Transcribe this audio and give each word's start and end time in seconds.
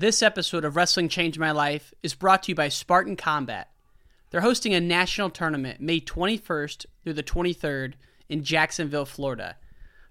This 0.00 0.22
episode 0.22 0.64
of 0.64 0.76
Wrestling 0.76 1.08
Changed 1.08 1.40
My 1.40 1.50
Life 1.50 1.92
is 2.04 2.14
brought 2.14 2.44
to 2.44 2.52
you 2.52 2.54
by 2.54 2.68
Spartan 2.68 3.16
Combat. 3.16 3.68
They're 4.30 4.42
hosting 4.42 4.72
a 4.72 4.80
national 4.80 5.28
tournament 5.28 5.80
May 5.80 5.98
21st 5.98 6.86
through 7.02 7.14
the 7.14 7.24
23rd 7.24 7.94
in 8.28 8.44
Jacksonville, 8.44 9.06
Florida. 9.06 9.56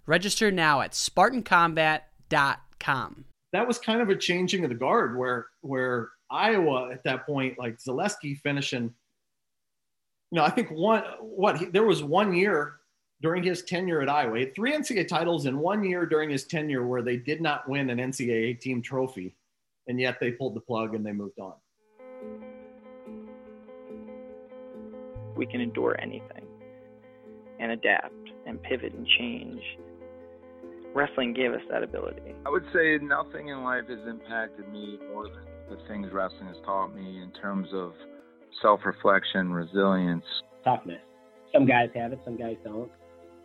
Register 0.06 0.52
now 0.52 0.82
at 0.82 0.92
SpartanCombat.com. 0.92 3.26
That 3.54 3.66
was 3.66 3.80
kind 3.80 4.02
of 4.02 4.10
a 4.10 4.18
changing 4.18 4.66
of 4.66 4.70
the 4.72 4.76
guard 4.76 5.18
where 5.18 5.46
where 5.62 6.10
Iowa 6.30 6.92
at 6.92 7.06
that 7.06 7.26
point, 7.26 7.58
like 7.58 7.78
Zalesky 7.78 8.38
finishing, 8.38 8.94
you 10.32 10.34
know, 10.34 10.44
I 10.44 10.50
think 10.50 10.70
one 10.70 11.04
what 11.22 11.60
he, 11.60 11.66
there 11.68 11.86
was 11.86 12.04
one 12.04 12.34
year 12.34 12.74
during 13.22 13.42
his 13.42 13.64
tenure 13.64 14.02
at 14.02 14.10
Iowa, 14.10 14.48
three 14.54 14.74
NCAA 14.74 15.08
titles 15.08 15.46
in 15.46 15.58
one 15.58 15.86
year 15.86 16.06
during 16.06 16.30
his 16.30 16.44
tenure 16.44 16.86
where 16.86 17.02
they 17.02 17.16
did 17.16 17.40
not 17.40 17.70
win 17.70 17.90
an 17.90 18.00
NCAA 18.00 18.60
team 18.60 18.82
trophy 18.82 19.34
and 19.88 20.00
yet 20.00 20.18
they 20.20 20.32
pulled 20.32 20.56
the 20.56 20.62
plug 20.62 20.96
and 20.96 21.06
they 21.06 21.12
moved 21.12 21.40
on. 21.40 21.54
We 25.36 25.46
can 25.46 25.62
endure 25.62 26.00
anything 26.02 26.46
and 27.60 27.72
adapt 27.72 28.14
and 28.46 28.62
pivot 28.64 28.94
and 28.94 29.08
change. 29.20 29.62
Wrestling 30.94 31.34
gave 31.34 31.54
us 31.54 31.62
that 31.70 31.84
ability. 31.84 32.34
I 32.46 32.50
would 32.50 32.66
say 32.74 32.98
nothing 33.02 33.50
in 33.50 33.64
life 33.64 33.84
has 33.88 34.00
impacted 34.08 34.72
me 34.72 34.98
more 35.14 35.26
than 35.26 35.46
the 35.70 35.78
things 35.88 36.08
wrestling 36.12 36.48
has 36.48 36.58
taught 36.66 36.96
me 36.96 37.22
in 37.22 37.32
terms 37.40 37.68
of 37.74 37.94
self 38.62 38.80
reflection, 38.86 39.52
resilience, 39.52 40.24
toughness. 40.64 41.02
Some 41.54 41.66
guys 41.66 41.90
have 41.96 42.14
it, 42.14 42.20
some 42.26 42.38
guys 42.38 42.56
don't. 42.64 42.90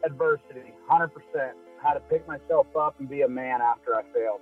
Adversity, 0.05 0.73
100%. 0.91 1.09
How 1.83 1.93
to 1.93 2.01
pick 2.01 2.27
myself 2.27 2.67
up 2.79 2.99
and 2.99 3.09
be 3.09 3.23
a 3.23 3.29
man 3.29 3.61
after 3.61 3.95
I 3.95 4.03
failed 4.15 4.41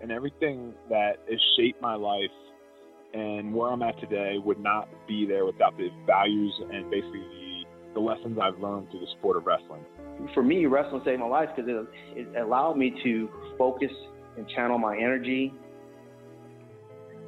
and 0.00 0.10
everything 0.10 0.74
that 0.88 1.18
has 1.30 1.40
shaped 1.56 1.80
my 1.80 1.94
life 1.94 2.30
and 3.12 3.54
where 3.54 3.70
I'm 3.70 3.82
at 3.82 3.98
today 4.00 4.36
would 4.44 4.58
not 4.58 4.88
be 5.06 5.24
there 5.26 5.44
without 5.44 5.76
the 5.76 5.88
values 6.06 6.52
and 6.72 6.90
basically 6.90 7.20
the, 7.20 7.64
the 7.94 8.00
lessons 8.00 8.38
I've 8.42 8.58
learned 8.58 8.90
through 8.90 9.00
the 9.00 9.06
sport 9.18 9.36
of 9.36 9.46
wrestling. 9.46 9.84
For 10.34 10.42
me, 10.42 10.66
wrestling 10.66 11.02
saved 11.04 11.20
my 11.20 11.26
life 11.26 11.48
because 11.54 11.70
it, 11.70 11.86
it 12.18 12.40
allowed 12.40 12.76
me 12.76 12.94
to 13.04 13.28
focus 13.56 13.90
and 14.36 14.48
channel 14.48 14.78
my 14.78 14.96
energy. 14.96 15.52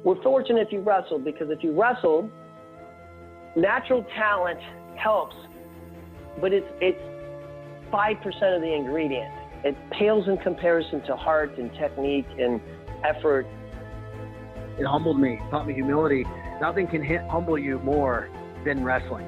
We're 0.03 0.21
fortunate 0.21 0.67
if 0.67 0.73
you 0.73 0.81
wrestled 0.81 1.23
because 1.23 1.49
if 1.49 1.63
you 1.63 1.79
wrestled, 1.79 2.29
natural 3.55 4.05
talent 4.15 4.59
helps, 4.95 5.35
but 6.39 6.53
it's 6.53 6.67
it's 6.81 7.01
five 7.91 8.17
percent 8.21 8.55
of 8.55 8.61
the 8.61 8.73
ingredient 8.73 9.31
it 9.63 9.75
pales 9.91 10.27
in 10.27 10.37
comparison 10.37 11.01
to 11.03 11.15
heart 11.15 11.57
and 11.57 11.73
technique 11.73 12.27
and 12.39 12.61
effort. 13.03 13.47
It 14.79 14.85
humbled 14.85 15.19
me, 15.19 15.39
taught 15.49 15.67
me 15.67 15.73
humility. 15.73 16.25
Nothing 16.61 16.87
can 16.87 17.03
hit, 17.03 17.21
humble 17.29 17.57
you 17.57 17.79
more 17.79 18.29
than 18.63 18.83
wrestling. 18.83 19.25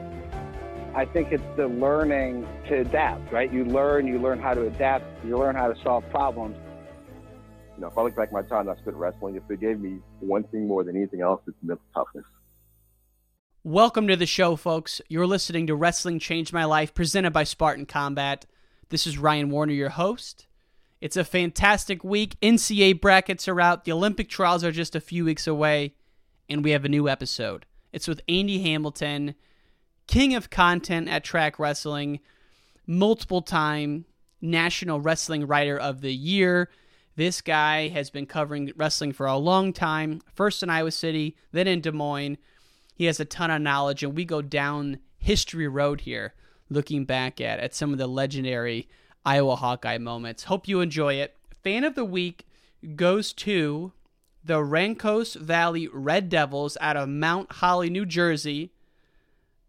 I 0.96 1.06
think 1.06 1.32
it's 1.32 1.44
the 1.56 1.68
learning 1.68 2.48
to 2.68 2.82
adapt, 2.82 3.32
right? 3.32 3.52
You 3.52 3.66
learn, 3.66 4.08
you 4.08 4.20
learn 4.20 4.40
how 4.40 4.54
to 4.54 4.66
adapt, 4.66 5.06
you 5.26 5.38
learn 5.38 5.56
how 5.56 5.72
to 5.72 5.80
solve 5.84 6.04
problems. 6.10 6.58
You 7.76 7.82
know, 7.82 7.88
if 7.88 7.98
I 7.98 8.02
look 8.02 8.16
back 8.16 8.28
at 8.28 8.34
my 8.34 8.42
time 8.42 8.68
I 8.68 8.76
spent 8.76 8.98
wrestling, 8.98 9.36
if 9.36 9.44
it 9.50 9.60
gave 9.60 9.80
me 9.80 10.00
one 10.20 10.44
thing 10.44 10.68
more 10.68 10.84
than 10.84 10.96
anything 10.96 11.22
else, 11.22 11.42
it's 11.48 11.56
mental 11.62 11.86
toughness. 11.94 12.26
Welcome 13.64 14.08
to 14.08 14.16
the 14.16 14.26
show, 14.26 14.56
folks. 14.56 15.02
You're 15.10 15.28
listening 15.28 15.68
to 15.68 15.76
Wrestling 15.76 16.20
Changed 16.20 16.54
My 16.54 16.66
Life, 16.66 16.94
presented 16.94 17.32
by 17.32 17.44
Spartan 17.44 17.86
Combat. 17.86 18.46
This 18.90 19.06
is 19.06 19.20
Ryan 19.20 19.52
Warner, 19.52 19.74
your 19.74 19.90
host. 19.90 20.48
It's 21.00 21.16
a 21.16 21.24
fantastic 21.24 22.04
week. 22.04 22.36
NCAA 22.42 23.00
brackets 23.00 23.48
are 23.48 23.62
out. 23.62 23.86
The 23.86 23.92
Olympic 23.92 24.30
trials 24.30 24.64
are 24.64 24.72
just 24.72 24.96
a 24.96 25.00
few 25.00 25.26
weeks 25.26 25.46
away, 25.46 25.94
and 26.50 26.64
we 26.64 26.72
have 26.72 26.86
a 26.86 26.90
new 26.90 27.08
episode. 27.08 27.68
It's 27.94 28.08
with 28.08 28.22
Andy 28.28 28.64
Hamilton, 28.64 29.36
king 30.08 30.34
of 30.34 30.50
content 30.50 31.08
at 31.08 31.24
track 31.24 31.60
wrestling, 31.60 32.20
multiple 32.88 33.44
time 33.44 34.06
National 34.42 35.00
Wrestling 35.00 35.46
Writer 35.46 35.78
of 35.78 36.02
the 36.02 36.14
Year. 36.14 36.72
This 37.16 37.42
guy 37.42 37.90
has 37.90 38.10
been 38.10 38.26
covering 38.26 38.72
wrestling 38.76 39.14
for 39.14 39.28
a 39.28 39.38
long 39.38 39.72
time, 39.72 40.20
first 40.34 40.64
in 40.64 40.72
Iowa 40.72 40.90
City, 40.90 41.38
then 41.52 41.68
in 41.68 41.82
Des 41.82 41.92
Moines. 41.92 42.40
He 42.96 43.06
has 43.06 43.20
a 43.20 43.26
ton 43.26 43.52
of 43.52 43.62
knowledge, 43.62 44.02
and 44.02 44.16
we 44.16 44.26
go 44.26 44.42
down 44.42 44.98
history 45.20 45.68
road 45.68 46.02
here 46.02 46.34
looking 46.70 47.06
back 47.06 47.42
at 47.42 47.60
at 47.60 47.74
some 47.74 47.92
of 47.92 47.98
the 47.98 48.08
legendary 48.08 48.88
Iowa 49.26 49.56
Hawkeye 49.56 49.98
moments. 49.98 50.46
Hope 50.46 50.68
you 50.68 50.82
enjoy 50.82 51.16
it. 51.16 51.36
Fan 51.64 51.84
of 51.84 51.96
the 51.96 52.06
week 52.06 52.48
goes 52.96 53.34
to 53.34 53.92
the 54.44 54.64
Rancos 54.64 55.36
Valley 55.36 55.88
Red 55.88 56.30
Devils 56.30 56.78
out 56.80 56.98
of 56.98 57.10
Mount 57.10 57.52
Holly, 57.54 57.90
New 57.90 58.06
Jersey. 58.06 58.72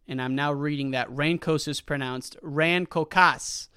And 0.06 0.20
I'm 0.20 0.34
now 0.34 0.52
reading 0.52 0.92
that 0.92 1.10
Rancos 1.10 1.68
is 1.68 1.80
pronounced 1.80 2.36
Rancocas. 2.42 3.68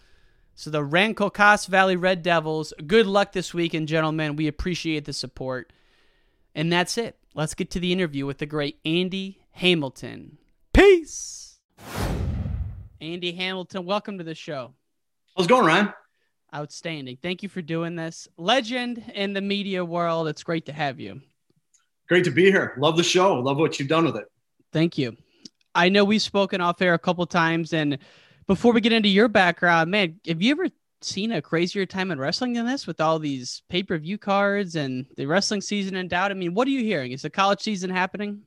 So 0.56 0.70
the 0.70 0.84
Rancocas 0.84 1.68
Valley 1.68 1.96
Red 1.96 2.22
Devils, 2.22 2.74
good 2.86 3.08
luck 3.08 3.32
this 3.32 3.54
weekend, 3.54 3.88
gentlemen. 3.88 4.36
We 4.36 4.48
appreciate 4.48 5.06
the 5.06 5.14
support. 5.14 5.74
And 6.54 6.72
that's 6.72 6.98
it. 6.98 7.18
Let's 7.34 7.56
get 7.56 7.72
to 7.72 7.80
the 7.80 7.92
interview 7.92 8.26
with 8.28 8.38
the 8.38 8.46
great 8.46 8.80
Andy 8.86 9.40
Hamilton. 9.54 10.38
Peace. 10.72 11.60
Andy 13.04 13.34
Hamilton, 13.34 13.86
welcome 13.86 14.18
to 14.18 14.24
the 14.24 14.34
show. 14.34 14.74
How's 15.36 15.46
it 15.46 15.50
going, 15.50 15.66
Ryan? 15.66 15.94
Outstanding. 16.56 17.18
Thank 17.22 17.44
you 17.44 17.50
for 17.50 17.62
doing 17.62 17.98
this. 17.98 18.30
Legend 18.38 19.04
in 19.14 19.34
the 19.34 19.42
media 19.42 19.84
world. 19.84 20.30
It's 20.30 20.42
great 20.42 20.68
to 20.68 20.72
have 20.72 21.02
you. 21.02 21.20
Great 22.08 22.24
to 22.24 22.32
be 22.32 22.46
here. 22.46 22.76
Love 22.78 22.96
the 22.96 23.04
show. 23.04 23.34
Love 23.34 23.58
what 23.58 23.78
you've 23.78 23.90
done 23.90 24.06
with 24.06 24.16
it. 24.16 24.24
Thank 24.72 24.98
you. 24.98 25.18
I 25.76 25.90
know 25.90 26.06
we've 26.06 26.22
spoken 26.22 26.62
off 26.62 26.82
air 26.82 26.94
a 26.94 27.00
couple 27.00 27.26
times, 27.26 27.74
and 27.74 27.98
before 28.48 28.72
we 28.72 28.80
get 28.80 28.94
into 28.94 29.10
your 29.10 29.28
background, 29.28 29.92
man, 29.92 30.22
have 30.26 30.42
you 30.42 30.52
ever 30.52 30.70
seen 31.02 31.34
a 31.34 31.42
crazier 31.42 31.86
time 31.86 32.10
in 32.10 32.20
wrestling 32.20 32.54
than 32.54 32.66
this 32.66 32.88
with 32.88 33.02
all 33.02 33.20
these 33.20 33.64
pay 33.68 33.84
per 33.84 33.98
view 33.98 34.18
cards 34.18 34.78
and 34.78 35.08
the 35.18 35.26
wrestling 35.26 35.60
season 35.60 35.98
in 35.98 36.08
doubt? 36.08 36.32
I 36.32 36.36
mean, 36.36 36.54
what 36.54 36.70
are 36.70 36.72
you 36.72 36.86
hearing? 36.86 37.12
Is 37.12 37.24
the 37.24 37.30
college 37.30 37.60
season 37.60 37.90
happening? 37.90 38.44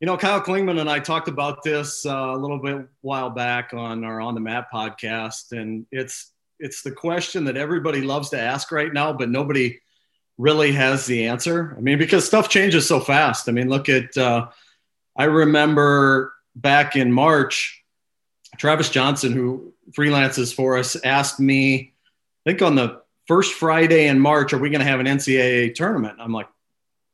You 0.00 0.06
know, 0.06 0.16
Kyle 0.16 0.40
Klingman 0.40 0.80
and 0.80 0.88
I 0.88 0.98
talked 0.98 1.28
about 1.28 1.62
this 1.62 2.06
uh, 2.06 2.32
a 2.34 2.36
little 2.36 2.58
bit 2.58 2.88
while 3.02 3.28
back 3.28 3.74
on 3.74 4.02
our 4.02 4.18
On 4.18 4.34
the 4.34 4.40
Mat 4.40 4.68
podcast, 4.72 5.52
and 5.52 5.84
it's 5.92 6.32
it's 6.58 6.80
the 6.80 6.90
question 6.90 7.44
that 7.44 7.58
everybody 7.58 8.00
loves 8.00 8.30
to 8.30 8.40
ask 8.40 8.72
right 8.72 8.90
now, 8.90 9.12
but 9.12 9.28
nobody 9.28 9.78
really 10.38 10.72
has 10.72 11.04
the 11.04 11.26
answer. 11.26 11.74
I 11.76 11.82
mean, 11.82 11.98
because 11.98 12.24
stuff 12.24 12.48
changes 12.48 12.88
so 12.88 12.98
fast. 12.98 13.46
I 13.46 13.52
mean, 13.52 13.68
look 13.68 13.90
at 13.90 14.16
uh, 14.16 14.48
I 15.18 15.24
remember 15.24 16.32
back 16.56 16.96
in 16.96 17.12
March, 17.12 17.84
Travis 18.56 18.88
Johnson, 18.88 19.32
who 19.32 19.74
freelances 19.92 20.54
for 20.54 20.78
us, 20.78 20.96
asked 21.04 21.40
me, 21.40 21.92
I 22.46 22.50
think 22.50 22.62
on 22.62 22.74
the 22.74 23.02
first 23.26 23.52
Friday 23.52 24.06
in 24.06 24.18
March, 24.18 24.54
are 24.54 24.58
we 24.58 24.70
going 24.70 24.80
to 24.80 24.86
have 24.86 25.00
an 25.00 25.06
NCAA 25.06 25.74
tournament? 25.74 26.16
I'm 26.18 26.32
like, 26.32 26.48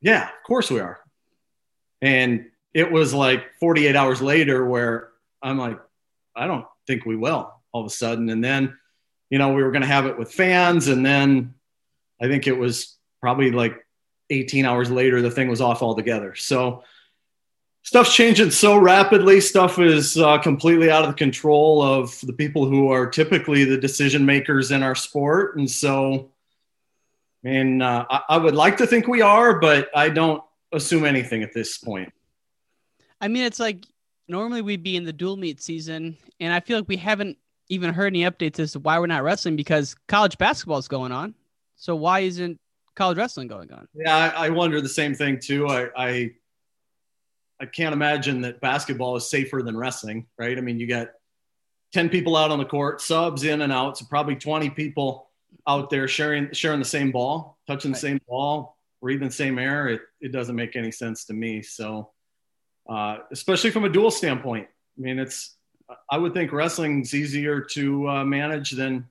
yeah, 0.00 0.22
of 0.22 0.42
course 0.46 0.70
we 0.70 0.78
are. 0.78 1.00
And 2.00 2.46
it 2.76 2.92
was 2.92 3.14
like 3.14 3.54
48 3.58 3.96
hours 3.96 4.20
later 4.20 4.62
where 4.66 5.08
I'm 5.40 5.56
like, 5.56 5.80
I 6.36 6.46
don't 6.46 6.66
think 6.86 7.06
we 7.06 7.16
will 7.16 7.50
all 7.72 7.80
of 7.80 7.86
a 7.86 7.90
sudden. 7.90 8.28
And 8.28 8.44
then, 8.44 8.76
you 9.30 9.38
know, 9.38 9.54
we 9.54 9.62
were 9.62 9.70
going 9.70 9.80
to 9.80 9.88
have 9.88 10.04
it 10.04 10.18
with 10.18 10.30
fans. 10.30 10.88
And 10.88 11.04
then 11.04 11.54
I 12.20 12.28
think 12.28 12.46
it 12.46 12.52
was 12.52 12.98
probably 13.22 13.50
like 13.50 13.82
18 14.28 14.66
hours 14.66 14.90
later, 14.90 15.22
the 15.22 15.30
thing 15.30 15.48
was 15.48 15.62
off 15.62 15.82
altogether. 15.82 16.34
So 16.34 16.84
stuff's 17.80 18.14
changing 18.14 18.50
so 18.50 18.76
rapidly. 18.76 19.40
Stuff 19.40 19.78
is 19.78 20.18
uh, 20.18 20.36
completely 20.36 20.90
out 20.90 21.04
of 21.04 21.08
the 21.08 21.16
control 21.16 21.80
of 21.80 22.20
the 22.20 22.34
people 22.34 22.66
who 22.66 22.90
are 22.90 23.06
typically 23.06 23.64
the 23.64 23.78
decision 23.78 24.26
makers 24.26 24.70
in 24.70 24.82
our 24.82 24.94
sport. 24.94 25.56
And 25.56 25.70
so, 25.70 26.30
I 27.42 27.48
mean, 27.48 27.80
uh, 27.80 28.04
I, 28.10 28.20
I 28.28 28.36
would 28.36 28.54
like 28.54 28.76
to 28.76 28.86
think 28.86 29.08
we 29.08 29.22
are, 29.22 29.58
but 29.60 29.88
I 29.96 30.10
don't 30.10 30.42
assume 30.72 31.06
anything 31.06 31.42
at 31.42 31.54
this 31.54 31.78
point. 31.78 32.12
I 33.20 33.28
mean, 33.28 33.44
it's 33.44 33.60
like 33.60 33.84
normally 34.28 34.62
we'd 34.62 34.82
be 34.82 34.96
in 34.96 35.04
the 35.04 35.12
dual 35.12 35.36
meet 35.36 35.60
season, 35.60 36.16
and 36.40 36.52
I 36.52 36.60
feel 36.60 36.78
like 36.78 36.88
we 36.88 36.96
haven't 36.96 37.38
even 37.68 37.92
heard 37.92 38.08
any 38.08 38.22
updates 38.22 38.58
as 38.58 38.72
to 38.72 38.78
why 38.78 38.98
we're 38.98 39.06
not 39.06 39.22
wrestling 39.22 39.56
because 39.56 39.96
college 40.08 40.38
basketball 40.38 40.78
is 40.78 40.88
going 40.88 41.12
on. 41.12 41.34
So 41.76 41.96
why 41.96 42.20
isn't 42.20 42.58
college 42.94 43.18
wrestling 43.18 43.48
going 43.48 43.72
on? 43.72 43.88
Yeah, 43.94 44.16
I, 44.16 44.46
I 44.46 44.50
wonder 44.50 44.80
the 44.80 44.88
same 44.88 45.14
thing 45.14 45.38
too. 45.40 45.68
I, 45.68 45.88
I 45.96 46.30
I 47.60 47.66
can't 47.66 47.94
imagine 47.94 48.42
that 48.42 48.60
basketball 48.60 49.16
is 49.16 49.30
safer 49.30 49.62
than 49.62 49.76
wrestling, 49.76 50.26
right? 50.38 50.58
I 50.58 50.60
mean, 50.60 50.78
you 50.78 50.86
got 50.86 51.08
10 51.94 52.10
people 52.10 52.36
out 52.36 52.50
on 52.50 52.58
the 52.58 52.66
court, 52.66 53.00
subs 53.00 53.44
in 53.44 53.62
and 53.62 53.72
out, 53.72 53.96
so 53.96 54.04
probably 54.08 54.36
20 54.36 54.70
people 54.70 55.30
out 55.66 55.88
there 55.88 56.06
sharing 56.06 56.52
sharing 56.52 56.78
the 56.78 56.84
same 56.84 57.10
ball, 57.10 57.58
touching 57.66 57.92
the 57.92 57.98
same 57.98 58.20
ball, 58.28 58.76
breathing 59.00 59.28
the 59.28 59.34
same 59.34 59.58
air. 59.58 59.88
It, 59.88 60.02
it 60.20 60.32
doesn't 60.32 60.54
make 60.54 60.76
any 60.76 60.90
sense 60.92 61.24
to 61.26 61.32
me. 61.32 61.62
So 61.62 62.10
uh, 62.88 63.18
especially 63.32 63.70
from 63.70 63.84
a 63.84 63.88
dual 63.88 64.10
standpoint. 64.10 64.66
I 64.98 65.00
mean, 65.00 65.18
it's 65.18 65.56
I 66.10 66.18
would 66.18 66.34
think 66.34 66.52
wrestling's 66.52 67.14
easier 67.14 67.60
to 67.60 68.08
uh, 68.08 68.24
manage 68.24 68.70
than 68.72 69.06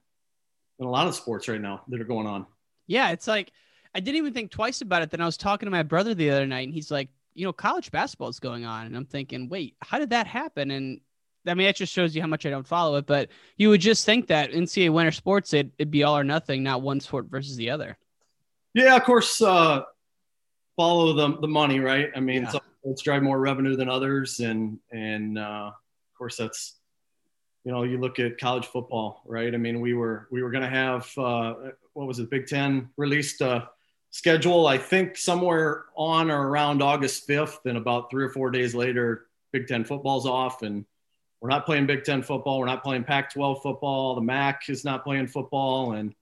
than 0.78 0.88
a 0.88 0.92
lot 0.92 1.08
of 1.08 1.16
sports 1.16 1.48
right 1.48 1.62
now 1.62 1.84
that 1.88 2.02
are 2.02 2.06
going 2.06 2.28
on. 2.28 2.46
Yeah, 2.88 3.12
it's 3.12 3.28
like 3.28 3.52
I 3.94 4.00
didn't 4.00 4.18
even 4.18 4.34
think 4.34 4.52
twice 4.52 4.82
about 4.82 5.02
it. 5.02 5.10
Then 5.12 5.22
I 5.22 5.26
was 5.26 5.38
talking 5.38 5.68
to 5.68 5.72
my 5.72 5.84
brother 5.84 6.14
the 6.14 6.30
other 6.32 6.46
night, 6.46 6.68
and 6.68 6.74
he's 6.74 6.92
like, 6.92 7.10
you 7.34 7.46
know, 7.46 7.54
college 7.54 7.92
basketball 7.92 8.30
is 8.30 8.40
going 8.40 8.66
on, 8.66 8.86
and 8.88 8.96
I'm 8.96 9.06
thinking, 9.06 9.48
wait, 9.50 9.76
how 9.82 10.00
did 10.00 10.10
that 10.10 10.28
happen? 10.28 10.72
And 10.72 11.00
I 11.48 11.54
mean, 11.54 11.68
that 11.68 11.76
just 11.76 11.94
shows 11.94 12.16
you 12.16 12.22
how 12.22 12.28
much 12.28 12.46
I 12.46 12.50
don't 12.50 12.68
follow 12.68 12.96
it. 12.98 13.06
But 13.06 13.30
you 13.56 13.70
would 13.70 13.82
just 13.82 14.06
think 14.06 14.28
that 14.28 14.52
NCAA 14.52 14.92
winter 14.92 15.12
sports, 15.12 15.54
it, 15.54 15.70
it'd 15.78 15.92
be 15.92 16.04
all 16.04 16.18
or 16.18 16.24
nothing, 16.24 16.64
not 16.64 16.82
one 16.82 17.00
sport 17.00 17.28
versus 17.30 17.56
the 17.56 17.70
other. 17.70 17.98
Yeah, 18.74 18.96
of 18.96 19.04
course. 19.04 19.42
Uh, 19.42 19.84
follow 20.76 21.14
the 21.14 21.40
the 21.40 21.48
money, 21.48 21.80
right? 21.80 22.10
I 22.16 22.20
mean, 22.20 22.44
Yeah. 22.44 22.50
some 22.50 22.62
sports 22.86 23.02
drive 23.02 23.24
more 23.24 23.40
revenue 23.40 23.76
than 23.76 23.90
others, 23.90 24.40
and 24.40 24.78
and 24.92 25.40
uh, 25.40 25.72
of 25.72 26.18
course 26.18 26.38
that's 26.38 26.76
you 27.64 27.72
know 27.72 27.82
you 27.82 27.98
look 27.98 28.20
at 28.20 28.38
college 28.38 28.68
football, 28.68 29.24
right? 29.26 29.56
I 29.56 29.58
mean, 29.58 29.82
we 29.82 29.96
were 29.96 30.28
we 30.32 30.44
were 30.44 30.52
going 30.52 30.64
to 30.64 30.70
have 30.70 31.12
uh, 31.18 31.56
what 31.94 32.06
was 32.08 32.20
it? 32.20 32.30
Big 32.30 32.46
Ten 32.46 32.90
released 32.96 33.42
a 33.42 33.70
schedule, 34.12 34.68
I 34.68 34.78
think 34.78 35.18
somewhere 35.18 35.86
on 35.96 36.30
or 36.30 36.48
around 36.48 36.84
August 36.84 37.26
fifth, 37.26 37.62
and 37.66 37.76
about 37.76 38.12
three 38.12 38.24
or 38.24 38.30
four 38.30 38.52
days 38.52 38.76
later, 38.76 39.26
Big 39.52 39.66
Ten 39.66 39.84
football's 39.84 40.28
off, 40.28 40.62
and 40.62 40.86
we're 41.42 41.50
not 41.50 41.66
playing 41.66 41.88
Big 41.88 42.04
Ten 42.04 42.22
football. 42.22 42.60
We're 42.60 42.68
not 42.68 42.84
playing 42.84 43.06
Pac-12 43.06 43.64
football. 43.64 44.14
The 44.14 44.22
MAC 44.22 44.70
is 44.70 44.86
not 44.86 45.04
playing 45.04 45.26
football, 45.26 45.94
and 45.94 46.14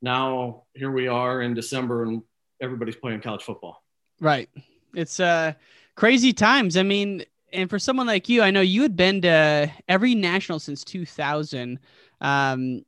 now 0.00 0.62
here 0.72 0.90
we 0.90 1.06
are 1.06 1.42
in 1.42 1.52
December, 1.52 2.04
and 2.04 2.22
everybody's 2.62 2.96
playing 2.96 3.20
college 3.20 3.42
football. 3.42 3.82
Right. 4.20 4.48
It's 4.96 5.20
uh 5.20 5.52
crazy 5.94 6.32
times. 6.32 6.76
I 6.76 6.82
mean, 6.82 7.24
and 7.52 7.70
for 7.70 7.78
someone 7.78 8.06
like 8.08 8.28
you, 8.28 8.42
I 8.42 8.50
know 8.50 8.60
you 8.60 8.82
had 8.82 8.96
been 8.96 9.22
to 9.22 9.70
every 9.88 10.14
national 10.14 10.58
since 10.58 10.82
2000. 10.82 11.78
Um, 12.20 12.84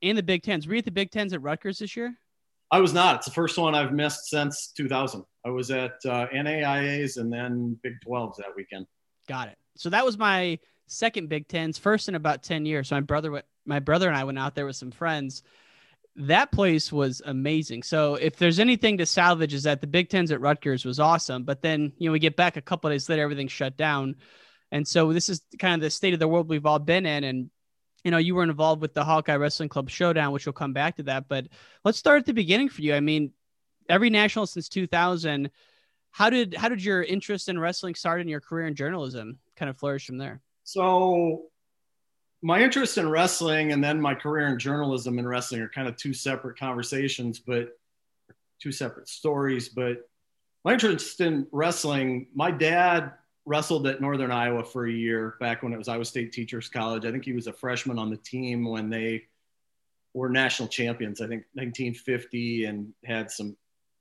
in 0.00 0.16
the 0.16 0.22
Big 0.22 0.42
Tens. 0.42 0.66
Were 0.66 0.74
you 0.74 0.78
at 0.78 0.84
the 0.84 0.90
Big 0.90 1.10
Tens 1.10 1.32
at 1.32 1.42
Rutgers 1.42 1.78
this 1.78 1.96
year? 1.96 2.14
I 2.70 2.80
was 2.80 2.94
not. 2.94 3.16
It's 3.16 3.26
the 3.26 3.32
first 3.32 3.58
one 3.58 3.74
I've 3.74 3.92
missed 3.92 4.26
since 4.30 4.72
2000. 4.76 5.24
I 5.44 5.50
was 5.50 5.70
at 5.70 5.94
uh, 6.04 6.26
NAIA's 6.32 7.16
and 7.16 7.32
then 7.32 7.78
Big 7.82 7.94
12s 8.06 8.36
that 8.36 8.54
weekend. 8.56 8.86
Got 9.28 9.48
it. 9.48 9.58
So 9.76 9.90
that 9.90 10.04
was 10.04 10.16
my 10.16 10.58
second 10.86 11.28
Big 11.28 11.48
Tens, 11.48 11.78
first 11.78 12.08
in 12.08 12.14
about 12.14 12.42
10 12.42 12.66
years. 12.66 12.88
So 12.88 12.96
my 12.96 13.00
brother, 13.00 13.30
went- 13.30 13.46
my 13.66 13.78
brother 13.78 14.08
and 14.08 14.16
I 14.16 14.24
went 14.24 14.38
out 14.38 14.54
there 14.54 14.66
with 14.66 14.76
some 14.76 14.90
friends. 14.90 15.42
That 16.16 16.52
place 16.52 16.92
was 16.92 17.22
amazing. 17.24 17.84
So 17.84 18.16
if 18.16 18.36
there's 18.36 18.58
anything 18.58 18.98
to 18.98 19.06
salvage, 19.06 19.54
is 19.54 19.62
that 19.62 19.80
the 19.80 19.86
Big 19.86 20.10
Tens 20.10 20.30
at 20.30 20.40
Rutgers 20.40 20.84
was 20.84 21.00
awesome. 21.00 21.44
But 21.44 21.62
then 21.62 21.92
you 21.98 22.08
know 22.08 22.12
we 22.12 22.18
get 22.18 22.36
back 22.36 22.56
a 22.56 22.62
couple 22.62 22.90
of 22.90 22.94
days 22.94 23.08
later, 23.08 23.22
everything 23.22 23.48
shut 23.48 23.76
down, 23.76 24.16
and 24.70 24.86
so 24.86 25.12
this 25.12 25.28
is 25.28 25.42
kind 25.58 25.74
of 25.74 25.80
the 25.80 25.90
state 25.90 26.12
of 26.12 26.20
the 26.20 26.28
world 26.28 26.48
we've 26.48 26.66
all 26.66 26.78
been 26.78 27.06
in. 27.06 27.24
And 27.24 27.50
you 28.04 28.10
know 28.10 28.18
you 28.18 28.34
were 28.34 28.42
involved 28.42 28.82
with 28.82 28.94
the 28.94 29.04
Hawkeye 29.04 29.36
Wrestling 29.36 29.70
Club 29.70 29.88
Showdown, 29.88 30.32
which 30.32 30.44
we'll 30.46 30.52
come 30.52 30.74
back 30.74 30.96
to 30.96 31.04
that. 31.04 31.28
But 31.28 31.46
let's 31.84 31.98
start 31.98 32.20
at 32.20 32.26
the 32.26 32.34
beginning 32.34 32.68
for 32.68 32.82
you. 32.82 32.94
I 32.94 33.00
mean, 33.00 33.32
every 33.88 34.10
national 34.10 34.46
since 34.46 34.68
2000. 34.68 35.50
How 36.14 36.28
did 36.28 36.52
how 36.52 36.68
did 36.68 36.84
your 36.84 37.02
interest 37.02 37.48
in 37.48 37.58
wrestling 37.58 37.94
start 37.94 38.20
in 38.20 38.28
your 38.28 38.42
career 38.42 38.66
in 38.66 38.74
journalism? 38.74 39.38
Kind 39.56 39.70
of 39.70 39.78
flourish 39.78 40.04
from 40.04 40.18
there. 40.18 40.42
So 40.62 41.44
my 42.42 42.60
interest 42.60 42.98
in 42.98 43.08
wrestling 43.08 43.72
and 43.72 43.82
then 43.82 44.00
my 44.00 44.14
career 44.14 44.48
in 44.48 44.58
journalism 44.58 45.18
and 45.18 45.28
wrestling 45.28 45.60
are 45.60 45.68
kind 45.68 45.86
of 45.86 45.96
two 45.96 46.12
separate 46.12 46.58
conversations, 46.58 47.38
but 47.38 47.78
two 48.60 48.72
separate 48.72 49.08
stories. 49.08 49.68
But 49.68 50.08
my 50.64 50.72
interest 50.72 51.20
in 51.20 51.46
wrestling, 51.52 52.26
my 52.34 52.50
dad 52.50 53.12
wrestled 53.44 53.86
at 53.86 54.00
Northern 54.00 54.32
Iowa 54.32 54.64
for 54.64 54.86
a 54.86 54.92
year 54.92 55.36
back 55.40 55.62
when 55.62 55.72
it 55.72 55.78
was 55.78 55.88
Iowa 55.88 56.04
State 56.04 56.32
Teachers 56.32 56.68
College. 56.68 57.04
I 57.04 57.12
think 57.12 57.24
he 57.24 57.32
was 57.32 57.46
a 57.46 57.52
freshman 57.52 57.98
on 57.98 58.10
the 58.10 58.16
team 58.16 58.64
when 58.64 58.90
they 58.90 59.24
were 60.14 60.28
national 60.28 60.68
champions. 60.68 61.20
I 61.20 61.26
think 61.26 61.44
1950 61.54 62.64
and 62.66 62.92
had 63.04 63.30
some 63.30 63.56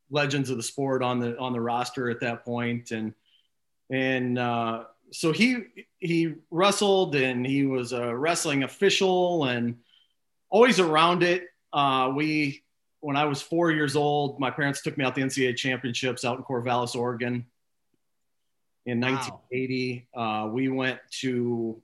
legends 0.10 0.50
of 0.50 0.58
the 0.58 0.64
sport 0.64 1.02
on 1.04 1.20
the 1.20 1.38
on 1.38 1.54
the 1.54 1.62
roster 1.62 2.10
at 2.10 2.20
that 2.20 2.44
point 2.44 2.92
and 2.92 3.14
and 3.90 4.38
uh, 4.38 4.86
so 5.12 5.31
he 5.31 5.63
he 6.00 6.36
wrestled 6.50 7.16
and 7.16 7.46
he 7.46 7.66
was 7.66 7.92
a 7.92 8.16
wrestling 8.16 8.63
official 8.63 9.46
and 9.46 9.78
always 10.50 10.80
around 10.80 11.24
it. 11.24 11.48
Uh, 11.74 12.12
we 12.16 12.63
when 13.02 13.18
I 13.18 13.25
was 13.25 13.42
four 13.42 13.72
years 13.72 13.96
old, 13.96 14.40
my 14.40 14.52
parents 14.52 14.81
took 14.81 14.98
me 14.98 15.04
out 15.04 15.16
the 15.16 15.22
NCAA 15.22 15.58
championships 15.58 16.24
out 16.24 16.38
in 16.38 16.44
Corvallis, 16.44 16.96
Oregon. 16.96 17.46
In 18.86 19.00
1980, 19.00 20.08
uh, 20.16 20.50
we 20.52 20.69
went 20.69 21.00
to 21.19 21.81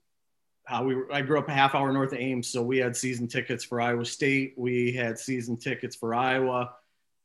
uh, 0.69 0.83
we 0.83 0.95
were, 0.95 1.13
I 1.13 1.21
grew 1.21 1.39
up 1.39 1.47
a 1.47 1.53
half 1.53 1.75
hour 1.75 1.91
north 1.93 2.11
of 2.11 2.19
Ames, 2.19 2.47
so 2.47 2.61
we 2.61 2.77
had 2.77 2.95
season 2.95 3.27
tickets 3.27 3.63
for 3.63 3.79
Iowa 3.79 4.05
State. 4.05 4.53
We 4.57 4.91
had 4.91 5.17
season 5.17 5.57
tickets 5.57 5.95
for 5.95 6.13
Iowa. 6.13 6.73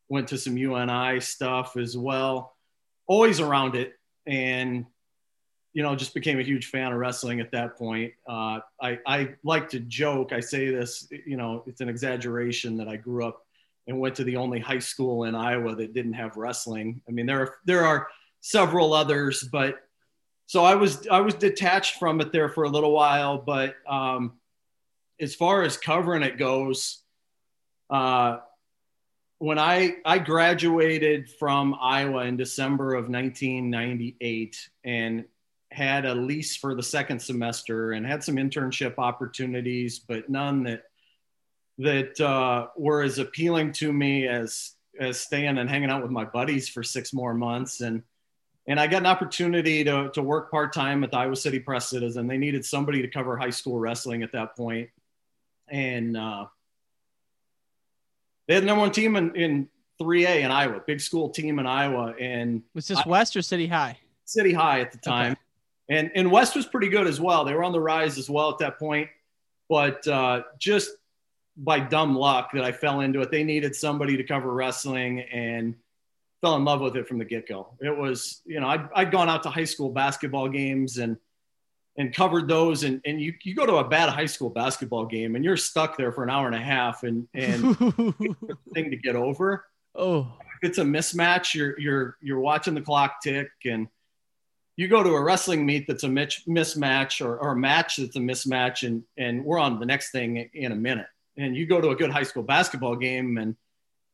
Went 0.09 0.29
to 0.29 0.37
some 0.37 0.57
UNI 0.57 1.19
stuff 1.19 1.75
as 1.75 1.97
well. 1.97 2.55
Always 3.07 3.39
around 3.39 3.75
it, 3.75 3.93
and 4.25 4.85
you 5.73 5.81
know, 5.81 5.95
just 5.95 6.13
became 6.13 6.39
a 6.39 6.43
huge 6.43 6.67
fan 6.67 6.91
of 6.91 6.99
wrestling 6.99 7.39
at 7.39 7.51
that 7.51 7.77
point. 7.77 8.13
Uh, 8.27 8.59
I, 8.81 8.99
I 9.07 9.29
like 9.43 9.69
to 9.69 9.79
joke. 9.79 10.31
I 10.31 10.39
say 10.39 10.69
this, 10.69 11.11
you 11.25 11.35
know, 11.35 11.63
it's 11.65 11.81
an 11.81 11.89
exaggeration 11.89 12.77
that 12.77 12.87
I 12.87 12.95
grew 12.95 13.25
up 13.25 13.43
and 13.87 13.99
went 13.99 14.15
to 14.15 14.23
the 14.23 14.37
only 14.37 14.59
high 14.59 14.79
school 14.79 15.23
in 15.25 15.35
Iowa 15.35 15.75
that 15.75 15.93
didn't 15.93 16.13
have 16.13 16.37
wrestling. 16.37 17.01
I 17.07 17.11
mean, 17.11 17.25
there 17.25 17.41
are 17.41 17.55
there 17.65 17.85
are 17.85 18.07
several 18.41 18.93
others, 18.93 19.47
but 19.51 19.79
so 20.45 20.63
I 20.63 20.75
was 20.75 21.07
I 21.07 21.21
was 21.21 21.33
detached 21.33 21.97
from 21.97 22.21
it 22.21 22.31
there 22.31 22.49
for 22.49 22.63
a 22.63 22.69
little 22.69 22.91
while. 22.91 23.39
But 23.39 23.75
um, 23.87 24.33
as 25.19 25.33
far 25.33 25.63
as 25.63 25.75
covering 25.77 26.23
it 26.23 26.37
goes, 26.37 27.01
uh, 27.89 28.37
when 29.39 29.59
I 29.59 29.95
I 30.05 30.19
graduated 30.19 31.29
from 31.31 31.75
Iowa 31.81 32.25
in 32.25 32.37
December 32.37 32.93
of 32.93 33.09
1998 33.09 34.69
and 34.85 35.25
had 35.73 36.05
a 36.05 36.13
lease 36.13 36.55
for 36.55 36.75
the 36.75 36.83
second 36.83 37.19
semester 37.19 37.93
and 37.93 38.05
had 38.05 38.23
some 38.23 38.35
internship 38.35 38.95
opportunities, 38.97 39.99
but 39.99 40.29
none 40.29 40.63
that 40.63 40.83
that 41.79 42.21
uh, 42.21 42.67
were 42.77 43.01
as 43.01 43.17
appealing 43.17 43.71
to 43.73 43.91
me 43.91 44.27
as 44.27 44.73
as 44.99 45.19
staying 45.19 45.57
and 45.57 45.67
hanging 45.69 45.89
out 45.89 46.03
with 46.03 46.11
my 46.11 46.23
buddies 46.23 46.69
for 46.69 46.83
six 46.83 47.13
more 47.13 47.33
months. 47.33 47.81
And 47.81 48.03
and 48.67 48.79
I 48.79 48.85
got 48.87 48.97
an 49.01 49.07
opportunity 49.07 49.83
to 49.83 50.09
to 50.13 50.21
work 50.21 50.51
part 50.51 50.73
time 50.73 51.03
at 51.03 51.11
the 51.11 51.17
Iowa 51.17 51.35
City 51.35 51.59
Press 51.59 51.89
Citizen. 51.89 52.27
They 52.27 52.37
needed 52.37 52.63
somebody 52.63 53.01
to 53.01 53.07
cover 53.07 53.35
high 53.35 53.49
school 53.49 53.79
wrestling 53.79 54.21
at 54.21 54.31
that 54.33 54.55
point, 54.55 54.91
and 55.67 56.15
uh, 56.15 56.45
they 58.47 58.53
had 58.53 58.63
the 58.63 58.67
number 58.67 58.81
one 58.81 58.91
team 58.91 59.15
in, 59.15 59.35
in 59.35 59.69
3A 60.01 60.41
in 60.41 60.51
Iowa, 60.51 60.81
big 60.85 61.01
school 61.01 61.29
team 61.29 61.57
in 61.59 61.65
Iowa, 61.65 62.13
and 62.19 62.61
Was 62.75 62.87
this 62.87 62.99
I- 62.99 63.07
West 63.07 63.35
or 63.35 63.41
City 63.41 63.67
High? 63.67 63.97
City 64.25 64.53
High 64.53 64.79
at 64.81 64.91
the 64.91 64.97
time. 64.99 65.35
And 65.89 66.11
and 66.15 66.31
West 66.31 66.55
was 66.55 66.65
pretty 66.65 66.89
good 66.89 67.07
as 67.07 67.19
well. 67.19 67.45
They 67.45 67.53
were 67.53 67.63
on 67.63 67.71
the 67.71 67.79
rise 67.79 68.17
as 68.17 68.29
well 68.29 68.49
at 68.49 68.59
that 68.59 68.79
point. 68.79 69.09
But 69.69 70.07
uh, 70.07 70.43
just 70.59 70.91
by 71.57 71.79
dumb 71.79 72.15
luck 72.15 72.51
that 72.53 72.63
I 72.63 72.71
fell 72.71 73.01
into 73.01 73.21
it, 73.21 73.31
they 73.31 73.43
needed 73.43 73.75
somebody 73.75 74.17
to 74.17 74.23
cover 74.23 74.51
wrestling 74.51 75.21
and 75.21 75.75
fell 76.41 76.55
in 76.55 76.65
love 76.65 76.81
with 76.81 76.95
it 76.95 77.07
from 77.07 77.19
the 77.19 77.25
get 77.25 77.47
go. 77.47 77.75
It 77.79 77.95
was, 77.95 78.41
you 78.45 78.59
know, 78.59 78.67
I'd, 78.67 78.89
I'd 78.95 79.11
gone 79.11 79.29
out 79.29 79.43
to 79.43 79.49
high 79.49 79.63
school 79.63 79.89
basketball 79.89 80.49
games 80.49 80.97
and 80.97 81.17
and 81.97 82.13
covered 82.13 82.47
those. 82.47 82.83
And, 82.83 83.01
and 83.05 83.21
you, 83.21 83.33
you 83.43 83.53
go 83.55 83.65
to 83.65 83.75
a 83.75 83.87
bad 83.87 84.09
high 84.09 84.25
school 84.25 84.49
basketball 84.49 85.05
game 85.05 85.35
and 85.35 85.45
you're 85.45 85.57
stuck 85.57 85.95
there 85.95 86.11
for 86.11 86.23
an 86.23 86.29
hour 86.29 86.47
and 86.47 86.55
a 86.55 86.59
half 86.59 87.03
and, 87.03 87.27
and 87.33 87.77
thing 88.73 88.89
to 88.89 88.97
get 88.97 89.15
over. 89.15 89.65
Oh, 89.95 90.33
if 90.61 90.69
it's 90.69 90.79
a 90.79 90.83
mismatch, 90.83 91.53
you're 91.53 91.79
you're 91.79 92.17
you're 92.19 92.39
watching 92.39 92.73
the 92.73 92.81
clock 92.81 93.21
tick, 93.21 93.49
and 93.65 93.87
you 94.75 94.87
go 94.87 95.03
to 95.03 95.09
a 95.09 95.21
wrestling 95.21 95.65
meet 95.65 95.85
that's 95.87 96.03
a 96.03 96.09
mitch, 96.09 96.43
mismatch 96.47 97.23
or, 97.23 97.37
or 97.37 97.51
a 97.51 97.55
match 97.55 97.97
that's 97.97 98.15
a 98.15 98.19
mismatch, 98.19 98.85
and 98.85 99.03
and 99.17 99.43
we're 99.45 99.59
on 99.59 99.79
the 99.79 99.85
next 99.85 100.11
thing 100.11 100.49
in 100.53 100.71
a 100.71 100.75
minute. 100.75 101.07
And 101.37 101.55
you 101.55 101.65
go 101.65 101.81
to 101.81 101.89
a 101.89 101.95
good 101.95 102.11
high 102.11 102.23
school 102.23 102.43
basketball 102.43 102.95
game, 102.95 103.37
and 103.37 103.55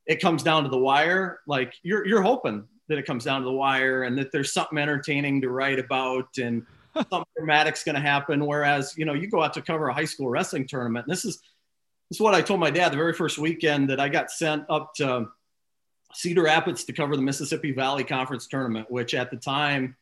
it 0.06 0.22
comes 0.22 0.44
down 0.44 0.63
to 0.63 0.70
the 0.70 0.78
wire. 0.78 1.39
Like 1.48 1.74
you're 1.84 2.06
you're 2.06 2.22
hoping 2.22 2.68
that 2.88 2.98
it 2.98 3.06
comes 3.06 3.24
down 3.24 3.42
to 3.42 3.46
the 3.46 3.54
wire, 3.54 4.04
and 4.04 4.18
that 4.18 4.32
there's 4.32 4.51
something 4.51 4.78
entertaining 4.78 5.42
to 5.42 5.50
write 5.50 5.80
about, 5.80 6.38
and 6.38 6.66
something 6.96 7.24
dramatic's 7.38 7.84
going 7.84 7.96
to 7.96 8.01
happen. 8.01 8.46
Whereas 8.46 8.98
you 8.98 9.06
know 9.06 9.13
you 9.13 9.30
go 9.30 9.42
out 9.42 9.54
to 9.54 9.62
cover 9.62 9.88
a 9.88 9.94
high 9.94 10.06
school 10.06 10.30
wrestling 10.30 10.68
tournament, 10.68 11.08
this 11.08 11.24
is 11.24 11.42
this 12.10 12.18
is 12.18 12.22
what 12.22 12.36
I 12.36 12.42
told 12.42 12.60
my 12.60 12.72
dad 12.72 12.92
the 12.92 12.98
very 12.98 13.13
first 13.13 13.38
weekend 13.38 13.89
that 13.92 14.00
I 14.00 14.10
got 14.10 14.32
sent 14.32 14.66
up 14.70 14.94
to 14.96 15.30
Cedar 16.13 16.44
Rapids 16.44 16.84
to 16.86 16.94
cover 16.94 17.16
the 17.16 17.22
Mississippi 17.22 17.72
Valley 17.72 18.04
Conference 18.04 18.48
tournament, 18.48 18.89
which 18.89 19.13
at 19.13 19.30
the 19.30 19.38
time, 19.38 19.96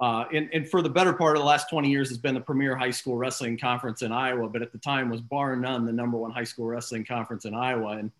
uh, 0.00 0.24
and, 0.32 0.48
and 0.52 0.68
for 0.68 0.82
the 0.82 0.88
better 0.88 1.12
part 1.12 1.36
of 1.36 1.42
the 1.42 1.46
last 1.46 1.68
20 1.70 1.90
years, 1.90 2.08
has 2.08 2.18
been 2.18 2.34
the 2.34 2.40
premier 2.40 2.76
high 2.76 2.90
school 2.90 3.16
wrestling 3.16 3.58
conference 3.58 4.02
in 4.02 4.12
Iowa. 4.12 4.48
But 4.48 4.62
at 4.62 4.72
the 4.72 4.78
time, 4.78 5.10
was 5.10 5.20
bar 5.20 5.56
none 5.56 5.84
the 5.84 5.92
number 5.92 6.16
one 6.16 6.30
high 6.30 6.44
school 6.44 6.66
wrestling 6.66 7.04
conference 7.04 7.44
in 7.44 7.54
Iowa. 7.54 7.98
And 7.98 8.10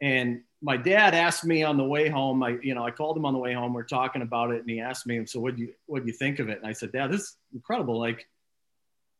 and 0.00 0.42
my 0.62 0.76
dad 0.76 1.14
asked 1.14 1.44
me 1.44 1.64
on 1.64 1.76
the 1.76 1.84
way 1.84 2.08
home. 2.08 2.42
I 2.42 2.58
you 2.62 2.74
know 2.74 2.84
I 2.84 2.90
called 2.90 3.16
him 3.16 3.26
on 3.26 3.32
the 3.32 3.40
way 3.40 3.52
home. 3.52 3.74
We 3.74 3.80
are 3.80 3.84
talking 3.84 4.22
about 4.22 4.52
it, 4.52 4.60
and 4.60 4.70
he 4.70 4.80
asked 4.80 5.06
me, 5.06 5.24
"So 5.26 5.40
what 5.40 5.56
do 5.56 5.62
you 5.62 5.74
what 5.86 6.02
do 6.02 6.06
you 6.06 6.12
think 6.12 6.38
of 6.38 6.48
it?" 6.48 6.58
And 6.58 6.66
I 6.66 6.72
said, 6.72 6.92
"Dad, 6.92 7.10
this 7.10 7.22
is 7.22 7.36
incredible. 7.52 7.98
Like 7.98 8.28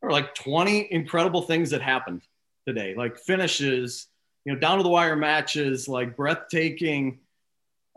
there 0.00 0.10
are 0.10 0.12
like 0.12 0.34
20 0.34 0.92
incredible 0.92 1.42
things 1.42 1.70
that 1.70 1.82
happened 1.82 2.22
today, 2.66 2.94
like 2.96 3.18
finishes, 3.18 4.06
you 4.44 4.52
know, 4.52 4.58
down 4.58 4.76
to 4.76 4.82
the 4.84 4.88
wire 4.88 5.16
matches, 5.16 5.88
like 5.88 6.16
breathtaking." 6.16 7.20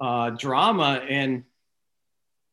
uh, 0.01 0.31
drama. 0.31 1.01
And, 1.07 1.43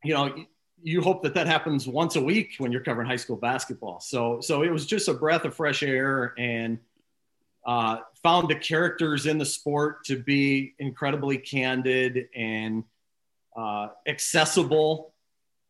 you 0.05 0.14
know, 0.14 0.35
you 0.82 1.00
hope 1.00 1.23
that 1.23 1.35
that 1.35 1.47
happens 1.47 1.87
once 1.87 2.16
a 2.16 2.23
week 2.23 2.54
when 2.58 2.73
you're 2.73 2.82
covering 2.82 3.08
high 3.08 3.16
school 3.16 3.37
basketball. 3.37 4.00
So, 4.00 4.40
so 4.40 4.62
it 4.62 4.70
was 4.70 4.87
just 4.87 5.08
a 5.08 5.14
breath 5.14 5.44
of 5.44 5.54
fresh 5.54 5.82
air 5.82 6.35
and 6.38 6.78
uh, 7.66 7.99
found 8.23 8.49
the 8.49 8.54
characters 8.54 9.26
in 9.26 9.38
the 9.38 9.44
sport 9.44 10.04
to 10.04 10.16
be 10.16 10.75
incredibly 10.78 11.38
candid 11.38 12.28
and 12.35 12.85
uh, 13.56 13.88
accessible. 14.06 15.12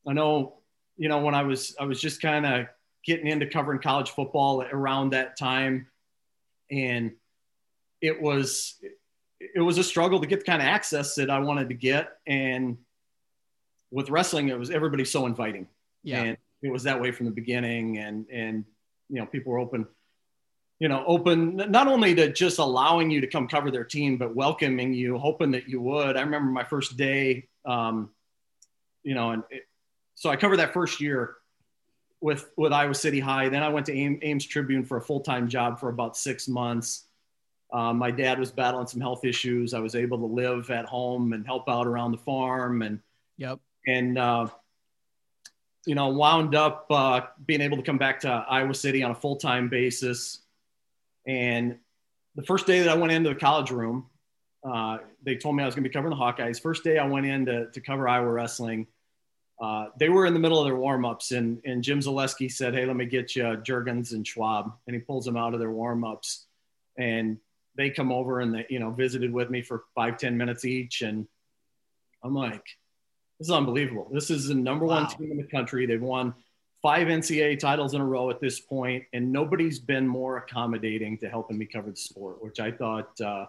I 0.06 0.12
know, 0.12 0.58
you 0.96 1.08
know, 1.08 1.20
when 1.20 1.34
I 1.34 1.42
was, 1.42 1.74
I 1.80 1.84
was 1.84 2.00
just 2.00 2.20
kind 2.20 2.46
of 2.46 2.66
getting 3.04 3.26
into 3.26 3.46
covering 3.46 3.80
college 3.80 4.10
football 4.10 4.62
around 4.62 5.10
that 5.10 5.38
time 5.38 5.86
and 6.70 7.12
it 8.00 8.20
was 8.20 8.78
it 9.40 9.60
was 9.60 9.78
a 9.78 9.84
struggle 9.84 10.20
to 10.20 10.26
get 10.26 10.40
the 10.40 10.44
kind 10.44 10.60
of 10.60 10.68
access 10.68 11.14
that 11.14 11.30
I 11.30 11.38
wanted 11.38 11.68
to 11.68 11.74
get. 11.74 12.18
And 12.26 12.78
with 13.90 14.10
wrestling, 14.10 14.48
it 14.48 14.58
was 14.58 14.70
everybody 14.70 15.04
so 15.04 15.26
inviting. 15.26 15.66
Yeah. 16.02 16.22
And 16.22 16.36
it 16.62 16.70
was 16.70 16.84
that 16.84 17.00
way 17.00 17.12
from 17.12 17.26
the 17.26 17.32
beginning. 17.32 17.98
And, 17.98 18.26
and, 18.30 18.64
you 19.08 19.20
know, 19.20 19.26
people 19.26 19.52
were 19.52 19.58
open, 19.58 19.86
you 20.78 20.88
know, 20.88 21.04
open 21.06 21.56
not 21.56 21.86
only 21.86 22.14
to 22.14 22.32
just 22.32 22.58
allowing 22.58 23.10
you 23.10 23.20
to 23.20 23.26
come 23.26 23.48
cover 23.48 23.70
their 23.70 23.84
team, 23.84 24.18
but 24.18 24.34
welcoming 24.34 24.92
you, 24.92 25.18
hoping 25.18 25.52
that 25.52 25.68
you 25.68 25.80
would. 25.80 26.16
I 26.16 26.20
remember 26.20 26.50
my 26.50 26.64
first 26.64 26.96
day, 26.96 27.48
um, 27.64 28.10
you 29.02 29.14
know, 29.14 29.30
and 29.30 29.42
it, 29.50 29.64
so 30.14 30.30
I 30.30 30.36
covered 30.36 30.58
that 30.58 30.72
first 30.72 31.00
year 31.00 31.36
with, 32.20 32.50
with 32.56 32.72
Iowa 32.72 32.94
City 32.94 33.20
High. 33.20 33.48
Then 33.48 33.62
I 33.62 33.68
went 33.68 33.86
to 33.86 33.94
Ames 33.94 34.44
Tribune 34.44 34.84
for 34.84 34.96
a 34.96 35.02
full-time 35.02 35.48
job 35.48 35.78
for 35.78 35.88
about 35.88 36.16
six 36.16 36.48
months 36.48 37.04
um, 37.72 37.98
my 37.98 38.10
dad 38.10 38.38
was 38.38 38.50
battling 38.50 38.86
some 38.86 39.00
health 39.00 39.24
issues. 39.24 39.74
I 39.74 39.80
was 39.80 39.94
able 39.94 40.18
to 40.18 40.26
live 40.26 40.70
at 40.70 40.86
home 40.86 41.32
and 41.32 41.44
help 41.44 41.68
out 41.68 41.86
around 41.86 42.12
the 42.12 42.18
farm, 42.18 42.82
and 42.82 43.00
yep, 43.36 43.60
and 43.88 44.18
uh, 44.18 44.46
you 45.86 45.94
know, 45.94 46.08
wound 46.08 46.54
up 46.54 46.86
uh, 46.90 47.22
being 47.46 47.62
able 47.62 47.78
to 47.78 47.82
come 47.82 47.96
back 47.96 48.20
to 48.20 48.28
Iowa 48.28 48.74
City 48.74 49.02
on 49.02 49.10
a 49.10 49.14
full 49.14 49.36
time 49.36 49.70
basis. 49.70 50.40
And 51.26 51.78
the 52.34 52.42
first 52.42 52.66
day 52.66 52.80
that 52.80 52.90
I 52.90 52.94
went 52.94 53.10
into 53.10 53.30
the 53.30 53.34
college 53.34 53.70
room, 53.70 54.06
uh, 54.62 54.98
they 55.22 55.36
told 55.36 55.56
me 55.56 55.62
I 55.62 55.66
was 55.66 55.74
going 55.74 55.84
to 55.84 55.88
be 55.88 55.92
covering 55.92 56.10
the 56.10 56.22
Hawkeyes. 56.22 56.60
First 56.60 56.84
day 56.84 56.98
I 56.98 57.06
went 57.06 57.24
in 57.24 57.46
to, 57.46 57.70
to 57.70 57.80
cover 57.80 58.06
Iowa 58.06 58.30
wrestling. 58.30 58.86
Uh, 59.60 59.86
they 59.98 60.10
were 60.10 60.26
in 60.26 60.34
the 60.34 60.40
middle 60.40 60.58
of 60.58 60.66
their 60.66 60.76
warm-ups 60.76 61.32
and, 61.32 61.60
and 61.64 61.82
Jim 61.82 62.00
Zalesky 62.00 62.52
said, 62.52 62.74
Hey, 62.74 62.84
let 62.84 62.94
me 62.94 63.06
get 63.06 63.34
you 63.34 63.42
Juergens 63.42 64.12
and 64.12 64.26
Schwab. 64.26 64.72
And 64.86 64.94
he 64.94 65.00
pulls 65.00 65.24
them 65.24 65.38
out 65.38 65.54
of 65.54 65.58
their 65.58 65.72
warm-ups. 65.72 66.46
And 66.98 67.38
they 67.76 67.88
come 67.88 68.12
over 68.12 68.40
and 68.40 68.54
they, 68.54 68.66
you 68.68 68.78
know, 68.78 68.90
visited 68.90 69.32
with 69.32 69.48
me 69.48 69.62
for 69.62 69.84
five 69.94 70.18
ten 70.18 70.36
minutes 70.36 70.66
each. 70.66 71.00
And 71.00 71.26
I'm 72.22 72.34
like, 72.34 72.64
this 73.38 73.48
is 73.48 73.52
unbelievable. 73.52 74.08
This 74.12 74.30
is 74.30 74.48
the 74.48 74.54
number 74.54 74.84
wow. 74.84 75.02
one 75.02 75.06
team 75.16 75.30
in 75.30 75.36
the 75.36 75.44
country. 75.44 75.86
They've 75.86 76.02
won 76.02 76.34
five 76.82 77.06
NCAA 77.06 77.58
titles 77.58 77.94
in 77.94 78.00
a 78.00 78.04
row 78.04 78.30
at 78.30 78.40
this 78.40 78.60
point, 78.60 79.04
and 79.12 79.32
nobody's 79.32 79.78
been 79.78 80.06
more 80.06 80.38
accommodating 80.38 81.18
to 81.18 81.28
helping 81.28 81.58
me 81.58 81.66
cover 81.66 81.90
the 81.90 81.96
sport, 81.96 82.42
which 82.42 82.60
I 82.60 82.72
thought, 82.72 83.20
uh, 83.20 83.46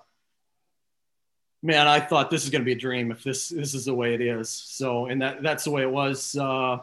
man, 1.63 1.87
I 1.87 1.99
thought 1.99 2.29
this 2.29 2.43
is 2.43 2.49
going 2.49 2.61
to 2.61 2.65
be 2.65 2.73
a 2.73 2.79
dream 2.79 3.11
if 3.11 3.23
this 3.23 3.49
this 3.49 3.73
is 3.73 3.85
the 3.85 3.93
way 3.93 4.13
it 4.13 4.21
is. 4.21 4.49
So, 4.49 5.07
and 5.07 5.21
that 5.21 5.41
that's 5.41 5.63
the 5.63 5.71
way 5.71 5.81
it 5.81 5.91
was, 5.91 6.35
uh, 6.35 6.77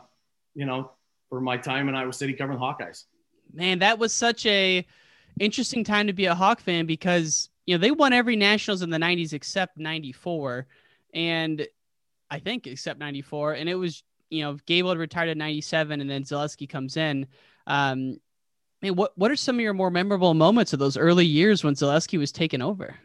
you 0.55 0.67
know, 0.67 0.91
for 1.29 1.41
my 1.41 1.57
time 1.57 1.89
in 1.89 1.95
Iowa 1.95 2.13
City 2.13 2.33
covering 2.33 2.59
the 2.59 2.65
Hawkeyes. 2.65 3.05
Man, 3.53 3.79
that 3.79 3.99
was 3.99 4.13
such 4.13 4.47
a 4.47 4.85
interesting 5.39 5.85
time 5.85 6.07
to 6.09 6.13
be 6.13 6.27
a 6.27 6.35
Hawk 6.35 6.61
fan 6.61 6.87
because 6.87 7.51
you 7.67 7.77
know 7.77 7.81
they 7.81 7.91
won 7.91 8.13
every 8.13 8.37
nationals 8.37 8.83
in 8.83 8.91
the 8.91 8.99
90s 8.99 9.33
except 9.33 9.79
94 9.79 10.67
and 11.15 11.67
I 12.31 12.39
think 12.39 12.67
except 12.67 12.99
94 12.99 13.55
and 13.55 13.69
it 13.69 13.75
was 13.75 14.03
you 14.31 14.43
know 14.43 14.57
Gable 14.67 14.97
retired 14.97 15.29
at 15.29 15.37
97 15.37 16.01
and 16.01 16.11
then 16.11 16.25
Zalesky 16.25 16.69
comes 16.69 16.97
in 16.97 17.27
um 17.67 18.19
I 18.83 18.87
mean, 18.87 18.97
what 18.97 19.17
what 19.17 19.31
are 19.31 19.37
some 19.37 19.57
of 19.57 19.61
your 19.61 19.75
more 19.75 19.91
memorable 19.91 20.35
moments 20.35 20.73
of 20.73 20.79
those 20.79 20.97
early 20.97 21.25
years 21.25 21.65
when 21.65 21.75
Zalesky 21.75 22.19
was 22.19 22.33
taken 22.33 22.61
over? 22.63 22.97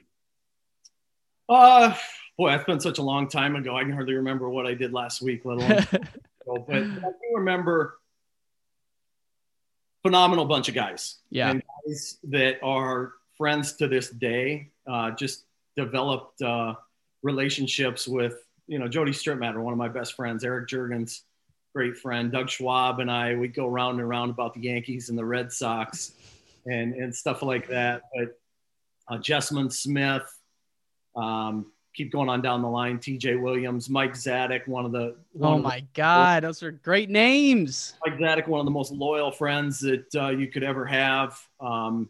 Uh 1.47 1.95
boy, 2.37 2.49
that's 2.49 2.65
been 2.65 2.79
such 2.79 2.97
a 2.97 3.03
long 3.03 3.27
time 3.27 3.55
ago. 3.55 3.75
I 3.75 3.83
can 3.83 3.93
hardly 3.93 4.15
remember 4.15 4.49
what 4.49 4.65
I 4.65 4.73
did 4.73 4.93
last 4.93 5.21
week, 5.21 5.45
let 5.45 5.57
alone. 5.57 5.87
but 6.67 6.75
I 6.75 6.81
do 6.81 7.35
remember 7.35 7.99
phenomenal 10.03 10.45
bunch 10.45 10.67
of 10.69 10.75
guys. 10.75 11.17
Yeah. 11.29 11.51
And 11.51 11.63
guys 11.85 12.17
that 12.23 12.57
are 12.63 13.13
friends 13.37 13.73
to 13.73 13.87
this 13.87 14.09
day. 14.09 14.69
Uh, 14.87 15.11
just 15.11 15.45
developed 15.75 16.41
uh, 16.41 16.75
relationships 17.23 18.07
with, 18.07 18.35
you 18.71 18.79
know, 18.79 18.87
Jody 18.87 19.11
Strittmatter, 19.11 19.61
one 19.61 19.73
of 19.73 19.77
my 19.77 19.89
best 19.89 20.13
friends, 20.13 20.45
Eric 20.45 20.69
Juergens, 20.69 21.23
great 21.75 21.97
friend, 21.97 22.31
Doug 22.31 22.49
Schwab, 22.49 23.01
and 23.01 23.11
I. 23.11 23.35
We 23.35 23.49
go 23.49 23.67
round 23.67 23.99
and 23.99 24.07
round 24.07 24.31
about 24.31 24.53
the 24.53 24.61
Yankees 24.61 25.09
and 25.09 25.17
the 25.17 25.25
Red 25.25 25.51
Sox, 25.51 26.13
and 26.65 26.93
and 26.93 27.13
stuff 27.13 27.41
like 27.41 27.67
that. 27.67 28.03
But 28.15 28.39
uh, 29.09 29.17
Jessman 29.17 29.69
Smith, 29.69 30.23
um, 31.17 31.65
keep 31.93 32.13
going 32.13 32.29
on 32.29 32.41
down 32.41 32.61
the 32.61 32.69
line. 32.69 32.97
T.J. 32.97 33.35
Williams, 33.35 33.89
Mike 33.89 34.13
Zadick, 34.13 34.65
one 34.69 34.85
of 34.85 34.93
the. 34.93 35.17
One 35.33 35.53
oh 35.53 35.61
my 35.61 35.81
the, 35.81 35.87
God, 35.93 36.45
those 36.45 36.63
are 36.63 36.71
great 36.71 37.09
names. 37.09 37.95
Mike 38.05 38.19
Zadick, 38.19 38.47
one 38.47 38.61
of 38.61 38.65
the 38.65 38.71
most 38.71 38.93
loyal 38.93 39.33
friends 39.33 39.81
that 39.81 40.15
uh, 40.15 40.29
you 40.29 40.47
could 40.47 40.63
ever 40.63 40.85
have. 40.85 41.37
Um, 41.59 42.09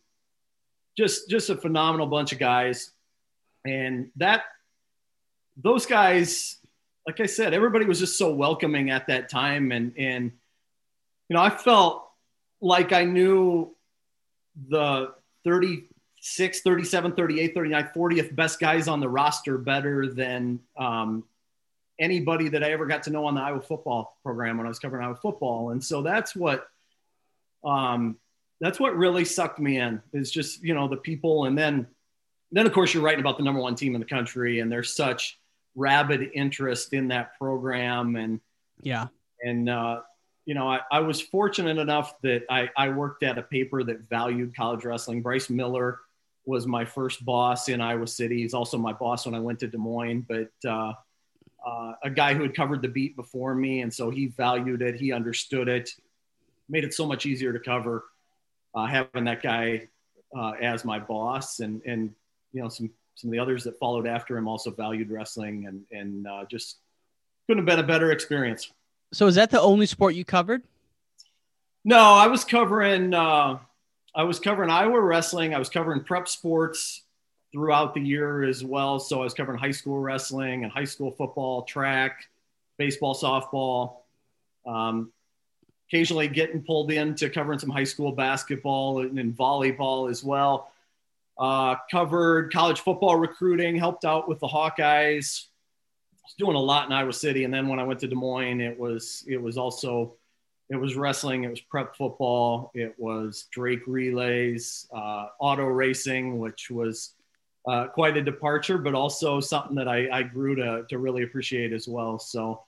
just 0.96 1.28
just 1.28 1.50
a 1.50 1.56
phenomenal 1.56 2.06
bunch 2.06 2.34
of 2.34 2.38
guys, 2.38 2.92
and 3.66 4.12
that 4.18 4.44
those 5.64 5.86
guys, 5.86 6.58
like 7.06 7.20
I 7.20 7.26
said, 7.26 7.54
everybody 7.54 7.86
was 7.86 8.00
just 8.00 8.18
so 8.18 8.34
welcoming 8.34 8.90
at 8.90 9.08
that 9.08 9.30
time, 9.30 9.72
and 9.72 9.94
and 9.98 10.32
you 11.30 11.36
know 11.36 11.42
I 11.42 11.50
felt 11.50 12.08
like 12.62 12.94
I 12.94 13.06
knew 13.06 13.76
the 14.70 15.14
30 15.44 15.88
36, 16.22 16.62
37, 16.62 17.14
38, 17.14 17.56
39, 17.56 17.90
40th 17.96 18.36
best 18.36 18.60
guys 18.60 18.88
on 18.88 19.00
the 19.00 19.10
roster 19.10 19.58
better 19.58 20.08
than 20.08 20.60
um, 20.78 21.24
anybody 22.00 22.48
that 22.50 22.64
I 22.64 22.72
ever 22.72 22.86
got 22.86 23.04
to 23.04 23.10
know 23.10 23.26
on 23.26 23.34
the 23.34 23.42
Iowa 23.42 23.60
football 23.60 24.20
program 24.22 24.58
when 24.58 24.68
I 24.68 24.70
was 24.70 24.78
covering 24.78 25.04
Iowa 25.04 25.16
football. 25.16 25.72
And 25.72 25.84
so 25.84 26.04
that's 26.04 26.36
what, 26.36 26.68
um, 27.64 28.18
that's 28.60 28.80
what 28.80 28.96
really 28.96 29.26
sucked 29.26 29.58
me 29.58 29.80
in 29.80 30.00
is 30.14 30.30
just, 30.30 30.64
you 30.64 30.76
know, 30.76 30.88
the 30.88 30.98
people. 30.98 31.46
And 31.46 31.58
then, 31.58 31.88
then 32.52 32.68
of 32.68 32.74
course 32.74 32.94
you're 32.94 33.02
writing 33.02 33.22
about 33.22 33.38
the 33.38 33.44
number 33.44 33.60
one 33.60 33.74
team 33.74 33.96
in 33.96 34.00
the 34.00 34.06
country 34.06 34.60
and 34.60 34.72
there's 34.72 34.96
such 34.96 35.40
rabid 35.76 36.32
interest 36.34 36.94
in 36.94 37.10
that 37.10 37.38
program. 37.38 38.16
And 38.16 38.40
yeah. 38.82 39.08
And, 39.44 39.70
uh, 39.70 40.02
you 40.46 40.54
know, 40.54 40.68
I, 40.68 40.82
I 40.92 41.00
was 41.00 41.22
fortunate 41.22 41.78
enough 41.78 42.14
that 42.22 42.44
I, 42.50 42.70
I 42.76 42.90
worked 42.90 43.24
at 43.24 43.38
a 43.38 43.44
paper 43.44 43.84
that 43.84 44.10
valued 44.10 44.56
college 44.56 44.84
wrestling. 44.86 45.22
Bryce 45.22 45.50
Miller, 45.50 46.00
was 46.46 46.66
my 46.66 46.86
first 46.86 47.24
boss 47.24 47.70
in 47.70 47.82
Iowa 47.82 48.08
City. 48.08 48.42
He's 48.42 48.54
also 48.54 48.78
my 48.78 48.94
boss 48.94 49.26
when 49.26 49.36
I 49.36 49.40
went 49.40 49.60
to 49.60 49.68
Des 49.68 49.78
Moines, 49.78 50.26
but 50.28 50.52
uh, 50.68 50.94
uh, 51.66 51.94
a 52.04 52.10
guy 52.10 52.34
who 52.34 52.42
had 52.42 52.56
covered 52.56 52.82
the 52.82 52.88
beat 52.88 53.16
before 53.16 53.54
me. 53.54 53.82
And 53.82 53.94
so 53.94 54.10
he 54.10 54.28
valued 54.28 54.82
it, 54.82 54.96
he 54.96 55.12
understood 55.12 55.68
it, 55.68 55.90
made 56.68 56.84
it 56.84 56.94
so 56.94 57.06
much 57.06 57.26
easier 57.26 57.54
to 57.54 57.60
cover 57.60 58.06
uh, 58.74 58.88
having 58.88 59.26
that 59.26 59.44
guy 59.44 59.88
uh, 60.36 60.54
as 60.62 60.84
my 60.84 60.98
boss. 60.98 61.60
And, 61.60 61.82
and, 61.86 62.14
you 62.54 62.62
know, 62.62 62.70
some, 62.70 62.90
some 63.22 63.30
of 63.30 63.34
the 63.34 63.40
others 63.40 63.64
that 63.66 63.78
followed 63.78 64.08
after 64.08 64.36
him 64.36 64.48
also 64.48 64.72
valued 64.72 65.12
wrestling 65.12 65.68
and, 65.68 65.84
and 65.92 66.28
uh, 66.28 66.44
just 66.50 66.78
couldn't 67.48 67.60
have 67.60 67.78
been 67.78 67.84
a 67.84 67.88
better 67.88 68.12
experience. 68.12 68.72
So 69.14 69.28
is 69.28 69.36
that 69.36 69.52
the 69.52 69.62
only 69.62 69.86
sport 69.86 70.16
you 70.16 70.26
covered? 70.26 70.64
No, 71.84 72.00
I 72.00 72.28
was 72.28 72.44
covering 72.44 73.14
uh, 73.14 73.60
I 74.16 74.24
was 74.24 74.40
covering 74.40 74.70
Iowa 74.70 75.00
wrestling. 75.00 75.54
I 75.54 75.60
was 75.60 75.70
covering 75.70 76.04
prep 76.04 76.28
sports 76.28 77.04
throughout 77.52 77.94
the 77.94 78.02
year 78.02 78.44
as 78.44 78.64
well. 78.64 79.00
So 79.00 79.22
I 79.22 79.24
was 79.24 79.34
covering 79.34 79.60
high 79.60 79.72
school 79.72 80.00
wrestling 80.00 80.64
and 80.64 80.72
high 80.72 80.86
school 80.86 81.12
football, 81.12 81.64
track, 81.64 82.28
baseball, 82.78 83.16
softball. 83.16 83.98
Um, 84.66 85.12
occasionally 85.90 86.30
getting 86.30 86.64
pulled 86.64 86.92
into 86.92 87.30
covering 87.30 87.60
some 87.60 87.70
high 87.70 87.84
school 87.84 88.14
basketball 88.14 89.02
and, 89.02 89.20
and 89.20 89.36
volleyball 89.36 90.10
as 90.10 90.24
well. 90.24 90.71
Uh, 91.38 91.76
covered 91.90 92.54
college 92.54 92.82
football 92.82 93.16
recruiting, 93.16 93.76
helped 93.76 94.06
out 94.06 94.28
with 94.28 94.40
the 94.40 94.48
Hawkeyes. 94.48 95.46
Was 96.24 96.36
doing 96.38 96.56
a 96.56 96.60
lot 96.60 96.86
in 96.86 96.94
Iowa 96.94 97.14
City, 97.14 97.46
and 97.46 97.54
then 97.54 97.68
when 97.68 97.80
I 97.80 97.84
went 97.84 98.00
to 98.02 98.08
Des 98.08 98.16
Moines, 98.16 98.62
it 98.62 98.78
was 98.78 99.24
it 99.28 99.42
was 99.42 99.58
also 99.58 100.16
it 100.72 100.78
was 100.78 100.96
wrestling, 100.96 101.44
it 101.44 101.50
was 101.50 101.60
prep 101.60 101.96
football, 101.98 102.72
it 102.74 102.96
was 102.98 103.48
Drake 103.52 103.86
relays, 103.88 104.88
uh, 104.96 105.28
auto 105.38 105.66
racing, 105.66 106.40
which 106.40 106.72
was 106.72 107.14
uh, 107.68 107.88
quite 107.88 108.16
a 108.16 108.22
departure, 108.22 108.78
but 108.78 108.96
also 108.96 109.42
something 109.42 109.76
that 109.76 109.90
I, 109.90 110.08
I 110.10 110.24
grew 110.24 110.56
to, 110.56 110.86
to 110.90 110.98
really 110.98 111.24
appreciate 111.24 111.74
as 111.74 111.90
well. 111.90 112.18
So, 112.18 112.64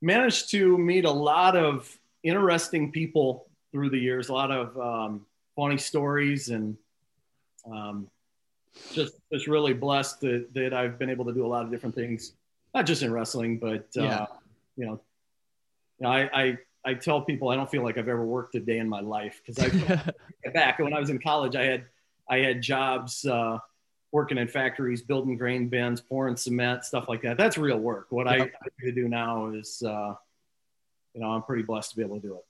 managed 0.00 0.50
to 0.52 0.78
meet 0.78 1.04
a 1.04 1.10
lot 1.10 1.54
of 1.54 1.94
interesting 2.22 2.92
people 2.92 3.46
through 3.72 3.90
the 3.90 3.98
years, 3.98 4.30
a 4.30 4.32
lot 4.32 4.50
of 4.50 4.78
um, 4.78 5.26
funny 5.54 5.76
stories, 5.76 6.48
and 6.48 6.78
um, 7.70 8.08
just 8.92 9.14
just 9.32 9.46
really 9.46 9.72
blessed 9.74 10.20
that, 10.20 10.48
that 10.54 10.72
I've 10.72 10.98
been 10.98 11.10
able 11.10 11.24
to 11.26 11.32
do 11.32 11.44
a 11.44 11.48
lot 11.48 11.64
of 11.64 11.70
different 11.70 11.94
things 11.94 12.32
not 12.74 12.86
just 12.86 13.02
in 13.02 13.12
wrestling, 13.12 13.58
but 13.58 13.88
uh, 13.96 14.02
Yeah. 14.02 14.26
you 14.76 14.86
know, 14.86 16.08
I, 16.08 16.28
I 16.32 16.58
I 16.84 16.94
tell 16.94 17.22
people 17.22 17.48
I 17.48 17.56
don't 17.56 17.70
feel 17.70 17.82
like 17.82 17.98
I've 17.98 18.08
ever 18.08 18.24
worked 18.24 18.54
a 18.54 18.60
day 18.60 18.78
in 18.78 18.88
my 18.88 19.00
life 19.00 19.40
because 19.44 19.58
I 19.58 20.12
back 20.54 20.78
when 20.78 20.92
I 20.94 21.00
was 21.00 21.10
in 21.10 21.18
college, 21.18 21.56
I 21.56 21.64
had 21.64 21.84
I 22.30 22.38
had 22.38 22.62
jobs 22.62 23.24
uh, 23.24 23.58
working 24.12 24.38
in 24.38 24.48
factories, 24.48 25.02
building 25.02 25.36
grain 25.36 25.68
bins, 25.68 26.00
pouring 26.00 26.36
cement, 26.36 26.84
stuff 26.84 27.08
like 27.08 27.22
that. 27.22 27.36
That's 27.36 27.58
real 27.58 27.78
work. 27.78 28.06
What 28.10 28.28
I, 28.28 28.36
Yep. 28.36 28.52
I 28.86 28.90
do 28.90 29.08
now 29.08 29.50
is, 29.50 29.82
uh, 29.82 30.14
you 31.14 31.20
know, 31.20 31.28
I'm 31.30 31.42
pretty 31.42 31.62
blessed 31.62 31.90
to 31.90 31.96
be 31.96 32.02
able 32.02 32.20
to 32.20 32.26
do 32.26 32.34
it. 32.36 32.44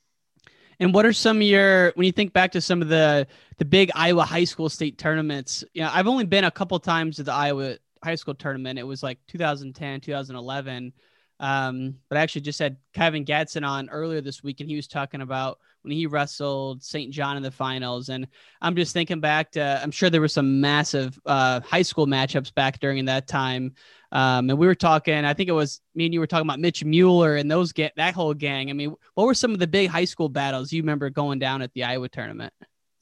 And 0.80 0.94
what 0.94 1.04
are 1.06 1.12
some 1.12 1.38
of 1.38 1.42
your 1.42 1.92
when 1.96 2.06
you 2.06 2.12
think 2.12 2.32
back 2.32 2.52
to 2.52 2.60
some 2.60 2.82
of 2.82 2.88
the 2.88 3.26
the 3.58 3.64
big 3.64 3.90
Iowa 3.94 4.24
high 4.24 4.44
school 4.44 4.68
state 4.68 4.98
tournaments? 4.98 5.64
You 5.74 5.82
know, 5.82 5.90
I've 5.92 6.06
only 6.06 6.24
been 6.24 6.44
a 6.44 6.50
couple 6.50 6.78
times 6.78 7.16
to 7.16 7.24
the 7.24 7.32
Iowa 7.32 7.78
high 8.02 8.14
school 8.14 8.34
tournament. 8.34 8.78
It 8.78 8.84
was 8.84 9.02
like 9.02 9.18
2010, 9.28 10.00
2011. 10.00 10.92
Um, 11.40 11.94
but 12.08 12.18
I 12.18 12.22
actually 12.22 12.40
just 12.42 12.58
had 12.58 12.76
Kevin 12.92 13.24
Gadsden 13.24 13.64
on 13.64 13.88
earlier 13.90 14.20
this 14.20 14.42
week, 14.42 14.60
and 14.60 14.68
he 14.68 14.76
was 14.76 14.88
talking 14.88 15.20
about 15.20 15.58
when 15.82 15.92
he 15.92 16.06
wrestled 16.06 16.82
St. 16.82 17.12
John 17.12 17.36
in 17.36 17.42
the 17.42 17.50
finals. 17.50 18.08
And 18.08 18.26
I'm 18.60 18.74
just 18.74 18.92
thinking 18.92 19.20
back 19.20 19.52
to, 19.52 19.80
I'm 19.82 19.92
sure 19.92 20.10
there 20.10 20.20
were 20.20 20.28
some 20.28 20.60
massive 20.60 21.18
uh, 21.24 21.60
high 21.60 21.82
school 21.82 22.06
matchups 22.06 22.52
back 22.52 22.80
during 22.80 23.04
that 23.04 23.28
time. 23.28 23.74
Um, 24.10 24.48
and 24.48 24.58
we 24.58 24.66
were 24.66 24.74
talking, 24.74 25.24
I 25.24 25.34
think 25.34 25.48
it 25.48 25.52
was 25.52 25.80
me 25.94 26.06
and 26.06 26.14
you 26.14 26.20
were 26.20 26.26
talking 26.26 26.46
about 26.46 26.60
Mitch 26.60 26.84
Mueller 26.84 27.36
and 27.36 27.50
those 27.50 27.72
get 27.72 27.92
that 27.96 28.14
whole 28.14 28.34
gang. 28.34 28.70
I 28.70 28.72
mean, 28.72 28.94
what 29.14 29.26
were 29.26 29.34
some 29.34 29.52
of 29.52 29.58
the 29.58 29.66
big 29.66 29.90
high 29.90 30.06
school 30.06 30.28
battles 30.28 30.72
you 30.72 30.82
remember 30.82 31.10
going 31.10 31.38
down 31.38 31.60
at 31.60 31.72
the 31.74 31.84
Iowa 31.84 32.08
tournament? 32.08 32.52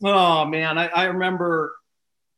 Oh 0.03 0.45
man, 0.45 0.79
I, 0.79 0.89
I 0.89 1.05
remember 1.05 1.75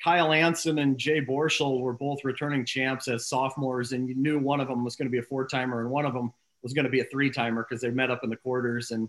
Kyle 0.02 0.32
Anson 0.32 0.78
and 0.78 0.98
Jay 0.98 1.20
Borschel 1.20 1.80
were 1.80 1.94
both 1.94 2.24
returning 2.24 2.64
champs 2.64 3.08
as 3.08 3.26
sophomores, 3.26 3.92
and 3.92 4.08
you 4.08 4.14
knew 4.14 4.38
one 4.38 4.60
of 4.60 4.68
them 4.68 4.84
was 4.84 4.96
going 4.96 5.06
to 5.06 5.10
be 5.10 5.18
a 5.18 5.22
four 5.22 5.46
timer 5.46 5.80
and 5.80 5.90
one 5.90 6.04
of 6.04 6.12
them 6.12 6.32
was 6.62 6.72
going 6.72 6.84
to 6.84 6.90
be 6.90 7.00
a 7.00 7.04
three 7.04 7.30
timer 7.30 7.66
because 7.68 7.80
they 7.80 7.90
met 7.90 8.10
up 8.10 8.22
in 8.22 8.30
the 8.30 8.36
quarters 8.36 8.90
and 8.90 9.08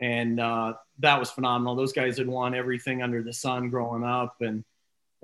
and 0.00 0.40
uh, 0.40 0.74
that 0.98 1.18
was 1.18 1.30
phenomenal. 1.30 1.76
Those 1.76 1.92
guys 1.92 2.18
had 2.18 2.26
won 2.26 2.54
everything 2.54 3.02
under 3.02 3.22
the 3.22 3.32
sun 3.32 3.70
growing 3.70 4.04
up, 4.04 4.36
and 4.40 4.64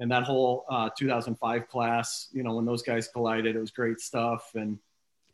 and 0.00 0.10
that 0.10 0.24
whole 0.24 0.64
uh, 0.68 0.88
2005 0.98 1.68
class, 1.68 2.28
you 2.32 2.42
know, 2.42 2.54
when 2.56 2.64
those 2.64 2.82
guys 2.82 3.06
collided, 3.08 3.54
it 3.54 3.60
was 3.60 3.70
great 3.70 4.00
stuff. 4.00 4.50
And 4.54 4.78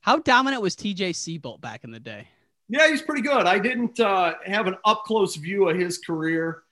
How 0.02 0.18
dominant 0.18 0.60
was 0.60 0.76
TJ 0.76 1.10
Seabolt 1.10 1.60
back 1.62 1.84
in 1.84 1.90
the 1.90 2.00
day? 2.00 2.28
yeah, 2.68 2.88
he's 2.88 3.00
pretty 3.00 3.22
good. 3.22 3.46
I 3.46 3.58
didn't 3.60 3.98
uh, 4.00 4.34
have 4.44 4.66
an 4.66 4.76
up 4.84 5.04
close 5.04 5.36
view 5.36 5.68
of 5.68 5.76
his 5.78 5.98
career 5.98 6.64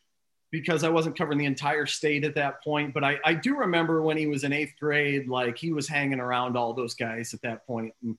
because 0.50 0.82
I 0.84 0.88
wasn't 0.88 1.16
covering 1.16 1.38
the 1.38 1.44
entire 1.46 1.86
state 1.86 2.24
at 2.24 2.34
that 2.34 2.62
point. 2.64 2.92
But 2.94 3.04
I, 3.04 3.18
I 3.24 3.34
do 3.34 3.56
remember 3.56 4.02
when 4.02 4.16
he 4.16 4.26
was 4.26 4.42
in 4.44 4.52
eighth 4.52 4.74
grade, 4.80 5.28
like 5.28 5.56
he 5.56 5.72
was 5.72 5.86
hanging 5.88 6.18
around 6.20 6.56
all 6.56 6.74
those 6.74 6.94
guys 6.94 7.32
at 7.32 7.42
that 7.42 7.64
point 7.66 7.92
and, 8.02 8.18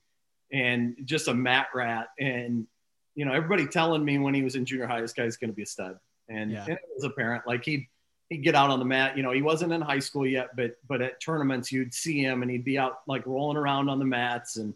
and 0.53 0.96
just 1.05 1.27
a 1.27 1.34
mat 1.34 1.67
rat. 1.75 2.08
And, 2.20 2.65
you 3.13 3.25
know, 3.25 3.34
everybody 3.34 3.67
telling 3.67 4.03
me 4.05 4.20
when 4.20 4.34
he 4.34 4.41
was 4.41 4.55
in 4.55 4.65
junior 4.65 4.88
high, 4.88 5.01
this 5.01 5.13
guy's 5.13 5.36
going 5.38 5.50
to 5.50 5.55
be 5.55 5.63
a 5.63 5.65
stud. 5.65 5.98
And, 6.29 6.51
Yeah. 6.51 6.63
and 6.63 6.74
it 6.74 6.79
was 6.96 7.03
apparent. 7.03 7.44
Like 7.46 7.63
he'd, 7.65 7.88
he'd 8.29 8.44
get 8.44 8.55
out 8.55 8.70
on 8.70 8.79
the 8.79 8.86
mat. 8.86 9.17
You 9.17 9.24
know, 9.24 9.32
he 9.32 9.41
wasn't 9.41 9.72
in 9.74 9.82
high 9.82 10.00
school 10.00 10.25
yet, 10.25 10.55
but 10.55 10.77
but 10.88 11.01
at 11.01 11.22
tournaments 11.22 11.72
you'd 11.72 11.94
see 11.94 12.20
him 12.20 12.41
and 12.41 12.51
he'd 12.51 12.65
be 12.65 12.77
out 12.77 13.00
like 13.08 13.25
rolling 13.25 13.58
around 13.58 13.89
on 13.89 14.00
the 14.00 14.05
mats 14.05 14.58
and 14.58 14.74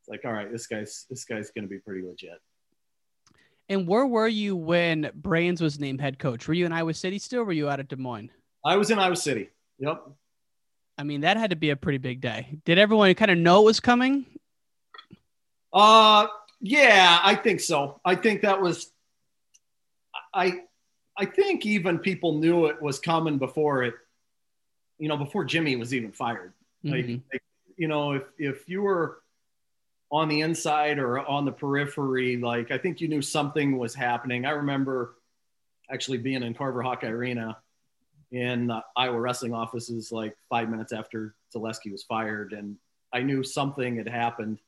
it's 0.00 0.08
like, 0.08 0.24
all 0.24 0.32
right, 0.32 0.50
this 0.50 0.66
guy's 0.66 1.06
this 1.08 1.24
guy's 1.24 1.50
going 1.50 1.64
to 1.64 1.68
be 1.68 1.78
pretty 1.78 2.06
legit. 2.06 2.40
And 3.68 3.86
where 3.86 4.06
were 4.06 4.28
you 4.28 4.56
when 4.56 5.10
Brands 5.14 5.62
was 5.62 5.78
named 5.78 6.00
head 6.00 6.18
coach? 6.18 6.48
Were 6.48 6.54
you 6.54 6.66
in 6.66 6.72
Iowa 6.72 6.92
City 6.92 7.18
still? 7.18 7.42
Or 7.42 7.44
were 7.44 7.52
you 7.52 7.70
out 7.70 7.80
at 7.80 7.88
Des 7.88 7.96
Moines? 7.96 8.30
I 8.64 8.76
was 8.76 8.90
in 8.90 8.98
Iowa 8.98 9.16
City. 9.16 9.50
Yep. 9.78 10.02
I 10.98 11.04
mean, 11.04 11.22
that 11.22 11.36
had 11.36 11.50
to 11.50 11.56
be 11.56 11.70
a 11.70 11.76
pretty 11.76 11.98
big 11.98 12.20
day. 12.20 12.58
Did 12.64 12.78
everyone 12.78 13.14
kind 13.14 13.30
of 13.30 13.38
know 13.38 13.62
it 13.62 13.64
was 13.64 13.80
coming? 13.80 14.26
Uh, 15.72 16.26
yeah, 16.60 17.18
I 17.22 17.34
think 17.34 17.60
so. 17.60 18.00
I 18.04 18.14
think 18.14 18.42
that 18.42 18.60
was, 18.60 18.92
I, 20.34 20.60
I 21.16 21.26
think 21.26 21.66
even 21.66 21.98
people 21.98 22.38
knew 22.38 22.66
it 22.66 22.80
was 22.80 22.98
coming 22.98 23.38
before 23.38 23.82
it, 23.84 23.94
you 24.98 25.08
know, 25.08 25.16
before 25.16 25.44
Jimmy 25.44 25.76
was 25.76 25.92
even 25.92 26.12
fired. 26.12 26.54
Like, 26.84 27.04
Mhm. 27.04 27.22
like, 27.32 27.42
you 27.76 27.88
know, 27.88 28.12
if 28.12 28.24
if 28.38 28.68
you 28.68 28.82
were 28.82 29.22
on 30.10 30.28
the 30.28 30.40
inside 30.40 30.98
or 30.98 31.18
on 31.20 31.44
the 31.44 31.52
periphery, 31.52 32.36
like 32.36 32.70
I 32.70 32.78
think 32.78 33.00
you 33.00 33.08
knew 33.08 33.22
something 33.22 33.78
was 33.78 33.94
happening. 33.94 34.44
I 34.44 34.50
remember 34.50 35.16
actually 35.90 36.18
being 36.18 36.42
in 36.42 36.54
Carver 36.54 36.82
Hawkeye 36.82 37.08
Arena 37.08 37.58
in 38.30 38.66
the 38.66 38.82
Iowa 38.96 39.20
wrestling 39.20 39.52
offices 39.54 40.10
like 40.10 40.36
five 40.48 40.70
minutes 40.70 40.92
after 40.92 41.34
Zalesky 41.54 41.90
was 41.92 42.02
fired, 42.02 42.52
and 42.52 42.78
I 43.12 43.22
knew 43.22 43.42
something 43.42 43.96
had 43.96 44.08
happened 44.08 44.58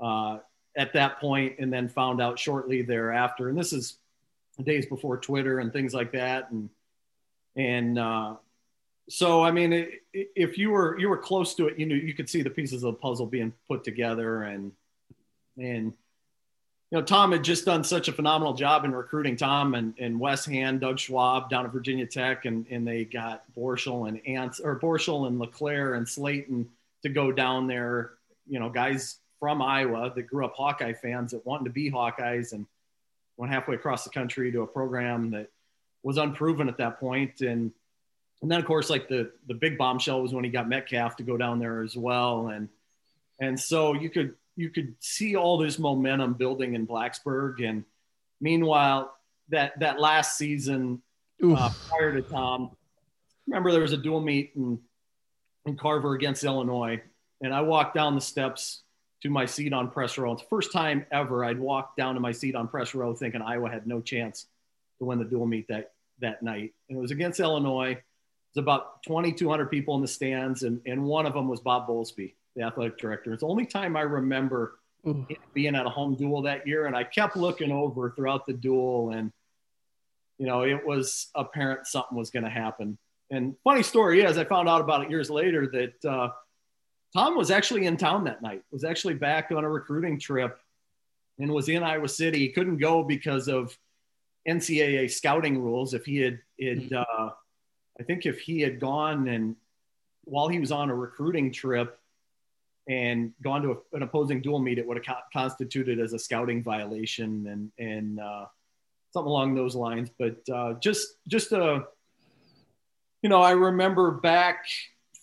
uh, 0.00 0.38
at 0.76 0.92
that 0.92 1.18
point, 1.18 1.58
and 1.58 1.72
then 1.72 1.88
found 1.88 2.20
out 2.20 2.38
shortly 2.38 2.82
thereafter. 2.82 3.48
And 3.48 3.58
this 3.58 3.72
is 3.72 3.98
days 4.64 4.86
before 4.86 5.16
Twitter 5.18 5.58
and 5.60 5.72
things 5.72 5.94
like 5.94 6.12
that, 6.12 6.50
and 6.50 6.68
and 7.56 7.98
uh, 7.98 8.36
so 9.08 9.42
I 9.42 9.50
mean, 9.50 9.72
i- 9.72 9.88
i- 10.16 10.26
if 10.36 10.58
you 10.58 10.70
were 10.70 10.98
you 10.98 11.08
were 11.08 11.18
close 11.18 11.54
to 11.56 11.68
it, 11.68 11.78
you 11.78 11.86
knew 11.86 11.94
you 11.96 12.14
could 12.14 12.28
see 12.28 12.42
the 12.42 12.50
pieces 12.50 12.82
of 12.84 12.92
the 12.94 12.98
puzzle 12.98 13.26
being 13.26 13.52
put 13.68 13.84
together, 13.84 14.42
and 14.42 14.72
and 15.56 15.92
you 16.90 16.96
know, 16.98 17.02
Tom 17.04 17.32
had 17.32 17.44
just 17.44 17.66
done 17.66 17.84
such 17.84 18.08
a 18.08 18.12
phenomenal 18.12 18.54
job 18.54 18.86
in 18.86 18.92
recruiting 18.92 19.36
Tom 19.36 19.74
and, 19.74 19.92
and 19.98 20.18
Wes 20.18 20.46
Hand, 20.46 20.80
Doug 20.80 20.98
Schwab 20.98 21.50
down 21.50 21.66
at 21.66 21.72
Virginia 21.72 22.06
Tech, 22.06 22.46
and, 22.46 22.64
and 22.70 22.88
they 22.88 23.04
got 23.04 23.44
Borschel 23.54 24.08
and 24.08 24.26
Ants 24.26 24.58
or 24.58 24.80
Borschel 24.80 25.26
and 25.26 25.38
LeClere 25.38 25.98
and 25.98 26.08
Slayton 26.08 26.66
to 27.02 27.10
go 27.10 27.30
down 27.30 27.66
there. 27.66 28.12
You 28.48 28.58
know, 28.58 28.70
guys 28.70 29.18
from 29.38 29.60
Iowa 29.60 30.10
that 30.14 30.22
grew 30.22 30.46
up 30.46 30.54
Hawkeye 30.54 30.94
fans 30.94 31.32
that 31.32 31.44
wanted 31.44 31.64
to 31.64 31.70
be 31.70 31.90
Hawkeyes. 31.90 32.54
And 32.54 32.64
went 33.38 33.52
halfway 33.52 33.76
across 33.76 34.04
the 34.04 34.10
country 34.10 34.52
to 34.52 34.62
a 34.62 34.66
program 34.66 35.30
that 35.30 35.48
was 36.02 36.18
unproven 36.18 36.68
at 36.68 36.76
that 36.78 37.00
point. 37.00 37.40
And 37.40 37.72
and 38.42 38.50
then 38.50 38.60
of 38.60 38.66
course, 38.66 38.90
like 38.90 39.08
the 39.08 39.32
the 39.46 39.54
big 39.54 39.78
bombshell 39.78 40.20
was 40.20 40.34
when 40.34 40.44
he 40.44 40.50
got 40.50 40.68
Metcalf 40.68 41.16
to 41.16 41.22
go 41.22 41.36
down 41.38 41.58
there 41.58 41.82
as 41.82 41.96
well. 41.96 42.48
And 42.48 42.68
and 43.40 43.58
so 43.58 43.94
you 43.94 44.10
could 44.10 44.34
you 44.56 44.70
could 44.70 44.94
see 45.00 45.36
all 45.36 45.56
this 45.56 45.78
momentum 45.78 46.34
building 46.34 46.74
in 46.74 46.86
Blacksburg. 46.86 47.66
And 47.66 47.84
meanwhile, 48.40 49.14
that 49.48 49.78
that 49.80 50.00
last 50.00 50.36
season 50.36 51.00
uh, 51.42 51.70
prior 51.88 52.12
to 52.12 52.22
Tom, 52.22 52.72
remember 53.46 53.70
there 53.72 53.82
was 53.82 53.92
a 53.92 53.96
dual 53.96 54.20
meet 54.20 54.52
in, 54.56 54.80
in 55.64 55.76
Carver 55.76 56.14
against 56.14 56.42
Illinois, 56.42 57.00
and 57.40 57.54
I 57.54 57.60
walked 57.60 57.94
down 57.94 58.16
the 58.16 58.20
steps 58.20 58.82
to 59.22 59.30
my 59.30 59.46
seat 59.46 59.72
on 59.72 59.90
press 59.90 60.16
row. 60.16 60.32
It's 60.32 60.42
the 60.42 60.48
first 60.48 60.72
time 60.72 61.04
ever 61.10 61.44
I'd 61.44 61.58
walked 61.58 61.96
down 61.96 62.14
to 62.14 62.20
my 62.20 62.32
seat 62.32 62.54
on 62.54 62.68
press 62.68 62.94
row 62.94 63.14
thinking 63.14 63.42
Iowa 63.42 63.70
had 63.70 63.86
no 63.86 64.00
chance 64.00 64.46
to 64.98 65.04
win 65.04 65.18
the 65.18 65.24
dual 65.24 65.46
meet 65.46 65.68
that 65.68 65.92
that 66.20 66.42
night. 66.42 66.72
And 66.88 66.98
it 66.98 67.00
was 67.00 67.10
against 67.10 67.40
Illinois. 67.40 67.92
It 67.92 68.02
was 68.54 68.62
about 68.62 69.02
2,200 69.04 69.66
people 69.66 69.94
in 69.96 70.02
the 70.02 70.08
stands, 70.08 70.62
and, 70.62 70.80
and 70.86 71.04
one 71.04 71.26
of 71.26 71.34
them 71.34 71.48
was 71.48 71.60
Bob 71.60 71.86
Bowlesby, 71.86 72.34
the 72.56 72.62
athletic 72.62 72.98
director. 72.98 73.32
It's 73.32 73.42
the 73.42 73.46
only 73.46 73.66
time 73.66 73.96
I 73.96 74.00
remember 74.02 74.78
Ooh. 75.06 75.26
being 75.54 75.76
at 75.76 75.86
a 75.86 75.90
home 75.90 76.14
duel 76.14 76.42
that 76.42 76.66
year, 76.66 76.86
and 76.86 76.96
I 76.96 77.04
kept 77.04 77.36
looking 77.36 77.70
over 77.70 78.10
throughout 78.10 78.46
the 78.46 78.54
duel, 78.54 79.10
and 79.10 79.32
you 80.38 80.46
know, 80.46 80.62
it 80.62 80.86
was 80.86 81.28
apparent 81.34 81.86
something 81.86 82.16
was 82.16 82.30
going 82.30 82.44
to 82.44 82.50
happen. 82.50 82.96
And 83.30 83.56
funny 83.64 83.82
story 83.82 84.22
is, 84.22 84.38
I 84.38 84.44
found 84.44 84.68
out 84.68 84.80
about 84.80 85.02
it 85.02 85.10
years 85.10 85.30
later 85.30 85.66
that 85.66 86.08
uh, 86.08 86.30
Tom 87.14 87.36
was 87.36 87.50
actually 87.50 87.86
in 87.86 87.96
town 87.96 88.24
that 88.24 88.42
night. 88.42 88.62
Was 88.70 88.84
actually 88.84 89.14
back 89.14 89.50
on 89.50 89.64
a 89.64 89.70
recruiting 89.70 90.18
trip, 90.18 90.60
and 91.38 91.52
was 91.52 91.68
in 91.68 91.82
Iowa 91.82 92.08
City. 92.08 92.38
He 92.38 92.48
couldn't 92.50 92.78
go 92.78 93.02
because 93.02 93.48
of 93.48 93.76
NCAA 94.46 95.10
scouting 95.10 95.62
rules. 95.62 95.94
If 95.94 96.04
he 96.04 96.18
had, 96.18 96.40
had 96.60 96.92
uh, 96.92 97.30
I 97.98 98.02
think 98.02 98.26
if 98.26 98.40
he 98.40 98.60
had 98.60 98.80
gone 98.80 99.28
and 99.28 99.56
while 100.24 100.48
he 100.48 100.58
was 100.58 100.70
on 100.70 100.90
a 100.90 100.94
recruiting 100.94 101.52
trip 101.52 101.98
and 102.88 103.32
gone 103.42 103.62
to 103.62 103.72
a, 103.72 103.96
an 103.96 104.02
opposing 104.02 104.40
dual 104.40 104.58
meet, 104.58 104.78
it 104.78 104.86
would 104.86 104.96
have 104.98 105.06
co- 105.06 105.22
constituted 105.32 106.00
as 106.00 106.12
a 106.12 106.18
scouting 106.18 106.62
violation 106.62 107.46
and 107.46 107.72
and 107.78 108.20
uh, 108.20 108.46
something 109.12 109.28
along 109.28 109.54
those 109.54 109.74
lines. 109.74 110.10
But 110.18 110.48
uh, 110.48 110.74
just 110.74 111.16
just 111.26 111.52
a, 111.52 111.84
you 113.22 113.28
know, 113.28 113.42
I 113.42 113.52
remember 113.52 114.10
back 114.12 114.66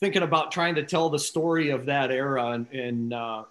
thinking 0.06 0.22
about 0.22 0.52
trying 0.52 0.76
to 0.76 0.84
tell 0.84 1.10
the 1.10 1.18
story 1.18 1.72
of 1.72 1.88
that 1.88 2.12
era, 2.12 2.52
and, 2.52 2.68
and 2.72 3.12
uh, 3.12 3.44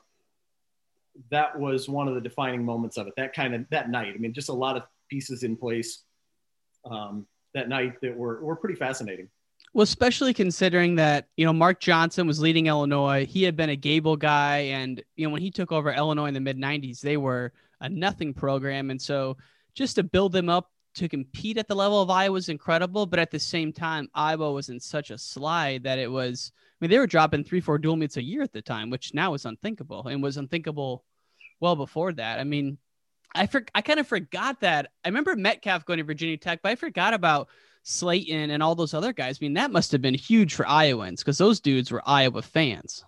that 1.32 1.58
was 1.58 1.88
one 1.88 2.06
of 2.06 2.14
the 2.14 2.20
defining 2.20 2.64
moments 2.64 2.96
of 2.96 3.08
it. 3.08 3.14
That 3.16 3.34
kind 3.34 3.56
of 3.56 3.68
that 3.70 3.90
night. 3.90 4.12
I 4.14 4.18
mean, 4.18 4.32
just 4.32 4.50
a 4.50 4.52
lot 4.54 4.76
of 4.76 4.84
pieces 5.10 5.42
in 5.42 5.56
place 5.56 6.04
um, 6.88 7.26
that 7.54 7.68
night 7.68 8.00
that 8.02 8.16
were 8.16 8.40
were 8.40 8.54
pretty 8.54 8.76
fascinating. 8.76 9.28
Well, 9.72 9.82
especially 9.82 10.32
considering 10.32 10.94
that, 10.94 11.26
you 11.36 11.44
know, 11.44 11.52
Mark 11.52 11.80
Johnson 11.80 12.28
was 12.28 12.38
leading 12.38 12.68
Illinois. 12.68 13.26
He 13.26 13.42
had 13.42 13.56
been 13.56 13.70
a 13.70 13.76
Gable 13.76 14.16
guy. 14.16 14.58
And, 14.58 15.02
you 15.16 15.26
know, 15.26 15.32
when 15.32 15.42
he 15.42 15.50
took 15.50 15.72
over 15.72 15.92
Illinois 15.92 16.26
in 16.26 16.34
the 16.34 16.40
mid 16.40 16.56
90s, 16.56 17.00
they 17.00 17.16
were 17.16 17.52
a 17.80 17.88
nothing 17.88 18.32
program. 18.32 18.90
And 18.90 19.02
so 19.02 19.36
just 19.74 19.96
to 19.96 20.04
build 20.04 20.30
them 20.30 20.48
up 20.48 20.70
to 20.94 21.08
compete 21.08 21.58
at 21.58 21.68
the 21.68 21.74
level 21.74 22.00
of 22.00 22.10
Iowa 22.10 22.32
was 22.32 22.48
incredible, 22.48 23.06
but 23.06 23.18
at 23.18 23.30
the 23.30 23.38
same 23.38 23.72
time, 23.72 24.08
Iowa 24.14 24.52
was 24.52 24.68
in 24.68 24.80
such 24.80 25.10
a 25.10 25.18
slide 25.18 25.84
that 25.84 25.98
it 25.98 26.10
was. 26.10 26.52
I 26.56 26.84
mean, 26.84 26.90
they 26.90 26.98
were 26.98 27.06
dropping 27.06 27.44
three, 27.44 27.60
four 27.60 27.78
dual 27.78 27.96
meets 27.96 28.16
a 28.16 28.22
year 28.22 28.42
at 28.42 28.52
the 28.52 28.62
time, 28.62 28.90
which 28.90 29.14
now 29.14 29.34
is 29.34 29.44
unthinkable 29.44 30.06
and 30.06 30.22
was 30.22 30.36
unthinkable 30.36 31.04
well 31.60 31.76
before 31.76 32.12
that. 32.12 32.40
I 32.40 32.44
mean, 32.44 32.78
I 33.34 33.46
for, 33.46 33.64
I 33.74 33.82
kind 33.82 34.00
of 34.00 34.06
forgot 34.06 34.60
that. 34.60 34.90
I 35.04 35.08
remember 35.08 35.36
Metcalf 35.36 35.84
going 35.84 35.98
to 35.98 36.04
Virginia 36.04 36.36
Tech, 36.36 36.60
but 36.62 36.72
I 36.72 36.76
forgot 36.76 37.14
about 37.14 37.48
Slayton 37.84 38.50
and 38.50 38.62
all 38.62 38.74
those 38.74 38.94
other 38.94 39.12
guys. 39.12 39.38
I 39.40 39.44
mean, 39.44 39.54
that 39.54 39.70
must 39.70 39.92
have 39.92 40.02
been 40.02 40.14
huge 40.14 40.54
for 40.54 40.66
Iowans 40.66 41.20
because 41.20 41.38
those 41.38 41.60
dudes 41.60 41.90
were 41.90 42.02
Iowa 42.06 42.42
fans. 42.42 43.04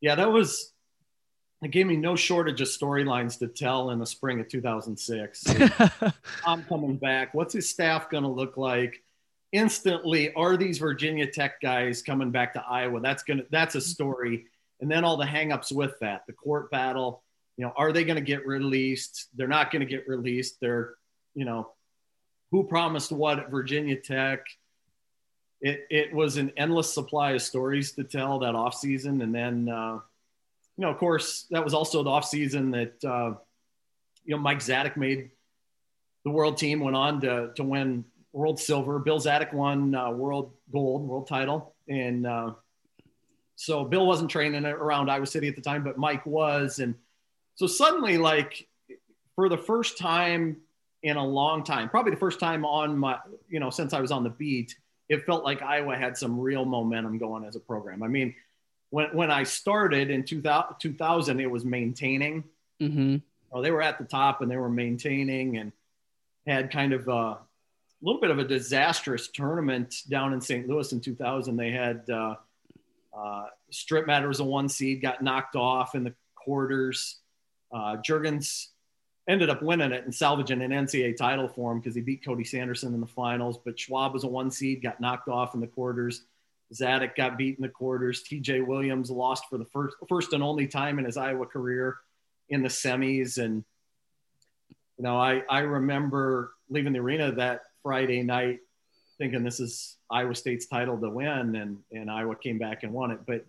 Yeah, 0.00 0.16
that 0.16 0.30
was. 0.30 0.73
It 1.62 1.70
gave 1.70 1.86
me 1.86 1.96
no 1.96 2.14
shortage 2.14 2.60
of 2.60 2.68
storylines 2.68 3.38
to 3.38 3.48
tell 3.48 3.90
in 3.90 3.98
the 3.98 4.06
spring 4.06 4.40
of 4.40 4.48
2006. 4.48 5.44
I'm 6.46 6.62
coming 6.64 6.96
back. 6.96 7.32
What's 7.32 7.54
his 7.54 7.70
staff 7.70 8.10
going 8.10 8.24
to 8.24 8.28
look 8.28 8.56
like? 8.56 9.02
Instantly, 9.52 10.34
are 10.34 10.56
these 10.56 10.78
Virginia 10.78 11.26
Tech 11.26 11.60
guys 11.60 12.02
coming 12.02 12.30
back 12.30 12.54
to 12.54 12.64
Iowa? 12.68 13.00
That's 13.00 13.22
gonna. 13.22 13.44
That's 13.50 13.76
a 13.76 13.80
story. 13.80 14.46
And 14.80 14.90
then 14.90 15.04
all 15.04 15.16
the 15.16 15.24
hangups 15.24 15.72
with 15.72 15.98
that, 16.00 16.26
the 16.26 16.32
court 16.32 16.70
battle. 16.70 17.22
You 17.56 17.64
know, 17.64 17.72
are 17.76 17.92
they 17.92 18.04
going 18.04 18.16
to 18.16 18.22
get 18.22 18.46
released? 18.46 19.28
They're 19.34 19.46
not 19.46 19.70
going 19.70 19.80
to 19.80 19.86
get 19.86 20.08
released. 20.08 20.60
They're, 20.60 20.94
you 21.34 21.44
know, 21.44 21.70
who 22.50 22.64
promised 22.64 23.12
what 23.12 23.38
at 23.38 23.50
Virginia 23.50 23.96
Tech? 23.96 24.44
It, 25.60 25.86
it 25.88 26.12
was 26.12 26.36
an 26.36 26.52
endless 26.56 26.92
supply 26.92 27.32
of 27.32 27.42
stories 27.42 27.92
to 27.92 28.04
tell 28.04 28.40
that 28.40 28.54
off 28.54 28.74
season, 28.74 29.22
and 29.22 29.34
then 29.34 29.68
uh, 29.68 30.00
you 30.76 30.82
know, 30.82 30.90
of 30.90 30.98
course, 30.98 31.46
that 31.50 31.62
was 31.62 31.74
also 31.74 32.02
the 32.02 32.10
off 32.10 32.24
season 32.24 32.70
that 32.72 33.04
uh, 33.04 33.34
you 34.24 34.34
know 34.34 34.38
Mike 34.38 34.58
Zadick 34.58 34.96
made 34.96 35.30
the 36.24 36.30
world 36.30 36.56
team, 36.56 36.80
went 36.80 36.96
on 36.96 37.20
to 37.20 37.52
to 37.56 37.62
win 37.62 38.04
world 38.32 38.58
silver. 38.58 38.98
Bill 38.98 39.20
Zadick 39.20 39.52
won 39.52 39.94
uh, 39.94 40.10
world 40.10 40.52
gold, 40.72 41.06
world 41.06 41.28
title, 41.28 41.74
and 41.88 42.26
uh, 42.26 42.52
so 43.56 43.84
Bill 43.84 44.06
wasn't 44.06 44.30
training 44.30 44.64
around 44.66 45.10
Iowa 45.10 45.26
City 45.26 45.48
at 45.48 45.56
the 45.56 45.62
time, 45.62 45.84
but 45.84 45.96
Mike 45.96 46.26
was, 46.26 46.80
and 46.80 46.94
so 47.54 47.66
suddenly, 47.66 48.18
like 48.18 48.66
for 49.36 49.48
the 49.48 49.58
first 49.58 49.96
time 49.98 50.56
in 51.02 51.16
a 51.16 51.24
long 51.24 51.62
time, 51.62 51.88
probably 51.88 52.10
the 52.10 52.18
first 52.18 52.40
time 52.40 52.64
on 52.64 52.98
my, 52.98 53.18
you 53.48 53.60
know, 53.60 53.70
since 53.70 53.92
I 53.92 54.00
was 54.00 54.10
on 54.10 54.24
the 54.24 54.30
beat, 54.30 54.74
it 55.08 55.24
felt 55.24 55.44
like 55.44 55.62
Iowa 55.62 55.96
had 55.96 56.16
some 56.16 56.40
real 56.40 56.64
momentum 56.64 57.18
going 57.18 57.44
as 57.44 57.56
a 57.56 57.60
program. 57.60 58.02
I 58.02 58.08
mean, 58.08 58.34
when, 58.94 59.08
when 59.08 59.28
I 59.28 59.42
started 59.42 60.08
in 60.08 60.22
2000, 60.22 60.76
2000 60.78 61.40
it 61.40 61.50
was 61.50 61.64
maintaining. 61.64 62.44
Mm-hmm. 62.80 63.16
Oh, 63.50 63.60
they 63.60 63.72
were 63.72 63.82
at 63.82 63.98
the 63.98 64.04
top 64.04 64.40
and 64.40 64.48
they 64.48 64.56
were 64.56 64.70
maintaining 64.70 65.56
and 65.56 65.72
had 66.46 66.70
kind 66.70 66.92
of 66.92 67.08
a 67.08 67.38
little 68.02 68.20
bit 68.20 68.30
of 68.30 68.38
a 68.38 68.44
disastrous 68.44 69.26
tournament 69.26 70.02
down 70.08 70.32
in 70.32 70.40
St. 70.40 70.68
Louis 70.68 70.92
in 70.92 71.00
2000. 71.00 71.56
They 71.56 71.72
had 71.72 72.08
uh, 72.08 72.36
uh, 73.12 73.46
Strittmatter 73.72 74.28
was 74.28 74.38
a 74.38 74.44
one 74.44 74.68
seed, 74.68 75.02
got 75.02 75.20
knocked 75.20 75.56
off 75.56 75.96
in 75.96 76.04
the 76.04 76.14
quarters. 76.36 77.16
Uh, 77.72 77.96
Juergens 77.96 78.68
ended 79.26 79.50
up 79.50 79.60
winning 79.60 79.90
it 79.90 80.04
and 80.04 80.14
salvaging 80.14 80.62
an 80.62 80.70
NCAA 80.70 81.16
title 81.16 81.48
for 81.48 81.72
him 81.72 81.80
because 81.80 81.96
he 81.96 82.00
beat 82.00 82.24
Cody 82.24 82.44
Sanderson 82.44 82.94
in 82.94 83.00
the 83.00 83.08
finals. 83.08 83.58
But 83.58 83.76
Schwab 83.76 84.12
was 84.12 84.22
a 84.22 84.28
one 84.28 84.52
seed, 84.52 84.84
got 84.84 85.00
knocked 85.00 85.26
off 85.26 85.54
in 85.54 85.60
the 85.60 85.66
quarters. 85.66 86.22
Zadick 86.72 87.14
got 87.14 87.36
beat 87.36 87.56
in 87.56 87.62
the 87.62 87.68
quarters. 87.68 88.24
TJ 88.24 88.66
Williams 88.66 89.10
lost 89.10 89.44
for 89.50 89.58
the 89.58 89.64
first 89.66 89.96
first 90.08 90.32
and 90.32 90.42
only 90.42 90.66
time 90.66 90.98
in 90.98 91.04
his 91.04 91.16
Iowa 91.16 91.46
career 91.46 91.98
in 92.48 92.62
the 92.62 92.68
semis. 92.68 93.42
And 93.42 93.64
you 94.98 95.04
know, 95.04 95.16
I 95.16 95.42
I 95.48 95.60
remember 95.60 96.52
leaving 96.68 96.92
the 96.92 97.00
arena 97.00 97.32
that 97.32 97.62
Friday 97.82 98.22
night 98.22 98.60
thinking 99.18 99.42
this 99.42 99.60
is 99.60 99.96
Iowa 100.10 100.34
State's 100.34 100.66
title 100.66 100.98
to 100.98 101.10
win, 101.10 101.56
and 101.56 101.78
and 101.92 102.10
Iowa 102.10 102.36
came 102.36 102.58
back 102.58 102.82
and 102.82 102.92
won 102.92 103.10
it. 103.10 103.20
But 103.26 103.44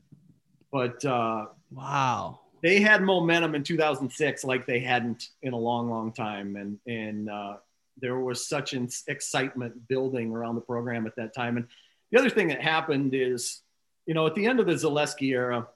but 0.72 1.04
uh, 1.06 1.48
wow, 1.72 2.40
they 2.62 2.82
had 2.82 3.02
momentum 3.02 3.56
in 3.56 3.64
2006 3.64 4.44
like 4.44 4.66
they 4.66 4.80
hadn't 4.80 5.30
in 5.42 5.54
a 5.54 5.58
long, 5.58 5.90
long 5.90 6.12
time, 6.12 6.56
and 6.56 6.80
and 6.88 7.30
uh, 7.30 7.58
there 7.98 8.20
was 8.20 8.48
such 8.48 8.74
an 8.74 8.90
excitement 9.08 9.88
building 9.88 10.32
around 10.32 10.56
the 10.56 10.62
program 10.62 11.08
at 11.08 11.16
that 11.16 11.34
time. 11.34 11.58
And 11.58 11.68
the 12.16 12.22
other 12.22 12.30
thing 12.30 12.48
that 12.48 12.62
happened 12.62 13.14
is, 13.14 13.60
you 14.06 14.14
know, 14.14 14.26
at 14.26 14.36
the 14.36 14.46
end 14.46 14.62
of 14.62 14.68
the 14.68 14.72
Zalesky 14.72 15.34
era, 15.34 15.68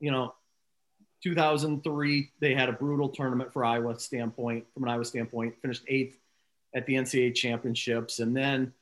you 0.00 0.10
know, 0.10 0.32
2003 1.22 2.32
they 2.40 2.54
had 2.54 2.70
a 2.70 2.72
brutal 2.72 3.10
tournament 3.10 3.52
for 3.52 3.62
Iowa 3.62 4.00
standpoint 4.00 4.64
from 4.72 4.84
an 4.84 4.88
Iowa 4.88 5.04
standpoint, 5.04 5.60
finished 5.60 5.82
eighth 5.86 6.16
at 6.74 6.86
the 6.86 6.94
NCAA 6.94 7.34
championships, 7.34 8.20
and 8.20 8.34
then 8.34 8.72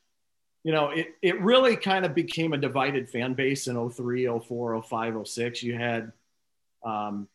you 0.62 0.70
know, 0.70 0.90
it, 0.90 1.16
it 1.20 1.40
really 1.40 1.74
kind 1.76 2.04
of 2.04 2.14
became 2.14 2.52
a 2.52 2.58
divided 2.58 3.08
fan 3.08 3.34
base 3.34 3.66
in 3.66 3.90
03, 3.90 4.28
04, 4.38 4.82
05, 4.82 5.26
06. 5.26 5.62
You 5.64 5.74
had 5.74 6.12
um, 6.84 7.26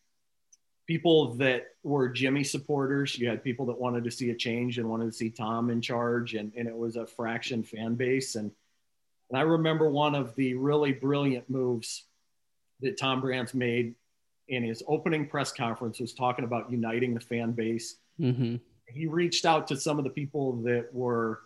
people 0.87 1.33
that 1.35 1.67
were 1.83 2.07
Jimmy 2.07 2.45
supporters. 2.45 3.17
You 3.17 3.27
had 3.27 3.43
people 3.43 3.65
that 3.65 3.79
wanted 3.79 4.05
to 4.05 4.11
see 4.11 4.29
a 4.29 4.35
change 4.35 4.77
and 4.77 4.89
wanted 4.89 5.05
to 5.05 5.11
see 5.11 5.29
Tom 5.29 5.69
in 5.69 5.81
charge, 5.81 6.35
and, 6.35 6.53
and 6.55 6.65
it 6.67 6.75
was 6.75 6.95
a 6.95 7.05
fraction 7.05 7.63
fan 7.63 7.95
base. 7.95 8.35
And, 8.35 8.51
and 9.29 9.39
I 9.39 9.41
remember 9.41 9.89
one 9.89 10.15
of 10.15 10.35
the 10.35 10.53
really 10.55 10.91
brilliant 10.91 11.49
moves 11.49 12.03
that 12.81 12.99
Tom 12.99 13.21
Brands 13.21 13.53
made 13.53 13.95
in 14.49 14.63
his 14.63 14.83
opening 14.87 15.27
press 15.27 15.51
conference 15.51 15.99
was 15.99 16.13
talking 16.13 16.45
about 16.45 16.71
uniting 16.71 17.13
the 17.13 17.19
fan 17.19 17.51
base. 17.51 17.95
Mm-hmm. 18.19 18.57
He 18.87 19.07
reached 19.07 19.45
out 19.45 19.67
to 19.69 19.77
some 19.77 19.97
of 19.97 20.03
the 20.03 20.09
people 20.09 20.53
that 20.63 20.93
were 20.93 21.41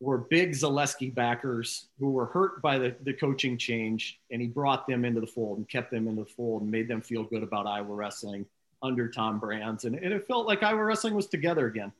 were 0.00 0.18
big 0.18 0.50
Zalesky 0.50 1.14
backers 1.14 1.86
who 2.00 2.10
were 2.10 2.26
hurt 2.26 2.60
by 2.60 2.76
the, 2.76 2.96
the 3.04 3.12
coaching 3.12 3.56
change, 3.56 4.18
and 4.32 4.42
he 4.42 4.48
brought 4.48 4.84
them 4.88 5.04
into 5.04 5.20
the 5.20 5.26
fold 5.26 5.58
and 5.58 5.68
kept 5.68 5.92
them 5.92 6.08
into 6.08 6.24
the 6.24 6.28
fold 6.28 6.62
and 6.62 6.70
made 6.70 6.88
them 6.88 7.00
feel 7.00 7.22
good 7.22 7.44
about 7.44 7.68
Iowa 7.68 7.94
wrestling 7.94 8.44
under 8.82 9.08
Tom 9.08 9.38
Brands. 9.38 9.84
And, 9.84 9.94
and 9.94 10.12
it 10.12 10.26
felt 10.26 10.46
like 10.48 10.64
Iowa 10.64 10.82
wrestling 10.82 11.14
was 11.14 11.28
together 11.28 11.68
again 11.68 11.92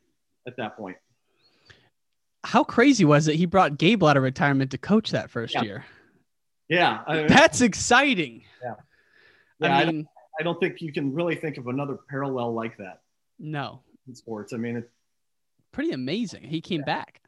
at 0.48 0.56
that 0.56 0.76
point. 0.76 0.96
How 2.44 2.64
crazy 2.64 3.05
was 3.05 3.28
it? 3.28 3.37
He 3.37 3.46
brought 3.46 3.78
Gable 3.78 4.09
out 4.09 4.16
of 4.16 4.22
retirement 4.22 4.70
to 4.72 4.78
coach 4.78 5.11
that 5.12 5.31
first 5.31 5.55
Yeah. 5.55 5.62
year. 5.62 5.85
Yeah. 6.68 7.02
I 7.07 7.16
mean, 7.18 7.26
That's 7.28 7.61
exciting. 7.61 8.44
yeah. 8.62 8.74
I 9.61 9.66
Yeah, 9.66 9.76
I, 9.76 9.85
mean, 9.85 9.94
don't, 9.96 10.09
I 10.40 10.42
don't 10.42 10.59
think 10.61 10.81
you 10.81 10.92
can 10.92 11.12
really 11.14 11.37
think 11.37 11.57
of 11.59 11.66
another 11.68 11.98
parallel 12.09 12.52
like 12.55 12.76
that 12.78 13.00
no, 13.38 13.81
in 14.09 14.14
sports. 14.14 14.52
I 14.52 14.57
mean, 14.57 14.76
it's 14.76 14.90
pretty 15.72 15.92
amazing. 15.92 16.42
He 16.44 16.61
came 16.61 16.83
back. 16.83 17.20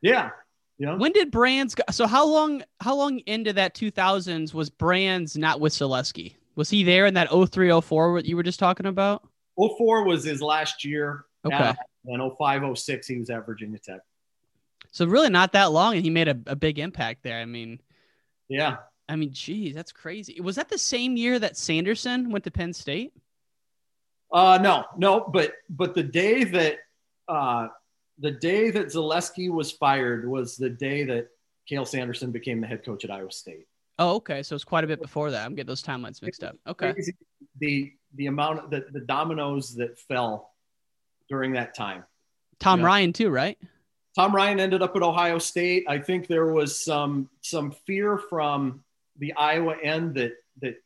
yeah. 0.00 0.30
You 0.78 0.84
know, 0.84 0.96
When 0.96 1.12
did 1.12 1.30
Brands 1.30 1.74
go? 1.74 1.82
So 1.90 2.06
how 2.06 2.26
long 2.26 2.62
how 2.82 2.94
long 2.94 3.20
into 3.20 3.54
that 3.54 3.74
2000s 3.74 4.52
was 4.52 4.68
Brands 4.68 5.34
not 5.38 5.58
with 5.58 5.72
Zalesky? 5.72 6.34
Was 6.54 6.68
he 6.68 6.84
there 6.84 7.06
in 7.06 7.14
that 7.14 7.30
0304 7.30 8.12
what 8.12 8.26
you 8.26 8.36
were 8.36 8.42
just 8.42 8.58
talking 8.60 8.84
about? 8.84 9.26
04 9.58 10.04
was 10.04 10.22
his 10.24 10.42
last 10.42 10.84
year. 10.84 11.24
Okay. 11.46 11.54
At, 11.56 11.78
and 12.04 12.20
05, 12.36 12.76
06, 12.78 13.06
he 13.06 13.18
was 13.18 13.30
at 13.30 13.46
Virginia 13.46 13.78
Tech. 13.78 14.00
So 14.92 15.06
really 15.06 15.30
not 15.30 15.52
that 15.52 15.72
long 15.72 15.94
and 15.94 16.02
he 16.04 16.10
made 16.10 16.28
a, 16.28 16.38
a 16.46 16.56
big 16.56 16.78
impact 16.78 17.22
there. 17.22 17.38
I 17.38 17.44
mean, 17.44 17.80
Yeah. 18.48 18.76
I 19.08 19.14
mean, 19.16 19.32
geez, 19.32 19.74
that's 19.74 19.92
crazy. 19.92 20.40
Was 20.40 20.56
that 20.56 20.68
the 20.68 20.78
same 20.78 21.16
year 21.16 21.38
that 21.38 21.56
Sanderson 21.56 22.30
went 22.30 22.44
to 22.44 22.50
Penn 22.50 22.72
State? 22.72 23.12
Uh, 24.32 24.58
no, 24.60 24.84
no, 24.96 25.20
but 25.32 25.52
but 25.70 25.94
the 25.94 26.02
day 26.02 26.42
that 26.42 26.78
uh, 27.28 27.68
the 28.18 28.32
day 28.32 28.70
that 28.70 28.86
Zalesky 28.86 29.48
was 29.48 29.70
fired 29.70 30.28
was 30.28 30.56
the 30.56 30.70
day 30.70 31.04
that 31.04 31.28
Cael 31.70 31.86
Sanderson 31.86 32.32
became 32.32 32.60
the 32.60 32.66
head 32.66 32.84
coach 32.84 33.04
at 33.04 33.10
Iowa 33.10 33.30
State. 33.30 33.66
Oh, 33.98 34.16
okay. 34.16 34.42
So 34.42 34.54
it's 34.54 34.64
quite 34.64 34.84
a 34.84 34.86
bit 34.86 35.00
before 35.00 35.30
that. 35.30 35.44
I'm 35.46 35.54
getting 35.54 35.68
those 35.68 35.82
timelines 35.82 36.20
mixed 36.22 36.44
up. 36.44 36.56
Okay. 36.66 36.94
The 37.58 37.92
the 38.14 38.26
amount 38.26 38.60
of 38.60 38.70
the, 38.70 39.00
dominoes 39.00 39.74
that 39.74 39.98
fell 39.98 40.52
during 41.28 41.52
that 41.52 41.74
time. 41.74 42.04
Tom 42.58 42.80
Yeah. 42.80 42.86
Ryan 42.86 43.12
too, 43.12 43.30
right? 43.30 43.58
Tom 44.16 44.34
Ryan 44.34 44.60
ended 44.60 44.80
up 44.80 44.96
at 44.96 45.02
Ohio 45.02 45.38
State. 45.38 45.84
I 45.86 45.98
think 45.98 46.26
there 46.26 46.46
was 46.46 46.82
some 46.82 47.28
some 47.42 47.70
fear 47.70 48.16
from 48.16 48.82
the 49.18 49.34
Iowa 49.34 49.76
end 49.82 50.14
that 50.14 50.32
that 50.62 50.82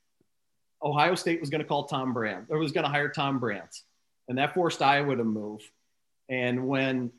Ohio 0.83 1.15
State 1.15 1.41
was 1.41 1.49
going 1.49 1.61
to 1.63 1.67
call 1.67 1.85
Tom 1.85 2.13
Brand 2.13 2.47
or 2.49 2.59
was 2.59 2.73
going 2.73 2.85
to 2.85 2.91
hire 2.91 3.09
Tom 3.09 3.39
Brandt, 3.39 3.83
and 4.29 4.37
that 4.39 4.53
forced 4.53 4.83
Iowa 4.83 5.15
to 5.15 5.23
move. 5.23 5.63
And 6.29 6.67
when 6.67 7.13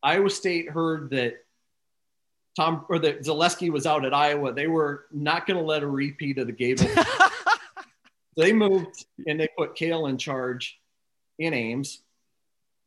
Iowa 0.00 0.30
State 0.30 0.70
heard 0.70 1.10
that 1.10 1.34
Tom 2.54 2.86
or 2.88 3.00
that 3.00 3.22
Zalesky 3.24 3.68
was 3.68 3.84
out 3.84 4.04
at 4.04 4.14
Iowa, 4.14 4.52
they 4.52 4.68
were 4.68 5.06
not 5.10 5.48
going 5.48 5.58
to 5.58 5.64
let 5.64 5.82
a 5.82 5.88
repeat 5.88 6.38
of 6.38 6.46
the 6.46 6.52
Gable. 6.52 6.86
they 8.36 8.52
moved 8.52 9.06
and 9.26 9.40
they 9.40 9.48
put 9.58 9.74
Cael 9.74 10.08
in 10.08 10.18
charge 10.18 10.78
in 11.40 11.52
Ames, 11.52 11.98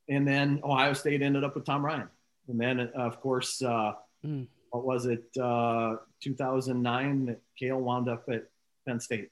and 0.07 0.25
then 0.25 0.61
Ohio 0.63 0.93
State 0.93 1.21
ended 1.21 1.43
up 1.43 1.53
with 1.53 1.65
Tom 1.65 1.85
Ryan. 1.85 2.07
And 2.47 2.60
then, 2.60 2.79
uh, 2.79 2.91
of 2.93 3.19
course, 3.21 3.62
uh, 3.62 3.93
Mm. 4.25 4.47
what 4.71 4.84
was 4.86 5.05
it, 5.05 5.23
uh, 5.39 5.97
2009 6.21 7.27
that 7.27 7.41
Cael 7.62 7.79
wound 7.79 8.10
up 8.10 8.27
at 8.27 8.49
Penn 8.88 8.99
State. 8.99 9.29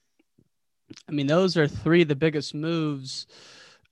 I 1.08 1.12
mean, 1.12 1.26
those 1.26 1.56
are 1.56 1.66
three 1.66 2.02
of 2.02 2.08
the 2.08 2.14
biggest 2.14 2.54
moves 2.54 3.26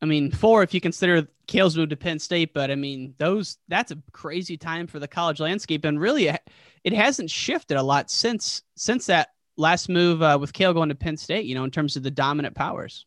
I 0.03 0.05
mean, 0.05 0.33
four 0.33 0.65
if 0.65 0.75
you 0.75 0.81
consider 0.81 1.29
Cael's 1.47 1.77
move 1.77 1.91
to 1.91 1.97
Penn 1.97 2.19
State, 2.19 2.53
but 2.53 2.73
I 2.73 2.75
mean, 2.75 3.15
those 3.19 3.59
that's 3.69 3.93
a 3.93 3.99
crazy 4.11 4.57
time 4.57 4.89
for 4.89 4.99
the 4.99 5.07
college 5.07 5.39
landscape, 5.39 5.85
and 5.85 6.01
really, 6.01 6.27
it 6.27 6.93
hasn't 6.93 7.31
shifted 7.31 7.77
a 7.77 7.83
lot 7.83 8.11
since 8.11 8.63
since 8.77 9.07
that 9.07 9.29
last 9.57 9.89
move 9.89 10.21
uh, 10.21 10.37
with 10.41 10.53
Cael 10.53 10.75
going 10.75 10.89
to 10.89 10.97
Penn 10.97 11.17
State. 11.17 11.47
You 11.47 11.55
know, 11.55 11.63
in 11.63 11.71
terms 11.71 11.95
of 11.95 12.03
the 12.03 12.11
dominant 12.11 12.57
powers. 12.57 13.07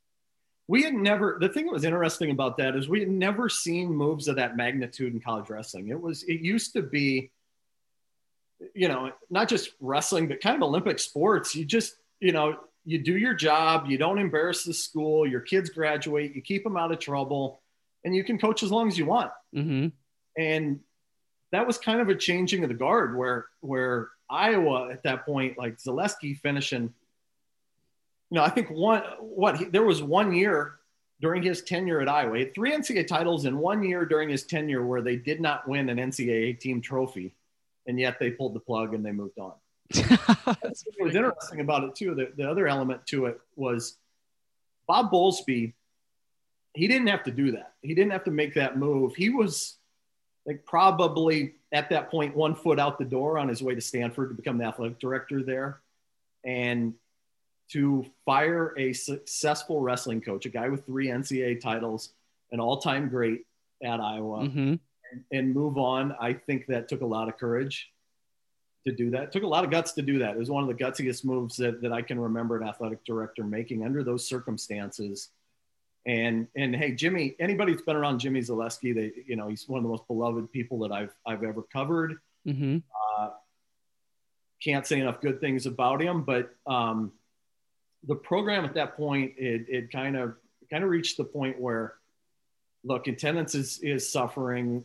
We 0.67 0.83
had 0.83 0.93
never. 0.93 1.37
The 1.39 1.49
thing 1.49 1.65
that 1.65 1.73
was 1.73 1.85
interesting 1.85 2.31
about 2.31 2.57
that 2.57 2.75
is 2.75 2.89
we 2.89 2.99
had 2.99 3.09
never 3.09 3.49
seen 3.49 3.93
moves 3.93 4.27
of 4.27 4.37
that 4.37 4.57
magnitude 4.57 5.13
in 5.13 5.19
college 5.19 5.49
wrestling. 5.49 5.89
It 5.89 6.01
was. 6.01 6.23
It 6.23 6.41
used 6.41 6.73
to 6.73 6.81
be. 6.81 7.31
You 8.73 8.87
know, 8.87 9.11
not 9.29 9.49
just 9.49 9.71
wrestling, 9.81 10.27
but 10.29 10.41
kind 10.41 10.55
of 10.55 10.63
Olympic 10.63 10.97
sports. 10.97 11.55
You 11.55 11.65
just, 11.65 11.95
you 12.21 12.31
know, 12.31 12.57
you 12.85 12.99
do 12.99 13.17
your 13.17 13.33
job, 13.33 13.87
you 13.89 13.97
don't 13.97 14.17
embarrass 14.17 14.63
the 14.63 14.73
school, 14.73 15.27
your 15.27 15.41
kids 15.41 15.69
graduate, 15.69 16.33
you 16.35 16.41
keep 16.41 16.63
them 16.63 16.77
out 16.77 16.91
of 16.91 16.99
trouble, 16.99 17.61
and 18.05 18.15
you 18.15 18.23
can 18.23 18.37
coach 18.37 18.63
as 18.63 18.71
long 18.71 18.87
as 18.87 18.97
you 18.97 19.05
want. 19.07 19.31
Mm-hmm. 19.53 19.87
And 20.41 20.79
that 21.51 21.67
was 21.67 21.77
kind 21.77 21.99
of 21.99 22.09
a 22.09 22.15
changing 22.15 22.63
of 22.63 22.69
the 22.69 22.75
guard 22.75 23.17
where 23.17 23.47
where 23.61 24.09
Iowa 24.29 24.89
at 24.91 25.03
that 25.03 25.25
point, 25.25 25.57
like 25.57 25.77
Zalesky 25.77 26.37
finishing, 26.39 26.93
you 28.29 28.35
know, 28.35 28.43
I 28.43 28.49
think 28.49 28.69
one 28.69 29.01
what 29.19 29.57
he, 29.57 29.65
there 29.65 29.83
was 29.83 30.01
one 30.01 30.33
year 30.33 30.75
during 31.21 31.43
his 31.43 31.61
tenure 31.61 32.01
at 32.01 32.09
Iowa, 32.09 32.37
he 32.37 32.43
had 32.43 32.53
three 32.53 32.71
NCAA 32.71 33.07
titles 33.07 33.45
in 33.45 33.57
one 33.57 33.83
year 33.83 34.05
during 34.05 34.29
his 34.29 34.43
tenure 34.43 34.85
where 34.85 35.01
they 35.01 35.15
did 35.15 35.39
not 35.39 35.67
win 35.67 35.89
an 35.89 35.97
NCAA 35.97 36.59
team 36.59 36.81
trophy, 36.81 37.33
and 37.87 37.99
yet 37.99 38.19
they 38.19 38.31
pulled 38.31 38.53
the 38.53 38.59
plug 38.59 38.93
and 38.93 39.05
they 39.05 39.11
moved 39.11 39.39
on 39.39 39.53
That's 39.91 40.83
what 40.97 41.07
was 41.07 41.15
interesting 41.15 41.59
about 41.59 41.83
it 41.83 41.95
too. 41.95 42.15
The, 42.15 42.31
the 42.35 42.49
other 42.49 42.67
element 42.67 43.05
to 43.07 43.27
it 43.27 43.39
was 43.55 43.97
Bob 44.87 45.11
Bowlesby. 45.11 45.73
He 46.73 46.87
didn't 46.87 47.07
have 47.07 47.23
to 47.23 47.31
do 47.31 47.51
that. 47.51 47.73
He 47.81 47.93
didn't 47.93 48.11
have 48.11 48.23
to 48.25 48.31
make 48.31 48.55
that 48.55 48.77
move. 48.77 49.15
He 49.15 49.29
was 49.29 49.77
like 50.45 50.65
probably 50.65 51.53
at 51.71 51.89
that 51.91 52.09
point 52.09 52.35
one 52.35 52.55
foot 52.55 52.79
out 52.79 52.97
the 52.97 53.05
door 53.05 53.37
on 53.37 53.47
his 53.47 53.61
way 53.61 53.75
to 53.75 53.81
Stanford 53.81 54.29
to 54.29 54.35
become 54.35 54.57
the 54.57 54.65
athletic 54.65 54.99
director 54.99 55.43
there, 55.43 55.81
and 56.43 56.95
to 57.71 58.05
fire 58.25 58.73
a 58.77 58.93
successful 58.93 59.81
wrestling 59.81 60.21
coach, 60.21 60.45
a 60.45 60.49
guy 60.49 60.69
with 60.69 60.85
three 60.85 61.07
NCAA 61.07 61.59
titles, 61.59 62.13
an 62.51 62.59
all-time 62.59 63.09
great 63.09 63.45
at 63.83 63.99
Iowa, 63.99 64.43
mm-hmm. 64.43 64.59
and, 64.59 65.23
and 65.31 65.53
move 65.53 65.77
on. 65.77 66.15
I 66.19 66.33
think 66.33 66.67
that 66.67 66.87
took 66.87 67.01
a 67.01 67.05
lot 67.05 67.27
of 67.27 67.37
courage 67.37 67.91
to 68.85 68.93
do 68.93 69.09
that. 69.11 69.23
It 69.23 69.31
took 69.31 69.43
a 69.43 69.47
lot 69.47 69.63
of 69.63 69.71
guts 69.71 69.93
to 69.93 70.01
do 70.01 70.19
that. 70.19 70.35
It 70.35 70.37
was 70.37 70.49
one 70.49 70.63
of 70.63 70.69
the 70.69 70.83
gutsiest 70.83 71.25
moves 71.25 71.57
that, 71.57 71.81
that 71.81 71.91
I 71.91 72.01
can 72.01 72.19
remember 72.19 72.57
an 72.57 72.67
athletic 72.67 73.03
director 73.03 73.43
making 73.43 73.83
under 73.83 74.03
those 74.03 74.27
circumstances. 74.27 75.29
And 76.05 76.47
and 76.55 76.75
hey, 76.75 76.91
Jimmy, 76.91 77.35
anybody 77.39 77.71
that's 77.71 77.83
been 77.83 77.95
around 77.95 78.19
Jimmy 78.19 78.41
Zalesky, 78.41 78.93
they 78.93 79.11
you 79.25 79.35
know 79.35 79.47
he's 79.47 79.67
one 79.67 79.79
of 79.79 79.83
the 79.83 79.89
most 79.89 80.05
beloved 80.07 80.51
people 80.51 80.77
that 80.79 80.91
I've 80.91 81.15
I've 81.25 81.43
ever 81.43 81.63
covered. 81.63 82.17
Mm-hmm. 82.47 82.77
Uh, 83.17 83.29
can't 84.63 84.85
say 84.85 84.99
enough 84.99 85.19
good 85.19 85.41
things 85.41 85.65
about 85.65 85.99
him, 85.99 86.21
but 86.21 86.51
um, 86.67 87.11
the 88.07 88.15
program 88.15 88.65
at 88.65 88.73
that 88.75 88.95
point 88.95 89.33
it 89.37 89.65
it 89.67 89.91
kind 89.91 90.15
of 90.15 90.35
kind 90.69 90.83
of 90.83 90.89
reached 90.89 91.17
the 91.17 91.23
point 91.23 91.59
where 91.59 91.95
look, 92.85 93.07
attendance 93.07 93.55
is 93.55 93.79
is 93.79 94.09
suffering. 94.09 94.83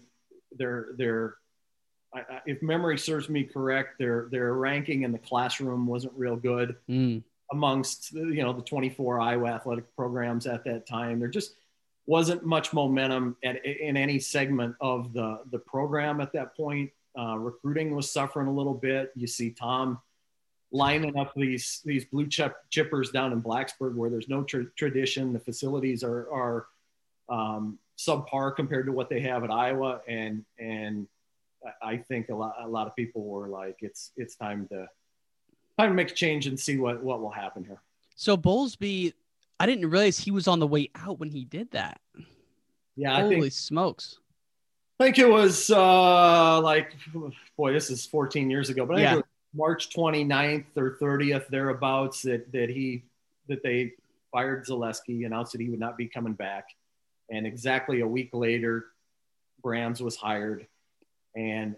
They're 0.56 0.88
they're 0.96 1.36
I, 2.12 2.40
if 2.46 2.60
memory 2.62 2.98
serves 2.98 3.28
me 3.28 3.44
correct, 3.44 3.98
their 3.98 4.28
their 4.30 4.54
ranking 4.54 5.02
in 5.02 5.12
the 5.12 5.18
classroom 5.18 5.86
wasn't 5.86 6.14
real 6.16 6.36
good 6.36 6.76
mm. 6.88 7.22
amongst 7.52 8.12
you 8.12 8.42
know 8.42 8.52
the 8.52 8.62
24 8.62 9.20
Iowa 9.20 9.48
athletic 9.48 9.94
programs 9.94 10.46
at 10.46 10.64
that 10.64 10.88
time. 10.88 11.20
There 11.20 11.28
just 11.28 11.54
wasn't 12.06 12.44
much 12.44 12.72
momentum 12.72 13.36
at, 13.44 13.64
in 13.64 13.96
any 13.96 14.18
segment 14.18 14.74
of 14.80 15.12
the 15.12 15.42
the 15.52 15.58
program 15.58 16.20
at 16.20 16.32
that 16.32 16.56
point. 16.56 16.90
Uh, 17.18 17.36
recruiting 17.36 17.94
was 17.94 18.10
suffering 18.10 18.48
a 18.48 18.52
little 18.52 18.74
bit. 18.74 19.12
You 19.14 19.26
see 19.26 19.50
Tom 19.50 20.00
lining 20.72 21.16
up 21.16 21.32
these 21.34 21.80
these 21.84 22.04
blue 22.04 22.26
chip 22.26 22.56
chippers 22.70 23.12
down 23.12 23.32
in 23.32 23.42
Blacksburg 23.42 23.94
where 23.94 24.10
there's 24.10 24.28
no 24.28 24.42
tra- 24.42 24.70
tradition. 24.76 25.32
The 25.32 25.40
facilities 25.40 26.04
are 26.04 26.30
are 26.32 26.66
um, 27.28 27.78
subpar 27.98 28.54
compared 28.54 28.86
to 28.86 28.92
what 28.92 29.08
they 29.08 29.20
have 29.20 29.44
at 29.44 29.50
Iowa, 29.50 30.00
and 30.08 30.44
and 30.58 31.06
I 31.82 31.96
think 31.96 32.28
a 32.28 32.34
lot 32.34 32.56
a 32.60 32.68
lot 32.68 32.86
of 32.86 32.96
people 32.96 33.24
were 33.24 33.48
like, 33.48 33.78
it's 33.80 34.12
it's 34.16 34.36
time 34.36 34.66
to 34.68 34.86
time 35.78 35.90
to 35.90 35.94
make 35.94 36.10
a 36.10 36.14
change 36.14 36.46
and 36.46 36.58
see 36.58 36.78
what 36.78 37.02
what 37.02 37.20
will 37.20 37.30
happen 37.30 37.64
here. 37.64 37.82
So 38.16 38.36
Bowlesby, 38.36 39.12
I 39.58 39.66
didn't 39.66 39.88
realize 39.90 40.18
he 40.18 40.30
was 40.30 40.46
on 40.46 40.58
the 40.58 40.66
way 40.66 40.90
out 40.94 41.18
when 41.18 41.30
he 41.30 41.44
did 41.44 41.70
that. 41.72 42.00
Yeah, 42.96 43.16
I 43.16 43.20
holy 43.22 43.40
think, 43.40 43.52
smokes! 43.52 44.18
I 44.98 45.04
think 45.04 45.18
it 45.18 45.28
was 45.28 45.70
uh, 45.70 46.60
like, 46.60 46.94
boy, 47.56 47.72
this 47.72 47.88
is 47.88 48.04
14 48.04 48.50
years 48.50 48.68
ago, 48.68 48.84
but 48.84 48.98
I 48.98 49.00
yeah. 49.00 49.14
think 49.14 49.26
March 49.54 49.90
29th 49.94 50.76
or 50.76 50.96
30th 51.00 51.48
thereabouts 51.48 52.22
that 52.22 52.50
that 52.52 52.70
he 52.70 53.02
that 53.48 53.62
they 53.62 53.92
fired 54.30 54.64
Zalesky, 54.64 55.26
announced 55.26 55.52
that 55.52 55.60
he 55.60 55.68
would 55.68 55.80
not 55.80 55.96
be 55.96 56.06
coming 56.06 56.34
back, 56.34 56.68
and 57.30 57.46
exactly 57.46 58.00
a 58.00 58.06
week 58.06 58.30
later, 58.32 58.86
Brands 59.62 60.00
was 60.00 60.16
hired 60.16 60.66
and 61.34 61.76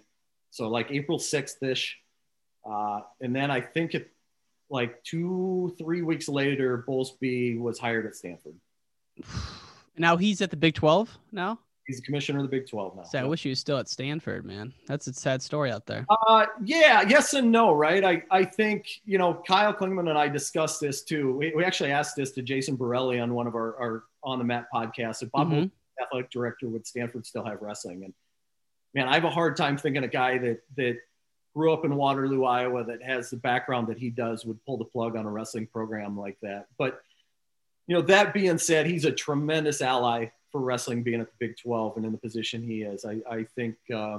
so 0.51 0.69
like 0.69 0.91
April 0.91 1.19
6th 1.19 1.63
ish. 1.63 1.99
Uh, 2.65 3.01
and 3.21 3.35
then 3.35 3.51
I 3.51 3.61
think 3.61 3.95
it 3.95 4.11
like 4.71 5.03
two, 5.05 5.75
three 5.79 6.03
weeks 6.03 6.29
later, 6.29 6.85
Bowlesby 6.87 7.59
was 7.59 7.79
hired 7.79 8.07
at 8.07 8.17
Stanford. 8.17 8.55
Now 9.95 10.17
he's 10.17 10.41
at 10.41 10.49
the 10.49 10.57
Big 10.57 10.75
12 10.75 11.19
now? 11.33 11.59
He's 11.87 11.97
the 11.97 12.03
commissioner 12.03 12.38
of 12.38 12.45
the 12.45 12.49
Big 12.49 12.68
12 12.68 12.97
now. 12.97 13.03
So 13.03 13.18
I 13.18 13.25
wish 13.25 13.42
he 13.42 13.49
was 13.49 13.59
still 13.59 13.77
at 13.79 13.88
Stanford, 13.88 14.45
man. 14.45 14.73
That's 14.87 15.09
a 15.09 15.12
sad 15.12 15.42
story 15.42 15.73
out 15.73 15.85
there. 15.87 16.07
Uh, 16.29 16.47
yeah, 16.64 17.03
yes 17.03 17.35
and 17.35 17.51
no, 17.51 17.73
right? 17.75 18.05
I, 18.05 18.23
I 18.31 18.45
think, 18.45 18.87
you 19.05 19.18
know, 19.18 19.42
Kyle 19.47 19.75
Klingman 19.75 20.09
and 20.09 20.16
I 20.16 20.29
discussed 20.29 20.81
this 20.81 21.03
too. 21.03 21.37
We, 21.37 21.53
we 21.57 21.64
actually 21.64 21.90
asked 21.90 22.14
this 22.14 22.31
to 22.33 22.42
Jason 22.42 22.77
Borrelli 22.77 23.21
on 23.21 23.35
one 23.35 23.49
of 23.49 23.57
our, 23.57 23.77
our 23.81 24.05
On 24.23 24.38
the 24.38 24.45
Mat 24.45 24.66
podcasts. 24.73 25.23
If 25.23 25.33
Bob 25.33 25.51
Mhm. 25.51 25.71
athletic 26.01 26.31
director, 26.31 26.68
would 26.68 26.87
Stanford 26.87 27.27
still 27.27 27.45
have 27.45 27.61
wrestling? 27.61 28.05
And 28.05 28.14
man, 28.95 29.09
I 29.09 29.14
have 29.14 29.25
a 29.25 29.31
hard 29.31 29.57
time 29.57 29.77
thinking 29.77 30.05
a 30.05 30.09
guy 30.09 30.38
that 30.38 30.61
that 30.77 30.99
grew 31.55 31.73
up 31.73 31.85
in 31.85 31.95
Waterloo, 31.97 32.45
Iowa, 32.45 32.85
that 32.85 33.03
has 33.03 33.29
the 33.29 33.37
background 33.37 33.88
that 33.88 33.99
he 33.99 34.09
does 34.09 34.47
would 34.47 34.64
pull 34.64 34.79
the 34.79 34.85
plug 34.87 35.16
on 35.16 35.27
a 35.27 35.31
wrestling 35.31 35.66
program 35.66 36.16
like 36.18 36.38
that. 36.42 36.66
But 36.79 37.03
you 37.88 37.97
know, 37.97 38.03
that 38.03 38.33
being 38.33 38.57
said, 38.59 38.87
he's 38.87 39.05
a 39.05 39.12
tremendous 39.12 39.83
ally 39.83 40.27
for 40.53 40.61
wrestling 40.61 41.03
being 41.03 41.21
at 41.21 41.27
the 41.27 41.33
Big 41.41 41.57
12 41.57 41.97
and 41.97 42.07
in 42.07 42.12
the 42.12 42.19
position 42.19 42.62
he 42.62 42.83
is. 42.83 43.05
I, 43.05 43.21
I 43.29 43.45
think 43.57 43.77
uh, 43.93 44.19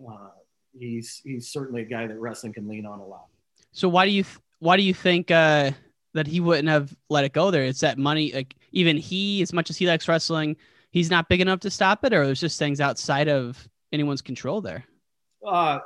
uh, 0.00 0.30
he's 0.76 1.20
he's 1.22 1.48
certainly 1.48 1.82
a 1.82 1.84
guy 1.84 2.06
that 2.06 2.18
wrestling 2.18 2.54
can 2.54 2.66
lean 2.66 2.86
on 2.86 2.98
a 2.98 3.06
lot. 3.06 3.26
So 3.72 3.88
why 3.88 4.06
do 4.06 4.10
you 4.10 4.24
th- 4.24 4.38
why 4.58 4.76
do 4.76 4.82
you 4.82 4.94
think 4.94 5.30
uh, 5.30 5.72
that 6.14 6.26
he 6.26 6.40
wouldn't 6.40 6.68
have 6.68 6.96
let 7.10 7.24
it 7.24 7.32
go 7.32 7.50
there? 7.50 7.64
It's 7.64 7.80
that 7.80 7.98
money, 7.98 8.32
like 8.32 8.56
even 8.72 8.96
he, 8.96 9.42
as 9.42 9.52
much 9.52 9.68
as 9.68 9.76
he 9.76 9.86
likes 9.86 10.08
wrestling, 10.08 10.56
he's 10.90 11.10
not 11.10 11.28
big 11.28 11.40
enough 11.40 11.60
to 11.60 11.70
stop 11.70 12.04
it, 12.04 12.14
or 12.14 12.24
there's 12.24 12.40
just 12.40 12.58
things 12.58 12.80
outside 12.80 13.28
of 13.28 13.68
anyone's 13.92 14.22
control 14.22 14.60
there. 14.60 14.84
Uh, 15.46 15.80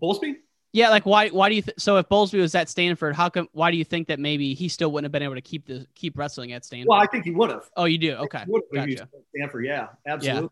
Bowlesby? 0.00 0.36
Yeah, 0.72 0.88
like 0.88 1.04
why? 1.04 1.28
Why 1.28 1.50
do 1.50 1.54
you? 1.54 1.62
Th- 1.62 1.78
so 1.78 1.98
if 1.98 2.08
Bowlesby 2.08 2.40
was 2.40 2.54
at 2.54 2.68
Stanford, 2.68 3.14
how 3.14 3.28
come? 3.28 3.46
Why 3.52 3.70
do 3.70 3.76
you 3.76 3.84
think 3.84 4.08
that 4.08 4.18
maybe 4.18 4.54
he 4.54 4.68
still 4.68 4.90
wouldn't 4.90 5.04
have 5.04 5.12
been 5.12 5.22
able 5.22 5.34
to 5.34 5.42
keep 5.42 5.66
the 5.66 5.86
keep 5.94 6.16
wrestling 6.16 6.52
at 6.52 6.64
Stanford? 6.64 6.88
Well, 6.88 6.98
I 6.98 7.06
think 7.06 7.24
he 7.24 7.30
would 7.30 7.50
have. 7.50 7.68
Oh, 7.76 7.84
you 7.84 7.98
do? 7.98 8.14
Okay, 8.14 8.44
gotcha. 8.72 9.08
Stanford, 9.36 9.66
yeah, 9.66 9.88
absolutely. 10.06 10.48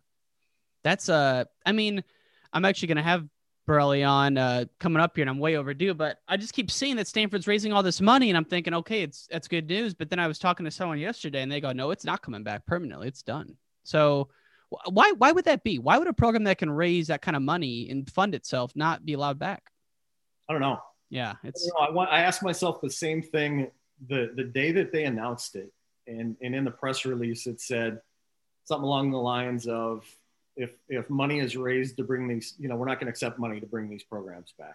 That's 0.84 1.08
uh, 1.08 1.44
I 1.64 1.72
mean, 1.72 2.04
I'm 2.52 2.66
actually 2.66 2.88
gonna 2.88 3.02
have 3.02 3.26
Borrelli 3.66 4.06
on 4.06 4.36
uh 4.36 4.66
coming 4.78 5.00
up 5.00 5.16
here, 5.16 5.22
and 5.22 5.30
I'm 5.30 5.38
way 5.38 5.56
overdue. 5.56 5.94
But 5.94 6.18
I 6.28 6.36
just 6.36 6.52
keep 6.52 6.70
seeing 6.70 6.96
that 6.96 7.06
Stanford's 7.06 7.46
raising 7.46 7.72
all 7.72 7.82
this 7.82 8.02
money, 8.02 8.28
and 8.28 8.36
I'm 8.36 8.44
thinking, 8.44 8.74
okay, 8.74 9.02
it's 9.02 9.26
that's 9.30 9.48
good 9.48 9.68
news. 9.68 9.94
But 9.94 10.10
then 10.10 10.18
I 10.18 10.26
was 10.26 10.38
talking 10.38 10.64
to 10.64 10.70
someone 10.70 10.98
yesterday, 10.98 11.40
and 11.40 11.50
they 11.50 11.62
go, 11.62 11.72
no, 11.72 11.92
it's 11.92 12.04
not 12.04 12.20
coming 12.20 12.42
back 12.42 12.66
permanently. 12.66 13.08
It's 13.08 13.22
done. 13.22 13.56
So 13.84 14.28
why 14.86 15.12
why 15.12 15.32
would 15.32 15.46
that 15.46 15.64
be? 15.64 15.78
Why 15.78 15.96
would 15.96 16.08
a 16.08 16.12
program 16.12 16.44
that 16.44 16.58
can 16.58 16.70
raise 16.70 17.06
that 17.06 17.22
kind 17.22 17.36
of 17.36 17.42
money 17.42 17.88
and 17.90 18.10
fund 18.10 18.34
itself 18.34 18.72
not 18.76 19.06
be 19.06 19.14
allowed 19.14 19.38
back? 19.38 19.69
I 20.50 20.52
don't 20.52 20.62
know. 20.62 20.80
Yeah, 21.10 21.34
it's 21.44 21.64
You 21.64 21.72
know, 21.78 21.86
I, 21.86 21.90
want, 21.90 22.10
I 22.10 22.22
asked 22.22 22.42
myself 22.42 22.80
the 22.80 22.90
same 22.90 23.22
thing 23.22 23.70
the 24.08 24.32
the 24.34 24.42
day 24.42 24.72
that 24.72 24.90
they 24.90 25.04
announced 25.04 25.54
it, 25.54 25.72
and 26.08 26.36
and 26.42 26.56
in 26.56 26.64
the 26.64 26.72
press 26.72 27.04
release 27.04 27.46
it 27.46 27.60
said 27.60 28.00
something 28.64 28.84
along 28.84 29.12
the 29.12 29.18
lines 29.18 29.68
of 29.68 30.04
if 30.56 30.72
if 30.88 31.08
money 31.08 31.38
is 31.38 31.56
raised 31.56 31.96
to 31.98 32.04
bring 32.04 32.26
these, 32.26 32.54
you 32.58 32.68
know, 32.68 32.74
we're 32.74 32.86
not 32.86 32.96
going 32.96 33.06
to 33.06 33.10
accept 33.10 33.38
money 33.38 33.60
to 33.60 33.66
bring 33.66 33.88
these 33.88 34.02
programs 34.02 34.52
back. 34.58 34.74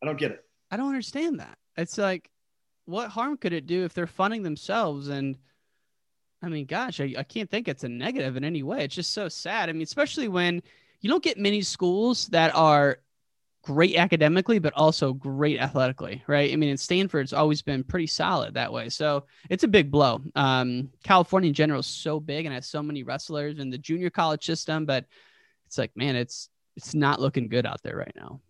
I 0.00 0.06
don't 0.06 0.18
get 0.18 0.30
it. 0.30 0.44
I 0.70 0.76
don't 0.76 0.88
understand 0.88 1.40
that. 1.40 1.58
It's 1.76 1.98
like, 1.98 2.30
what 2.84 3.10
harm 3.10 3.36
could 3.36 3.52
it 3.52 3.66
do 3.66 3.84
if 3.84 3.94
they're 3.94 4.06
funding 4.06 4.44
themselves? 4.44 5.08
And 5.08 5.36
I 6.42 6.48
mean, 6.48 6.66
gosh, 6.66 7.00
I, 7.00 7.14
I 7.18 7.24
can't 7.24 7.50
think 7.50 7.66
it's 7.66 7.82
a 7.82 7.88
negative 7.88 8.36
in 8.36 8.44
any 8.44 8.62
way. 8.62 8.84
It's 8.84 8.94
just 8.94 9.12
so 9.12 9.28
sad. 9.28 9.68
I 9.68 9.72
mean, 9.72 9.82
especially 9.82 10.28
when 10.28 10.62
you 11.00 11.10
don't 11.10 11.24
get 11.24 11.38
many 11.38 11.62
schools 11.62 12.28
that 12.28 12.54
are 12.54 12.98
great 13.62 13.96
academically, 13.96 14.58
but 14.58 14.72
also 14.74 15.12
great 15.12 15.58
athletically, 15.58 16.22
right? 16.26 16.52
I 16.52 16.56
mean, 16.56 16.70
in 16.70 16.76
Stanford's 16.76 17.32
always 17.32 17.60
been 17.60 17.84
pretty 17.84 18.06
solid 18.06 18.54
that 18.54 18.72
way. 18.72 18.88
So 18.88 19.26
it's 19.50 19.64
a 19.64 19.68
big 19.68 19.90
blow. 19.90 20.22
Um, 20.34 20.90
California 21.02 21.48
in 21.48 21.54
general 21.54 21.80
is 21.80 21.86
so 21.86 22.20
big 22.20 22.46
and 22.46 22.54
has 22.54 22.66
so 22.66 22.82
many 22.82 23.02
wrestlers 23.02 23.58
in 23.58 23.70
the 23.70 23.78
junior 23.78 24.10
college 24.10 24.44
system, 24.44 24.86
but 24.86 25.04
it's 25.66 25.76
like, 25.78 25.94
man, 25.96 26.16
it's 26.16 26.48
it's 26.76 26.94
not 26.94 27.20
looking 27.20 27.48
good 27.48 27.66
out 27.66 27.82
there 27.82 27.96
right 27.96 28.14
now. 28.14 28.40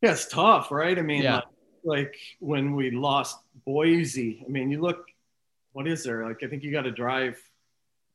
Yeah, 0.00 0.12
it's 0.12 0.26
tough, 0.26 0.70
right? 0.70 0.98
I 0.98 1.02
mean, 1.02 1.22
Yeah. 1.22 1.34
like, 1.34 1.44
like 1.84 2.16
when 2.38 2.74
we 2.74 2.90
lost 2.90 3.38
Boise, 3.66 4.42
I 4.44 4.48
mean, 4.48 4.70
you 4.70 4.80
look, 4.80 5.04
what 5.72 5.86
is 5.86 6.02
there? 6.02 6.26
Like, 6.26 6.42
I 6.42 6.46
think 6.46 6.62
you 6.62 6.72
got 6.72 6.82
to 6.82 6.90
drive, 6.90 7.38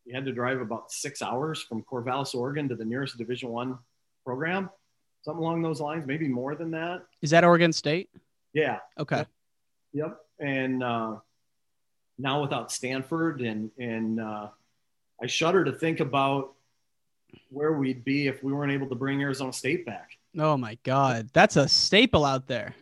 you 0.06 0.16
had 0.16 0.26
to 0.26 0.32
drive 0.34 0.60
about 0.60 0.92
six 0.92 1.22
hours 1.22 1.62
from 1.62 1.84
Corvallis, 1.84 2.34
Oregon 2.34 2.68
to 2.70 2.76
the 2.76 2.84
nearest 2.84 3.18
Division 3.20 3.50
One 3.50 3.78
program, 4.26 4.72
something 5.26 5.44
along 5.44 5.64
those 5.64 5.82
lines, 5.82 6.06
maybe 6.06 6.28
more 6.28 6.56
than 6.56 6.72
that. 6.72 7.04
Is 7.24 7.32
that 7.32 7.44
Oregon 7.44 7.74
State? 7.74 8.10
Yeah. 8.54 8.78
Okay. 9.00 9.26
Yep. 9.94 10.18
And 10.40 10.84
uh, 10.84 11.16
now 12.20 12.42
without 12.42 12.72
Stanford, 12.72 13.42
and 13.42 13.72
and 13.80 14.22
uh, 14.22 14.50
I 15.22 15.26
shudder 15.26 15.66
to 15.66 15.72
think 15.72 16.00
about 16.00 16.54
where 17.50 17.74
we'd 17.74 18.06
be 18.06 18.28
if 18.28 18.44
we 18.44 18.54
weren't 18.54 18.72
able 18.72 18.88
to 18.88 18.96
bring 18.96 19.22
Arizona 19.22 19.52
State 19.52 19.86
back. 19.86 20.12
Oh 20.38 20.58
my 20.58 20.78
God, 20.84 21.30
that's 21.34 21.56
a 21.56 21.68
staple 21.68 22.24
out 22.24 22.48
there. 22.48 22.76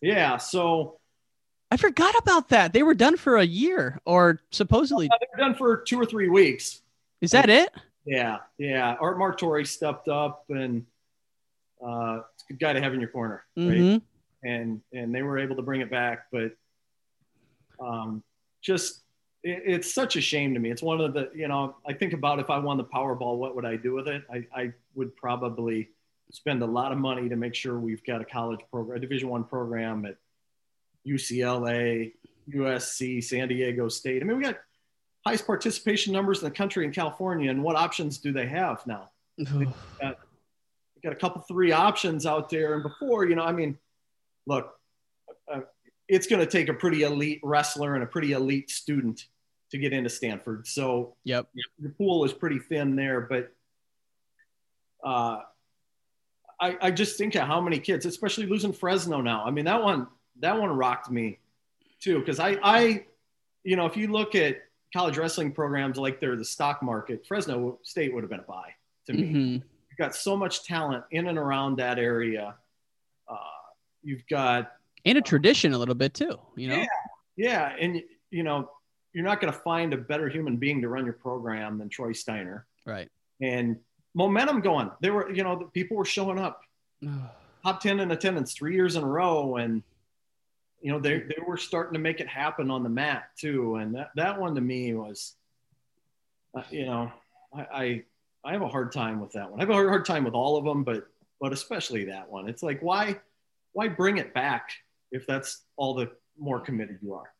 Yeah. 0.00 0.38
So 0.38 0.98
I 1.70 1.76
forgot 1.76 2.14
about 2.18 2.48
that. 2.48 2.72
They 2.72 2.82
were 2.82 2.94
done 2.94 3.16
for 3.16 3.36
a 3.36 3.44
year, 3.44 4.00
or 4.06 4.40
supposedly. 4.50 5.08
they're 5.08 5.46
done 5.46 5.54
for 5.54 5.82
two 5.82 6.00
or 6.00 6.06
three 6.06 6.28
weeks. 6.30 6.80
Is 7.20 7.32
that 7.32 7.50
it? 7.50 7.70
Yeah, 8.04 8.38
yeah. 8.58 8.96
Art 9.00 9.18
Mark 9.18 9.38
Torrey 9.38 9.64
stepped 9.64 10.08
up, 10.08 10.44
and 10.48 10.86
uh, 11.84 12.20
it's 12.34 12.44
a 12.48 12.52
good 12.52 12.60
guy 12.60 12.72
to 12.72 12.80
have 12.80 12.94
in 12.94 13.00
your 13.00 13.10
corner, 13.10 13.44
right? 13.56 13.66
Mhm. 13.66 14.02
And 14.44 14.80
and 14.92 15.14
they 15.14 15.22
were 15.22 15.38
able 15.38 15.56
to 15.56 15.62
bring 15.62 15.80
it 15.80 15.90
back, 15.90 16.26
but 16.32 16.52
um, 17.80 18.22
just 18.60 19.02
it, 19.42 19.62
it's 19.64 19.92
such 19.92 20.16
a 20.16 20.20
shame 20.20 20.54
to 20.54 20.60
me. 20.60 20.70
It's 20.70 20.82
one 20.82 21.00
of 21.00 21.14
the 21.14 21.30
you 21.34 21.48
know 21.48 21.76
I 21.86 21.92
think 21.92 22.12
about 22.12 22.38
if 22.38 22.50
I 22.50 22.58
won 22.58 22.76
the 22.76 22.84
Powerball, 22.84 23.38
what 23.38 23.54
would 23.54 23.64
I 23.64 23.76
do 23.76 23.94
with 23.94 24.08
it? 24.08 24.24
I, 24.32 24.46
I 24.54 24.72
would 24.94 25.14
probably 25.16 25.90
spend 26.30 26.62
a 26.62 26.66
lot 26.66 26.92
of 26.92 26.98
money 26.98 27.28
to 27.28 27.36
make 27.36 27.54
sure 27.54 27.78
we've 27.78 28.04
got 28.04 28.20
a 28.20 28.24
college 28.24 28.60
program, 28.70 28.96
a 28.96 29.00
Division 29.00 29.28
One 29.28 29.44
program 29.44 30.06
at 30.06 30.16
UCLA, 31.06 32.12
USC, 32.50 33.22
San 33.22 33.48
Diego 33.48 33.88
State. 33.88 34.22
I 34.22 34.24
mean, 34.24 34.38
we 34.38 34.42
got 34.44 34.58
highest 35.26 35.46
participation 35.46 36.12
numbers 36.12 36.38
in 36.40 36.44
the 36.44 36.54
country 36.54 36.84
in 36.84 36.92
California, 36.92 37.50
and 37.50 37.62
what 37.62 37.76
options 37.76 38.18
do 38.18 38.32
they 38.32 38.46
have 38.46 38.86
now? 38.86 39.10
Got, 40.00 40.18
got 41.02 41.12
a 41.12 41.16
couple, 41.16 41.42
three 41.42 41.72
options 41.72 42.26
out 42.26 42.48
there, 42.48 42.74
and 42.74 42.82
before, 42.82 43.24
you 43.26 43.34
know, 43.34 43.44
I 43.44 43.52
mean, 43.52 43.78
look, 44.46 44.74
uh, 45.52 45.60
it's 46.08 46.26
going 46.26 46.40
to 46.40 46.46
take 46.46 46.68
a 46.68 46.74
pretty 46.74 47.02
elite 47.02 47.40
wrestler 47.42 47.94
and 47.94 48.02
a 48.02 48.06
pretty 48.06 48.32
elite 48.32 48.70
student 48.70 49.26
to 49.70 49.78
get 49.78 49.92
into 49.92 50.10
Stanford. 50.10 50.66
So, 50.66 51.16
yep, 51.24 51.48
the 51.78 51.88
pool 51.88 52.24
is 52.24 52.32
pretty 52.32 52.58
thin 52.58 52.96
there, 52.96 53.20
but. 53.20 53.52
Uh, 55.04 55.40
I, 56.60 56.76
I 56.80 56.90
just 56.92 57.18
think 57.18 57.34
of 57.34 57.48
how 57.48 57.60
many 57.60 57.80
kids, 57.80 58.06
especially 58.06 58.46
losing 58.46 58.72
Fresno 58.72 59.20
now. 59.20 59.44
I 59.44 59.50
mean, 59.50 59.64
that 59.64 59.82
one 59.82 60.06
that 60.38 60.58
one 60.58 60.70
rocked 60.70 61.10
me 61.10 61.40
too 62.00 62.20
because 62.20 62.38
I 62.38 62.56
I 62.62 63.04
you 63.64 63.74
know 63.74 63.86
if 63.86 63.96
you 63.96 64.06
look 64.06 64.36
at 64.36 64.58
college 64.94 65.18
wrestling 65.18 65.50
programs 65.50 65.98
like 65.98 66.20
they're 66.20 66.36
the 66.36 66.44
stock 66.44 66.80
market, 66.80 67.26
Fresno 67.26 67.80
State 67.82 68.14
would 68.14 68.22
have 68.22 68.30
been 68.30 68.40
a 68.40 68.44
buy 68.44 68.74
to 69.06 69.12
me. 69.12 69.22
Mhm. 69.22 69.62
You've 69.92 69.98
got 69.98 70.14
so 70.14 70.36
much 70.36 70.64
talent 70.64 71.04
in 71.10 71.28
and 71.28 71.36
around 71.38 71.76
that 71.76 71.98
area. 71.98 72.54
Uh, 73.28 73.36
you've 74.02 74.26
got 74.26 74.72
and 75.04 75.18
a 75.18 75.22
tradition 75.22 75.74
a 75.74 75.78
little 75.78 75.94
bit 75.94 76.14
too. 76.14 76.38
You 76.56 76.68
know, 76.68 76.76
yeah, 76.76 76.86
yeah, 77.36 77.76
and 77.78 78.02
you 78.30 78.42
know 78.42 78.70
you're 79.12 79.24
not 79.24 79.40
going 79.40 79.52
to 79.52 79.58
find 79.58 79.92
a 79.92 79.96
better 79.96 80.28
human 80.28 80.56
being 80.56 80.80
to 80.82 80.88
run 80.88 81.04
your 81.04 81.14
program 81.14 81.78
than 81.78 81.88
Troy 81.88 82.12
Steiner. 82.12 82.66
right? 82.86 83.10
And 83.40 83.76
momentum 84.14 84.60
going. 84.60 84.90
They 85.00 85.10
were, 85.10 85.30
you 85.32 85.44
know, 85.44 85.58
the 85.58 85.66
people 85.66 85.96
were 85.96 86.04
showing 86.04 86.38
up. 86.38 86.62
Top 87.62 87.80
10 87.80 88.00
in 88.00 88.10
attendance 88.10 88.54
three 88.54 88.74
years 88.74 88.96
in 88.96 89.04
a 89.04 89.06
row. 89.06 89.56
And, 89.56 89.84
you 90.80 90.90
know, 90.90 90.98
they, 90.98 91.18
they 91.18 91.36
were 91.46 91.56
starting 91.56 91.92
to 91.92 92.00
make 92.00 92.18
it 92.18 92.26
happen 92.26 92.72
on 92.72 92.82
the 92.82 92.88
mat 92.88 93.28
too. 93.38 93.76
And 93.76 93.94
that, 93.94 94.10
that 94.16 94.40
one 94.40 94.56
to 94.56 94.60
me 94.60 94.94
was, 94.94 95.34
uh, 96.56 96.62
you 96.70 96.86
know, 96.86 97.12
I, 97.54 97.60
I, 97.72 98.02
I 98.44 98.52
have 98.52 98.62
a 98.62 98.68
hard 98.68 98.92
time 98.92 99.20
with 99.20 99.32
that 99.32 99.50
one. 99.50 99.60
I 99.60 99.62
have 99.62 99.70
a 99.70 99.74
hard, 99.74 100.04
time 100.04 100.24
with 100.24 100.34
all 100.34 100.56
of 100.56 100.64
them, 100.64 100.84
but, 100.84 101.06
but 101.40 101.52
especially 101.52 102.06
that 102.06 102.28
one. 102.30 102.48
It's 102.48 102.62
like, 102.62 102.80
why, 102.82 103.20
why 103.72 103.88
bring 103.88 104.18
it 104.18 104.34
back 104.34 104.70
if 105.10 105.26
that's 105.26 105.62
all 105.76 105.94
the 105.94 106.10
more 106.38 106.60
committed 106.60 106.98
you 107.02 107.14
are? 107.14 107.32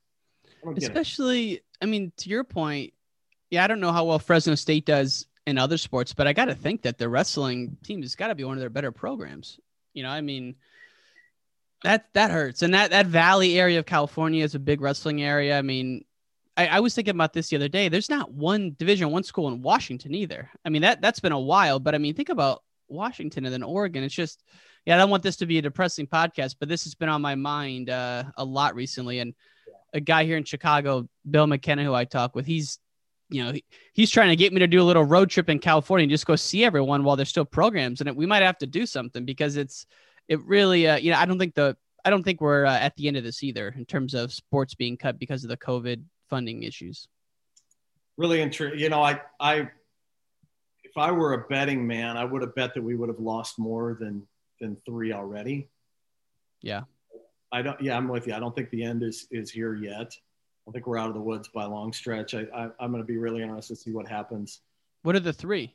Especially, 0.76 1.62
I 1.80 1.86
mean, 1.86 2.12
to 2.18 2.28
your 2.28 2.44
point, 2.44 2.92
yeah, 3.50 3.64
I 3.64 3.66
don't 3.66 3.80
know 3.80 3.92
how 3.92 4.04
well 4.04 4.18
Fresno 4.18 4.54
State 4.54 4.86
does 4.86 5.26
in 5.46 5.58
other 5.58 5.76
sports, 5.76 6.14
but 6.14 6.26
I 6.26 6.32
got 6.32 6.46
to 6.46 6.54
think 6.54 6.82
that 6.82 6.98
the 6.98 7.08
wrestling 7.08 7.76
team 7.82 8.02
has 8.02 8.14
got 8.14 8.28
to 8.28 8.34
be 8.34 8.44
one 8.44 8.56
of 8.56 8.60
their 8.60 8.70
better 8.70 8.92
programs. 8.92 9.58
You 9.92 10.04
know, 10.04 10.08
I 10.08 10.20
mean, 10.20 10.54
that 11.82 12.06
that 12.14 12.30
hurts, 12.30 12.62
and 12.62 12.74
that 12.74 12.90
that 12.90 13.06
Valley 13.06 13.58
area 13.58 13.78
of 13.78 13.86
California 13.86 14.44
is 14.44 14.54
a 14.54 14.60
big 14.60 14.80
wrestling 14.80 15.22
area. 15.22 15.58
I 15.58 15.62
mean, 15.62 16.04
I, 16.56 16.66
I 16.66 16.80
was 16.80 16.94
thinking 16.94 17.14
about 17.14 17.32
this 17.32 17.48
the 17.48 17.56
other 17.56 17.68
day. 17.68 17.88
There's 17.88 18.10
not 18.10 18.32
one 18.32 18.74
Division 18.78 19.10
One 19.10 19.22
school 19.22 19.48
in 19.48 19.62
Washington 19.62 20.14
either. 20.14 20.50
I 20.64 20.68
mean, 20.68 20.82
that 20.82 21.00
that's 21.00 21.20
been 21.20 21.32
a 21.32 21.40
while, 21.40 21.80
but 21.80 21.94
I 21.94 21.98
mean, 21.98 22.14
think 22.14 22.28
about 22.28 22.62
Washington 22.88 23.44
and 23.44 23.52
then 23.52 23.62
Oregon. 23.62 24.04
It's 24.04 24.14
just, 24.14 24.42
yeah, 24.84 24.94
I 24.94 24.98
don't 24.98 25.10
want 25.10 25.22
this 25.22 25.36
to 25.36 25.46
be 25.46 25.58
a 25.58 25.62
depressing 25.62 26.06
podcast, 26.06 26.56
but 26.60 26.68
this 26.68 26.84
has 26.84 26.94
been 26.94 27.08
on 27.08 27.22
my 27.22 27.34
mind 27.34 27.88
uh, 27.88 28.24
a 28.36 28.44
lot 28.44 28.74
recently, 28.74 29.20
and 29.20 29.34
a 29.94 30.00
guy 30.00 30.24
here 30.24 30.36
in 30.36 30.44
Chicago, 30.44 31.08
Bill 31.28 31.46
McKenna, 31.46 31.84
who 31.84 31.94
I 31.94 32.04
talk 32.04 32.34
with, 32.34 32.46
he's 32.46 32.78
you 33.32 33.42
know, 33.42 33.52
he, 33.52 33.64
he's 33.94 34.10
trying 34.10 34.28
to 34.28 34.36
get 34.36 34.52
me 34.52 34.58
to 34.58 34.66
do 34.66 34.82
a 34.82 34.84
little 34.84 35.04
road 35.04 35.30
trip 35.30 35.48
in 35.48 35.58
California 35.58 36.04
and 36.04 36.10
just 36.10 36.26
go 36.26 36.36
see 36.36 36.64
everyone 36.64 37.02
while 37.02 37.16
there's 37.16 37.30
still 37.30 37.44
programs. 37.44 38.00
And 38.00 38.08
it, 38.08 38.14
we 38.14 38.26
might 38.26 38.42
have 38.42 38.58
to 38.58 38.66
do 38.66 38.84
something 38.84 39.24
because 39.24 39.56
it's, 39.56 39.86
it 40.28 40.40
really, 40.44 40.86
uh, 40.86 40.96
you 40.96 41.10
know, 41.10 41.18
I 41.18 41.24
don't 41.24 41.38
think 41.38 41.54
the, 41.54 41.76
I 42.04 42.10
don't 42.10 42.22
think 42.22 42.40
we're 42.40 42.66
uh, 42.66 42.78
at 42.78 42.94
the 42.96 43.08
end 43.08 43.16
of 43.16 43.24
this 43.24 43.42
either 43.42 43.74
in 43.76 43.86
terms 43.86 44.12
of 44.14 44.32
sports 44.32 44.74
being 44.74 44.96
cut 44.96 45.18
because 45.18 45.44
of 45.44 45.50
the 45.50 45.56
COVID 45.56 46.02
funding 46.32 46.62
issues. 46.62 47.08
really 48.16 48.40
interesting. 48.40 48.80
You 48.80 48.88
know, 48.88 49.02
I, 49.02 49.20
I, 49.38 49.68
if 50.84 50.96
I 50.96 51.10
were 51.12 51.34
a 51.34 51.46
betting 51.48 51.86
man, 51.86 52.16
I 52.16 52.24
would 52.24 52.42
have 52.42 52.54
bet 52.54 52.74
that 52.74 52.82
we 52.82 52.94
would 52.94 53.08
have 53.08 53.20
lost 53.20 53.58
more 53.58 53.96
than 54.00 54.26
than 54.60 54.76
three 54.86 55.12
already. 55.12 55.68
Yeah. 56.60 56.82
I 57.50 57.62
don't. 57.62 57.80
Yeah, 57.80 57.96
I'm 57.96 58.08
with 58.08 58.26
you. 58.26 58.34
I 58.34 58.38
don't 58.38 58.54
think 58.54 58.70
the 58.70 58.82
end 58.82 59.02
is 59.02 59.26
is 59.30 59.50
here 59.50 59.74
yet. 59.74 60.16
I 60.66 60.70
think 60.70 60.86
we're 60.86 60.98
out 60.98 61.08
of 61.08 61.14
the 61.14 61.20
woods 61.20 61.48
by 61.48 61.64
a 61.64 61.68
long 61.68 61.92
stretch. 61.92 62.34
I, 62.34 62.46
I 62.54 62.62
I'm 62.80 62.90
going 62.92 63.02
to 63.02 63.06
be 63.06 63.18
really 63.18 63.42
interested 63.42 63.74
to 63.74 63.80
see 63.80 63.92
what 63.92 64.08
happens. 64.08 64.60
What 65.02 65.16
are 65.16 65.20
the 65.20 65.32
three? 65.32 65.74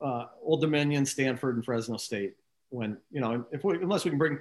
Uh, 0.00 0.26
Old 0.42 0.60
Dominion, 0.60 1.04
Stanford, 1.06 1.56
and 1.56 1.64
Fresno 1.64 1.96
State. 1.96 2.36
When 2.70 2.98
you 3.10 3.20
know, 3.20 3.44
if 3.50 3.64
we 3.64 3.74
unless 3.76 4.04
we 4.04 4.10
can 4.10 4.18
bring 4.18 4.38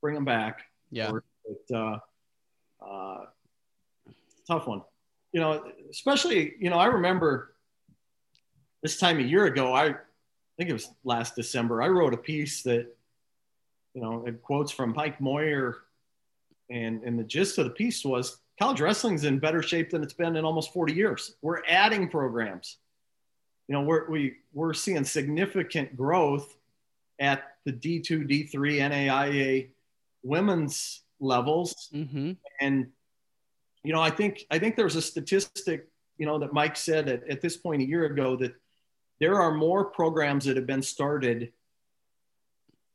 bring 0.00 0.14
them 0.14 0.24
back. 0.24 0.62
Yeah. 0.90 1.10
Or, 1.10 1.24
but, 1.44 1.76
uh, 1.76 1.98
uh, 2.84 3.24
tough 4.46 4.66
one. 4.66 4.82
You 5.32 5.40
know, 5.40 5.64
especially 5.90 6.54
you 6.58 6.70
know, 6.70 6.78
I 6.78 6.86
remember 6.86 7.54
this 8.82 8.98
time 8.98 9.18
a 9.18 9.22
year 9.22 9.46
ago. 9.46 9.72
I, 9.72 9.86
I 9.86 9.94
think 10.58 10.70
it 10.70 10.74
was 10.74 10.90
last 11.04 11.34
December. 11.34 11.82
I 11.82 11.88
wrote 11.88 12.14
a 12.14 12.18
piece 12.18 12.62
that 12.62 12.86
you 13.94 14.02
know 14.02 14.24
had 14.24 14.42
quotes 14.42 14.70
from 14.70 14.92
Mike 14.94 15.20
Moyer, 15.20 15.78
and 16.70 17.02
and 17.02 17.18
the 17.18 17.24
gist 17.24 17.58
of 17.58 17.64
the 17.64 17.70
piece 17.70 18.04
was 18.04 18.38
college 18.58 18.80
wrestling's 18.80 19.24
in 19.24 19.38
better 19.38 19.62
shape 19.62 19.90
than 19.90 20.02
it's 20.02 20.12
been 20.12 20.36
in 20.36 20.44
almost 20.44 20.72
40 20.72 20.92
years. 20.92 21.34
We're 21.42 21.62
adding 21.66 22.08
programs. 22.08 22.76
You 23.68 23.74
know, 23.74 23.82
we're 23.82 24.08
we 24.10 24.36
we're 24.52 24.74
seeing 24.74 25.04
significant 25.04 25.96
growth 25.96 26.54
at 27.18 27.44
the 27.64 27.72
D2, 27.72 28.28
D3, 28.28 28.52
NAIA 28.90 29.68
women's 30.22 31.02
levels. 31.20 31.88
Mm-hmm. 31.94 32.32
And, 32.60 32.88
you 33.84 33.92
know, 33.92 34.00
I 34.00 34.10
think, 34.10 34.46
I 34.50 34.58
think 34.58 34.76
there 34.76 34.84
was 34.84 34.96
a 34.96 35.02
statistic, 35.02 35.88
you 36.18 36.26
know, 36.26 36.38
that 36.38 36.52
Mike 36.52 36.76
said 36.76 37.08
at, 37.08 37.28
at 37.28 37.40
this 37.40 37.56
point 37.56 37.82
a 37.82 37.84
year 37.84 38.04
ago 38.04 38.36
that 38.36 38.54
there 39.18 39.40
are 39.40 39.52
more 39.52 39.84
programs 39.84 40.44
that 40.44 40.56
have 40.56 40.66
been 40.66 40.82
started. 40.82 41.52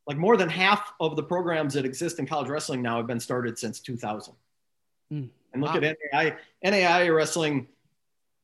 Like 0.05 0.17
more 0.17 0.37
than 0.37 0.47
half 0.49 0.93
of 0.99 1.15
the 1.17 1.23
programs 1.23 1.73
that 1.73 1.83
exist 1.85 2.19
in 2.19 2.25
college 2.25 2.47
wrestling 2.49 2.81
now 2.81 2.97
have 2.97 3.07
been 3.07 3.19
started 3.19 3.59
since 3.59 3.79
2000. 3.81 4.33
Mm. 5.11 5.29
And 5.53 5.61
look 5.61 5.73
Wow. 5.73 5.81
at 5.81 5.97
NAI, 6.13 6.35
NAI 6.63 7.09
wrestling 7.09 7.67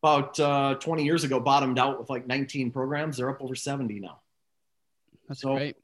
about 0.02 0.38
uh, 0.40 0.76
20 0.76 1.04
years 1.06 1.24
ago 1.24 1.40
bottomed 1.40 1.80
out 1.80 2.00
with 2.00 2.10
like 2.10 2.28
19 2.28 2.72
programs. 2.72 3.18
They're 3.18 3.30
up 3.30 3.42
over 3.42 3.56
70 3.56 4.00
now. 4.02 4.20
That's 5.28 5.42
So- 5.42 5.56
great. 5.56 5.78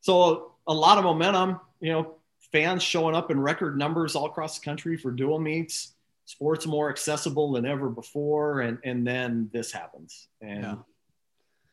So 0.00 0.52
a 0.66 0.74
lot 0.74 0.98
of 0.98 1.04
momentum, 1.04 1.60
you 1.80 1.92
know, 1.92 2.14
fans 2.52 2.82
showing 2.82 3.14
up 3.14 3.30
in 3.30 3.40
record 3.40 3.76
numbers 3.78 4.14
all 4.14 4.26
across 4.26 4.58
the 4.58 4.64
country 4.64 4.96
for 4.96 5.10
dual 5.10 5.38
meets. 5.38 5.94
Sports 6.24 6.66
more 6.66 6.90
accessible 6.90 7.52
than 7.52 7.64
ever 7.64 7.88
before, 7.88 8.60
and 8.60 8.78
and 8.84 9.06
then 9.06 9.48
this 9.52 9.72
happens, 9.72 10.28
and 10.42 10.62
Yeah. 10.62 10.74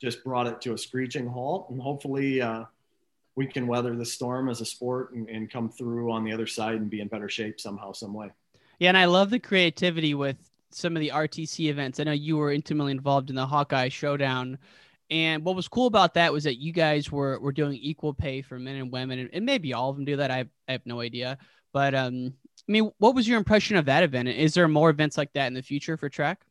just 0.01 0.23
brought 0.23 0.47
it 0.47 0.61
to 0.61 0.73
a 0.73 0.77
screeching 0.77 1.27
halt. 1.27 1.69
And 1.69 1.81
hopefully, 1.81 2.41
uh, 2.41 2.63
we 3.35 3.47
can 3.47 3.67
weather 3.67 3.97
the 3.97 4.05
storm 4.05 4.47
as 4.47 4.61
a 4.61 4.65
sport 4.65 5.11
and, 5.13 5.27
and 5.29 5.51
come 5.51 5.69
through 5.69 6.09
on 6.09 6.23
the 6.23 6.31
other 6.31 6.47
side 6.47 6.75
and 6.75 6.89
be 6.89 7.01
in 7.01 7.09
better 7.09 7.27
shape 7.27 7.59
somehow, 7.59 7.91
some 7.91 8.13
way. 8.13 8.29
Yeah, 8.79 8.87
and 8.89 8.97
I 8.97 9.05
love 9.05 9.29
the 9.29 9.39
creativity 9.39 10.13
with 10.13 10.37
some 10.71 10.95
of 10.95 11.01
the 11.01 11.11
RTC 11.11 11.67
events. 11.69 11.99
I 11.99 12.05
know 12.05 12.13
you 12.13 12.37
were 12.37 12.51
intimately 12.53 12.91
involved 12.93 13.29
in 13.29 13.35
the 13.35 13.45
Hawkeye 13.45 13.89
Showdown. 13.89 14.57
And 15.09 15.43
what 15.43 15.55
was 15.55 15.67
cool 15.67 15.87
about 15.87 16.15
that 16.15 16.33
was 16.33 16.45
that 16.45 16.59
you 16.59 16.71
guys 16.71 17.11
were 17.11 17.39
were 17.39 17.51
doing 17.51 17.77
equal 17.79 18.13
pay 18.13 18.41
for 18.41 18.57
men 18.57 18.77
and 18.77 18.91
women, 18.91 19.19
and, 19.19 19.29
and 19.33 19.45
maybe 19.45 19.73
all 19.73 19.89
of 19.89 19.95
them 19.95 20.05
do 20.05 20.17
that. 20.17 20.31
I 20.31 20.37
have, 20.37 20.49
I 20.67 20.71
have 20.71 20.85
no 20.85 20.99
idea, 21.01 21.37
but 21.73 21.93
um, 21.93 22.33
I 22.67 22.71
mean, 22.71 22.91
what 22.97 23.13
was 23.13 23.27
your 23.27 23.37
impression 23.37 23.77
of 23.77 23.85
that 23.85 24.03
event? 24.03 24.29
Is 24.29 24.55
there 24.55 24.67
more 24.67 24.89
events 24.89 25.17
like 25.17 25.31
that 25.33 25.47
in 25.47 25.53
the 25.53 25.61
future 25.61 25.97
for 25.97 26.09
track? 26.09 26.41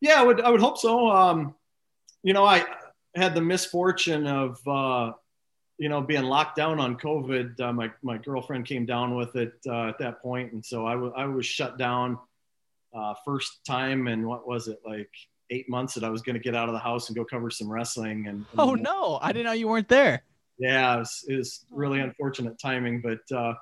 Yeah, 0.00 0.20
I 0.20 0.24
would 0.24 0.40
I 0.40 0.50
would 0.50 0.60
hope 0.60 0.78
so. 0.78 1.08
Um, 1.08 1.54
you 2.22 2.32
know, 2.32 2.44
I 2.44 2.64
had 3.14 3.34
the 3.34 3.42
misfortune 3.42 4.26
of 4.26 4.58
uh, 4.66 5.12
you 5.78 5.90
know 5.90 6.00
being 6.00 6.24
locked 6.24 6.56
down 6.56 6.80
on 6.80 6.96
COVID. 6.96 7.60
Uh, 7.60 7.72
my 7.72 7.92
my 8.02 8.16
girlfriend 8.16 8.64
came 8.64 8.86
down 8.86 9.14
with 9.14 9.36
it 9.36 9.52
uh, 9.66 9.88
at 9.88 9.98
that 9.98 10.22
point, 10.22 10.52
and 10.52 10.64
so 10.64 10.86
I, 10.86 10.92
w- 10.92 11.12
I 11.14 11.26
was 11.26 11.44
shut 11.44 11.76
down 11.76 12.18
uh, 12.96 13.14
first 13.24 13.64
time 13.64 14.06
and 14.06 14.26
what 14.26 14.46
was 14.46 14.68
it 14.68 14.78
like 14.84 15.10
eight 15.50 15.68
months 15.68 15.94
that 15.94 16.04
I 16.04 16.10
was 16.10 16.22
going 16.22 16.34
to 16.34 16.40
get 16.40 16.54
out 16.54 16.68
of 16.68 16.72
the 16.72 16.78
house 16.80 17.08
and 17.08 17.16
go 17.16 17.24
cover 17.24 17.50
some 17.50 17.70
wrestling. 17.70 18.26
And, 18.26 18.44
and 18.50 18.60
oh 18.60 18.74
no, 18.74 19.18
I 19.22 19.32
didn't 19.32 19.46
know 19.46 19.52
you 19.52 19.68
weren't 19.68 19.88
there. 19.88 20.22
Yeah, 20.58 20.96
it 20.96 20.98
was, 20.98 21.24
it 21.28 21.36
was 21.36 21.64
really 21.70 22.00
unfortunate 22.00 22.58
timing, 22.58 23.00
but 23.00 23.36
uh, 23.36 23.54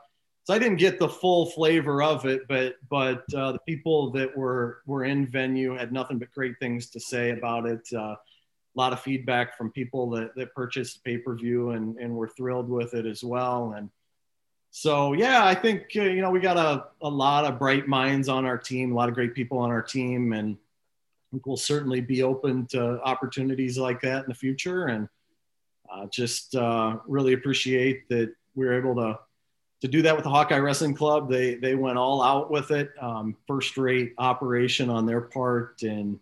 so 0.44 0.54
I 0.54 0.58
didn't 0.58 0.76
get 0.76 0.98
the 0.98 1.08
full 1.08 1.46
flavor 1.46 2.02
of 2.02 2.24
it. 2.26 2.42
But 2.48 2.76
but 2.88 3.24
uh, 3.34 3.52
the 3.52 3.60
people 3.66 4.10
that 4.12 4.36
were 4.36 4.82
were 4.86 5.04
in 5.04 5.26
venue 5.26 5.74
had 5.74 5.92
nothing 5.92 6.18
but 6.18 6.30
great 6.30 6.54
things 6.60 6.90
to 6.90 7.00
say 7.00 7.30
about 7.30 7.66
it. 7.66 7.88
Uh, 7.92 8.16
a 8.76 8.80
lot 8.80 8.92
of 8.92 9.00
feedback 9.00 9.56
from 9.56 9.70
people 9.70 10.10
that, 10.10 10.34
that 10.34 10.52
purchased 10.54 11.04
pay 11.04 11.16
per 11.16 11.34
view 11.34 11.70
and, 11.70 11.96
and 11.96 12.12
were 12.12 12.28
thrilled 12.28 12.68
with 12.68 12.94
it 12.94 13.06
as 13.06 13.22
well. 13.22 13.74
And 13.76 13.88
so, 14.70 15.12
yeah, 15.12 15.46
I 15.46 15.54
think, 15.54 15.84
uh, 15.94 16.02
you 16.02 16.20
know, 16.20 16.30
we 16.30 16.40
got 16.40 16.56
a, 16.56 16.86
a 17.00 17.08
lot 17.08 17.44
of 17.44 17.60
bright 17.60 17.86
minds 17.86 18.28
on 18.28 18.44
our 18.44 18.58
team, 18.58 18.90
a 18.90 18.94
lot 18.96 19.08
of 19.08 19.14
great 19.14 19.32
people 19.32 19.58
on 19.58 19.70
our 19.70 19.80
team. 19.82 20.32
And 20.32 20.56
we'll 21.44 21.56
certainly 21.56 22.00
be 22.00 22.22
open 22.22 22.66
to 22.66 23.00
opportunities 23.02 23.78
like 23.78 24.00
that 24.02 24.24
in 24.24 24.28
the 24.28 24.34
future. 24.34 24.86
And 24.86 25.08
uh, 25.92 26.06
just 26.10 26.54
uh, 26.54 26.98
really 27.06 27.32
appreciate 27.34 28.08
that 28.08 28.34
we 28.54 28.66
were 28.66 28.78
able 28.78 28.94
to 28.96 29.18
to 29.80 29.88
do 29.88 30.00
that 30.02 30.14
with 30.14 30.24
the 30.24 30.30
Hawkeye 30.30 30.58
Wrestling 30.58 30.94
Club. 30.94 31.28
They 31.28 31.56
they 31.56 31.74
went 31.74 31.98
all 31.98 32.22
out 32.22 32.50
with 32.50 32.70
it, 32.70 32.90
um, 33.00 33.36
first 33.46 33.76
rate 33.76 34.14
operation 34.18 34.88
on 34.88 35.06
their 35.06 35.20
part, 35.20 35.82
and 35.82 36.18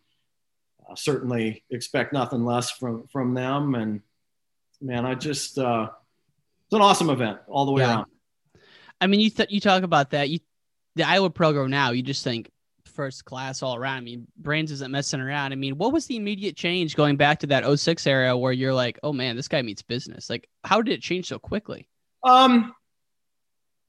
uh, 0.88 0.94
certainly 0.94 1.62
expect 1.70 2.12
nothing 2.12 2.44
less 2.44 2.70
from 2.70 3.06
from 3.08 3.34
them. 3.34 3.74
And 3.74 4.00
man, 4.80 5.06
I 5.06 5.14
just 5.14 5.58
uh, 5.58 5.90
it's 6.64 6.74
an 6.74 6.80
awesome 6.80 7.10
event 7.10 7.38
all 7.46 7.66
the 7.66 7.72
way 7.72 7.82
yeah. 7.82 7.96
around. 7.96 8.06
I 9.00 9.06
mean, 9.06 9.20
you 9.20 9.30
th- 9.30 9.50
you 9.50 9.60
talk 9.60 9.82
about 9.82 10.10
that. 10.10 10.28
You 10.28 10.40
the 10.96 11.04
Iowa 11.04 11.30
program 11.30 11.70
now. 11.70 11.90
You 11.90 12.02
just 12.02 12.24
think 12.24 12.50
first 12.92 13.24
class 13.24 13.62
all 13.62 13.76
around. 13.76 13.98
I 13.98 14.00
mean, 14.00 14.26
Brands 14.36 14.70
isn't 14.70 14.90
messing 14.90 15.20
around. 15.20 15.52
I 15.52 15.56
mean, 15.56 15.76
what 15.78 15.92
was 15.92 16.06
the 16.06 16.16
immediate 16.16 16.56
change 16.56 16.96
going 16.96 17.16
back 17.16 17.40
to 17.40 17.46
that 17.48 17.64
06 17.78 18.06
era 18.06 18.36
where 18.36 18.52
you're 18.52 18.74
like, 18.74 18.98
oh 19.02 19.12
man, 19.12 19.36
this 19.36 19.48
guy 19.48 19.62
meets 19.62 19.82
business? 19.82 20.30
Like, 20.30 20.48
how 20.64 20.82
did 20.82 20.94
it 20.94 21.02
change 21.02 21.26
so 21.26 21.38
quickly? 21.38 21.88
Um, 22.24 22.74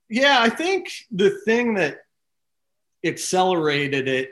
yeah, 0.09 0.37
I 0.39 0.49
think 0.49 0.91
the 1.11 1.31
thing 1.45 1.75
that 1.75 1.99
accelerated 3.03 4.07
it 4.07 4.31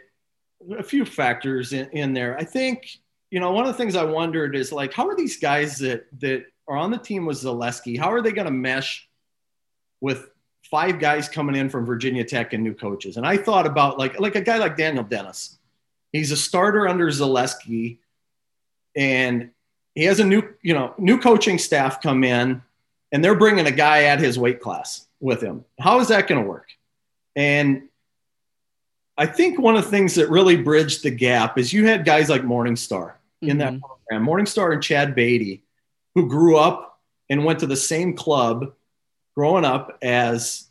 a 0.78 0.84
few 0.84 1.06
factors 1.06 1.74
in, 1.74 1.90
in 1.90 2.14
there. 2.14 2.38
I 2.38 2.44
think, 2.44 2.90
you 3.30 3.40
know, 3.40 3.52
one 3.52 3.66
of 3.66 3.72
the 3.72 3.78
things 3.78 3.96
I 3.96 4.04
wondered 4.04 4.56
is 4.56 4.72
like, 4.72 4.94
how 4.94 5.08
are 5.08 5.16
these 5.16 5.38
guys 5.38 5.78
that 5.80 6.06
that 6.20 6.46
are 6.68 6.78
on 6.78 6.92
the 6.92 6.98
team 6.98 7.26
with 7.26 7.38
Zalesky, 7.38 7.98
how 8.00 8.12
are 8.12 8.22
they 8.22 8.32
going 8.32 8.46
to 8.46 8.52
mesh 8.52 9.10
with 10.00 10.30
five 10.72 11.00
guys 11.00 11.30
coming 11.30 11.56
in 11.56 11.70
from 11.70 11.86
Virginia 11.86 12.24
Tech 12.24 12.54
and 12.54 12.64
new 12.64 12.74
coaches? 12.74 13.18
And 13.18 13.26
I 13.28 13.38
thought 13.38 13.68
about 13.68 14.00
like 14.00 14.20
like 14.20 14.36
a 14.36 14.42
guy 14.42 14.58
like 14.58 14.78
Daniel 14.78 15.04
Dennis. 15.04 15.58
He's 16.12 16.32
a 16.32 16.38
starter 16.38 16.88
under 16.88 17.08
Zalesky, 17.08 17.98
and 18.96 19.52
he 19.94 20.06
has 20.06 20.20
a 20.20 20.26
new, 20.26 20.44
you 20.62 20.74
know, 20.74 20.94
new 20.98 21.20
coaching 21.20 21.58
staff 21.58 22.02
come 22.02 22.24
in, 22.24 22.62
and 23.12 23.24
they're 23.24 23.38
bringing 23.38 23.68
a 23.68 23.72
guy 23.72 24.06
at 24.06 24.20
his 24.20 24.40
weight 24.40 24.62
class 24.62 25.06
with 25.20 25.42
him. 25.42 25.64
How 25.80 26.00
is 26.00 26.08
that 26.08 26.28
going 26.28 26.42
to 26.42 26.48
work? 26.48 26.70
And 27.36 27.90
I 29.18 29.26
think 29.26 29.60
one 29.60 29.76
of 29.76 29.86
the 29.86 29.92
things 29.92 30.16
that 30.16 30.30
really 30.30 30.58
bridged 30.58 31.04
the 31.04 31.12
gap 31.12 31.58
is 31.58 31.72
you 31.72 31.86
had 31.86 32.06
guys 32.06 32.30
like 32.30 32.42
Morningstar 32.42 33.14
in 33.42 33.50
mm-hmm. 33.50 33.58
that 33.60 33.80
program, 33.82 34.26
Morningstar 34.26 34.74
and 34.74 34.82
Chad 34.82 35.16
Beatty, 35.16 35.64
who 36.16 36.28
grew 36.28 36.58
up 36.58 37.00
and 37.30 37.46
went 37.46 37.60
to 37.60 37.68
the 37.68 37.76
same 37.76 38.16
club 38.16 38.74
growing 39.36 39.66
up 39.66 39.98
as 40.02 40.68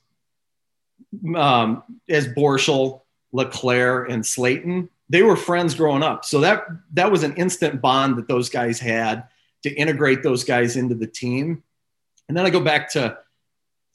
um, 1.37 1.83
as 2.09 2.29
Borschel, 2.29 3.03
LeClere, 3.33 4.05
and 4.05 4.23
Slaton. 4.23 4.89
They 5.09 5.23
were 5.23 5.37
friends 5.37 5.75
growing 5.75 6.03
up, 6.03 6.25
so 6.25 6.41
that 6.41 6.65
that 6.95 7.11
was 7.11 7.23
an 7.23 7.35
instant 7.37 7.81
bond 7.81 8.17
that 8.17 8.29
those 8.29 8.49
guys 8.49 8.79
had 8.79 9.25
to 9.63 9.71
integrate 9.75 10.23
those 10.23 10.45
guys 10.45 10.77
into 10.77 10.95
the 10.95 11.07
team. 11.07 11.63
And 12.29 12.37
then 12.37 12.47
I 12.47 12.51
go 12.51 12.61
back 12.61 12.91
to 12.93 13.19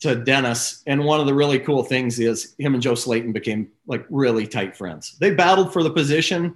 to 0.02 0.16
Dennis. 0.16 0.84
And 0.86 1.06
one 1.06 1.20
of 1.20 1.26
the 1.26 1.34
really 1.34 1.60
cool 1.60 1.84
things 1.84 2.20
is 2.20 2.54
him 2.60 2.74
and 2.74 2.84
Joe 2.84 2.94
Slaton 2.94 3.34
became 3.34 3.70
like 3.88 4.06
really 4.10 4.46
tight 4.46 4.76
friends. 4.76 5.18
They 5.20 5.32
battled 5.32 5.74
for 5.74 5.84
the 5.84 5.90
position 5.90 6.56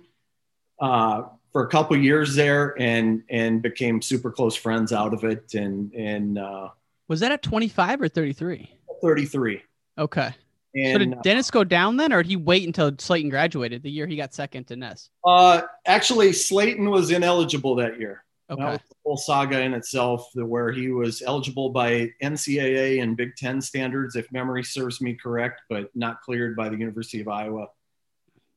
uh, 0.80 1.24
for 1.52 1.64
a 1.64 1.68
couple 1.68 1.98
years 1.98 2.36
there 2.36 2.80
and 2.80 3.24
and 3.30 3.62
became 3.62 4.02
super 4.02 4.32
close 4.32 4.56
friends 4.56 4.92
out 4.92 5.14
of 5.14 5.24
it. 5.24 5.54
And 5.54 5.94
and 5.94 6.38
uh, 6.38 6.70
was 7.10 7.20
that 7.20 7.34
at 7.34 7.42
25 7.42 8.02
or 8.02 8.08
33? 8.08 8.72
33. 9.02 9.62
Okay. 9.98 10.34
And, 10.76 10.94
so 10.94 10.98
did 11.00 11.14
uh, 11.14 11.22
Dennis 11.24 11.52
go 11.52 11.64
down 11.64 11.98
then, 11.98 12.14
or 12.14 12.22
did 12.22 12.30
he 12.30 12.36
wait 12.38 12.66
until 12.66 12.92
Slaton 12.92 13.30
graduated 13.30 13.84
the 13.84 13.90
year 13.90 14.08
he 14.08 14.16
got 14.16 14.34
second 14.34 14.68
to 14.68 14.76
Ness? 14.76 15.10
Uh, 15.26 15.64
actually, 15.86 16.30
Slaton 16.30 16.90
was 16.90 17.12
ineligible 17.12 17.76
that 17.76 18.00
year. 18.00 18.24
Okay. 18.52 18.62
That 18.62 18.82
whole 19.04 19.18
saga 19.18 19.62
in 19.62 19.74
itself, 19.74 20.30
where 20.34 20.72
he 20.72 20.90
was 20.90 21.22
eligible 21.22 21.70
by 21.70 22.12
NCAA 22.22 23.02
and 23.02 23.18
Big 23.18 23.36
Ten 23.36 23.62
standards, 23.62 24.16
if 24.16 24.32
memory 24.32 24.64
serves 24.64 25.02
me 25.02 25.16
correct, 25.16 25.62
but 25.70 25.90
not 25.96 26.22
cleared 26.22 26.56
by 26.56 26.70
the 26.70 26.78
University 26.78 27.22
of 27.22 27.28
Iowa 27.28 27.68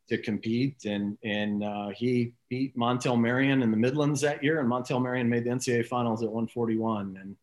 to 0.08 0.18
compete. 0.18 0.84
And 0.86 1.18
and 1.22 1.62
uh, 1.62 1.88
he 1.88 2.32
beat 2.48 2.76
Montell 2.76 3.20
Marion 3.20 3.62
in 3.62 3.70
the 3.70 3.76
Midlands 3.76 4.22
that 4.22 4.42
year, 4.42 4.60
and 4.60 4.68
Montell 4.68 5.02
Marion 5.02 5.28
made 5.28 5.44
the 5.44 5.50
NCAA 5.50 5.86
finals 5.86 6.22
at 6.22 6.30
141. 6.30 7.18
And 7.20 7.36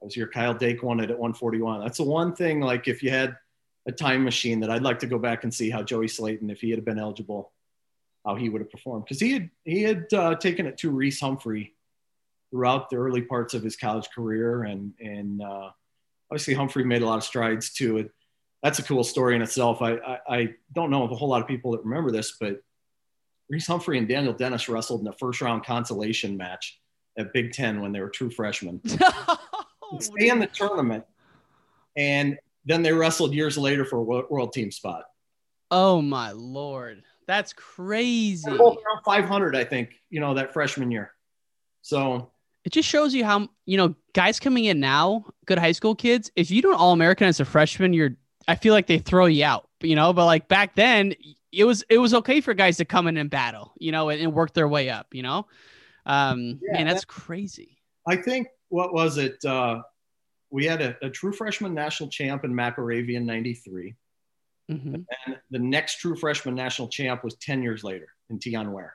I 0.00 0.04
was 0.04 0.14
here. 0.14 0.28
Kyle 0.28 0.54
Dake 0.54 0.82
won 0.82 1.00
it 1.00 1.10
at 1.10 1.18
141. 1.18 1.80
That's 1.80 1.98
the 1.98 2.04
one 2.04 2.34
thing. 2.34 2.60
Like 2.60 2.88
if 2.88 3.02
you 3.02 3.10
had 3.10 3.36
a 3.86 3.92
time 3.92 4.24
machine, 4.24 4.60
that 4.60 4.70
I'd 4.70 4.82
like 4.82 5.00
to 5.00 5.06
go 5.06 5.18
back 5.18 5.44
and 5.44 5.52
see 5.52 5.70
how 5.70 5.82
Joey 5.82 6.06
Slaton, 6.06 6.50
if 6.50 6.60
he 6.60 6.70
had 6.70 6.84
been 6.84 6.98
eligible, 6.98 7.52
how 8.24 8.36
he 8.36 8.48
would 8.48 8.60
have 8.60 8.70
performed 8.70 9.04
because 9.04 9.20
he 9.20 9.32
had 9.32 9.50
he 9.64 9.82
had 9.82 10.12
uh, 10.12 10.34
taken 10.34 10.66
it 10.66 10.76
to 10.78 10.90
Reece 10.90 11.20
Humphrey 11.20 11.74
throughout 12.50 12.90
the 12.90 12.96
early 12.96 13.22
parts 13.22 13.54
of 13.54 13.62
his 13.62 13.76
college 13.76 14.08
career. 14.14 14.64
And, 14.64 14.92
and 15.00 15.42
uh, 15.42 15.70
obviously, 16.30 16.54
Humphrey 16.54 16.84
made 16.84 17.02
a 17.02 17.06
lot 17.06 17.18
of 17.18 17.24
strides 17.24 17.72
too. 17.72 17.98
It, 17.98 18.10
that's 18.62 18.78
a 18.78 18.82
cool 18.82 19.04
story 19.04 19.36
in 19.36 19.42
itself. 19.42 19.82
I, 19.82 19.94
I, 19.94 20.18
I, 20.28 20.54
don't 20.72 20.90
know 20.90 21.04
of 21.04 21.12
a 21.12 21.14
whole 21.14 21.28
lot 21.28 21.40
of 21.40 21.46
people 21.46 21.72
that 21.72 21.84
remember 21.84 22.10
this, 22.10 22.36
but 22.40 22.60
Reece 23.48 23.68
Humphrey 23.68 23.98
and 23.98 24.08
Daniel 24.08 24.32
Dennis 24.32 24.68
wrestled 24.68 25.02
in 25.02 25.06
a 25.06 25.12
first 25.12 25.40
round 25.40 25.64
consolation 25.64 26.36
match 26.36 26.80
at 27.16 27.32
Big 27.32 27.52
Ten 27.52 27.80
when 27.80 27.92
they 27.92 28.00
were 28.00 28.10
true 28.10 28.30
freshmen. 28.30 28.80
stay 30.00 30.28
in 30.28 30.38
the 30.38 30.46
tournament. 30.46 31.04
And 31.96 32.38
then 32.64 32.82
they 32.82 32.92
wrestled 32.92 33.34
years 33.34 33.58
later 33.58 33.84
for 33.84 33.98
a 33.98 34.02
world 34.02 34.52
team 34.52 34.70
spot. 34.70 35.04
Oh 35.70 36.00
my 36.00 36.32
lord. 36.32 37.02
That's 37.26 37.52
crazy. 37.52 38.50
Around 38.50 38.78
500, 39.04 39.54
I 39.54 39.64
think, 39.64 40.00
you 40.08 40.20
know, 40.20 40.34
that 40.34 40.52
freshman 40.52 40.90
year. 40.90 41.12
So 41.82 42.30
it 42.64 42.72
just 42.72 42.88
shows 42.88 43.14
you 43.14 43.24
how 43.24 43.48
you 43.64 43.76
know 43.78 43.94
guys 44.12 44.38
coming 44.38 44.66
in 44.66 44.80
now, 44.80 45.24
good 45.46 45.58
high 45.58 45.72
school 45.72 45.94
kids. 45.94 46.30
If 46.36 46.50
you 46.50 46.60
don't 46.60 46.74
All 46.74 46.92
American 46.92 47.26
as 47.26 47.40
a 47.40 47.44
freshman, 47.44 47.92
you're 47.92 48.16
I 48.46 48.56
feel 48.56 48.74
like 48.74 48.86
they 48.86 48.98
throw 48.98 49.26
you 49.26 49.44
out. 49.44 49.68
You 49.80 49.96
know, 49.96 50.12
but 50.12 50.26
like 50.26 50.48
back 50.48 50.74
then, 50.74 51.14
it 51.52 51.64
was 51.64 51.82
it 51.88 51.98
was 51.98 52.12
okay 52.14 52.40
for 52.40 52.52
guys 52.52 52.76
to 52.78 52.84
come 52.84 53.06
in 53.06 53.16
and 53.16 53.30
battle. 53.30 53.72
You 53.78 53.92
know, 53.92 54.10
and, 54.10 54.20
and 54.20 54.34
work 54.34 54.52
their 54.52 54.68
way 54.68 54.90
up. 54.90 55.14
You 55.14 55.22
know, 55.22 55.46
um, 56.04 56.60
yeah, 56.62 56.78
man, 56.78 56.86
that's 56.86 57.02
that, 57.02 57.08
crazy. 57.08 57.78
I 58.06 58.16
think 58.16 58.48
what 58.68 58.92
was 58.92 59.18
it? 59.18 59.44
Uh, 59.44 59.82
we 60.50 60.64
had 60.64 60.80
a, 60.80 60.96
a 61.02 61.10
true 61.10 61.32
freshman 61.32 61.74
national 61.74 62.10
champ 62.10 62.44
in 62.44 62.52
McIlravy 62.52 63.14
in 63.14 63.26
'93. 63.26 63.94
Mm-hmm. 64.70 64.94
And 64.94 65.36
the 65.50 65.58
next 65.58 65.98
true 65.98 66.16
freshman 66.16 66.54
national 66.54 66.88
champ 66.88 67.24
was 67.24 67.36
10 67.36 67.62
years 67.62 67.82
later 67.82 68.08
in 68.28 68.38
Teyon 68.38 68.70
Ware. 68.70 68.94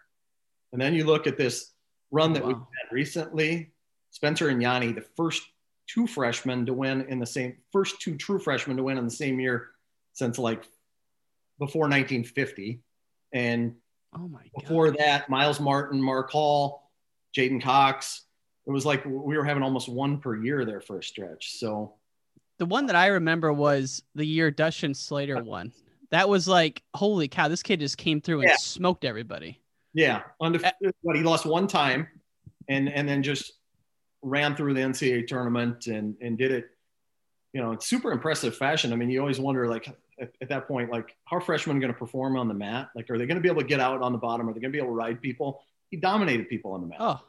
And 0.71 0.81
then 0.81 0.93
you 0.93 1.03
look 1.05 1.25
at 1.25 1.37
this 1.37 1.71
run 2.11 2.33
that 2.33 2.43
wow. 2.43 2.49
we've 2.49 2.57
had 2.57 2.91
recently. 2.93 3.71
Spencer 4.11 4.49
and 4.49 4.61
Yianni, 4.61 4.93
the 4.93 5.05
first 5.17 5.41
two 5.87 6.05
freshmen 6.05 6.65
to 6.67 6.73
win 6.73 7.01
in 7.09 7.19
the 7.19 7.25
same 7.25 7.57
first 7.71 7.99
two 7.99 8.15
true 8.15 8.39
freshmen 8.39 8.77
to 8.77 8.83
win 8.83 8.97
in 8.97 9.05
the 9.05 9.11
same 9.11 9.39
year 9.39 9.69
since 10.13 10.37
like 10.37 10.63
before 11.59 11.83
1950. 11.83 12.81
And 13.33 13.75
oh 14.15 14.27
my 14.27 14.41
before 14.55 14.91
that, 14.91 15.29
Myles 15.29 15.59
Martin, 15.59 15.99
Mark 16.01 16.29
Hall, 16.29 16.91
J'den 17.35 17.61
Cox, 17.61 18.21
it 18.65 18.71
was 18.71 18.85
like 18.85 19.03
we 19.05 19.37
were 19.37 19.43
having 19.43 19.63
almost 19.63 19.89
one 19.89 20.19
per 20.19 20.35
year 20.41 20.65
there 20.65 20.81
for 20.81 20.99
a 20.99 21.03
stretch. 21.03 21.57
So 21.59 21.95
the 22.59 22.65
one 22.65 22.85
that 22.87 22.95
I 22.95 23.07
remember 23.07 23.51
was 23.51 24.03
the 24.15 24.25
year 24.25 24.51
Dustin 24.51 24.93
Schlatter 24.93 25.43
won. 25.43 25.73
That 26.11 26.29
was 26.29 26.47
like, 26.47 26.83
holy 26.93 27.27
cow, 27.27 27.47
this 27.47 27.63
kid 27.63 27.79
just 27.79 27.97
came 27.97 28.21
through 28.21 28.41
and 28.41 28.49
Yeah. 28.49 28.55
smoked 28.57 29.03
everybody. 29.03 29.59
yeah, 29.93 30.21
undefeated, 30.41 30.93
but 31.03 31.15
he 31.15 31.23
lost 31.23 31.45
one 31.45 31.67
time, 31.67 32.07
and 32.67 32.87
and 32.89 33.07
then 33.09 33.23
just 33.23 33.53
ran 34.21 34.55
through 34.55 34.73
the 34.75 34.81
NCAA 34.81 35.27
tournament 35.27 35.87
and 35.87 36.15
and 36.21 36.37
did 36.37 36.51
it, 36.51 36.65
you 37.51 37.61
know, 37.61 37.71
in 37.73 37.79
super 37.79 38.11
impressive 38.11 38.55
fashion. 38.55 38.93
I 38.93 38.95
mean, 38.95 39.09
you 39.09 39.19
always 39.19 39.39
wonder 39.39 39.67
like 39.67 39.87
at, 40.19 40.31
at 40.41 40.49
that 40.49 40.67
point, 40.67 40.91
like 40.91 41.15
how 41.25 41.37
are 41.37 41.41
freshmen 41.41 41.79
going 41.79 41.91
to 41.91 41.97
perform 41.97 42.37
on 42.37 42.47
the 42.47 42.53
mat? 42.53 42.89
Like, 42.95 43.09
are 43.09 43.17
they 43.17 43.25
going 43.25 43.35
to 43.37 43.41
be 43.41 43.49
able 43.49 43.61
to 43.61 43.67
get 43.67 43.79
out 43.79 44.01
on 44.01 44.11
the 44.11 44.17
bottom? 44.19 44.47
Are 44.47 44.53
they 44.53 44.59
going 44.61 44.71
to 44.71 44.75
be 44.77 44.81
able 44.81 44.91
to 44.91 44.95
ride 44.95 45.19
people? 45.21 45.61
He 45.89 45.97
dominated 45.97 46.47
people 46.49 46.71
on 46.73 46.81
the 46.81 46.87
mat. 46.87 46.97
Oh, 47.01 47.19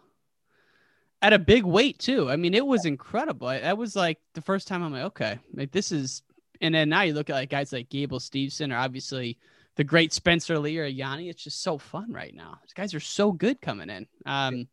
at 1.25 1.33
a 1.33 1.39
big 1.39 1.65
weight 1.65 1.99
too. 1.99 2.31
I 2.31 2.37
mean, 2.37 2.55
it 2.55 2.67
was 2.67 2.85
incredible. 2.85 3.49
I, 3.49 3.61
that 3.61 3.79
was 3.79 3.97
like 3.97 4.19
the 4.35 4.43
first 4.43 4.69
time 4.69 4.83
I'm 4.83 4.93
like, 4.93 5.05
okay, 5.05 5.39
like 5.55 5.73
this 5.73 5.91
is. 5.93 6.23
And 6.61 6.75
then 6.75 6.89
now 6.89 7.03
you 7.03 7.15
look 7.15 7.29
at 7.31 7.35
like 7.35 7.51
guys 7.51 7.73
like 7.73 7.89
Gable 7.91 8.21
Steveson 8.21 8.73
or 8.73 8.77
obviously 8.77 9.39
the 9.77 9.85
great 9.85 10.13
Spencer 10.13 10.59
Lee 10.59 10.79
or 10.79 10.89
Yianni. 10.89 11.29
It's 11.29 11.43
just 11.43 11.63
so 11.63 11.79
fun 11.79 12.13
right 12.13 12.35
now. 12.35 12.59
These 12.63 12.73
guys 12.75 12.95
are 12.95 13.01
so 13.01 13.33
good 13.33 13.61
coming 13.61 13.91
in. 13.91 14.07
Um, 14.25 14.69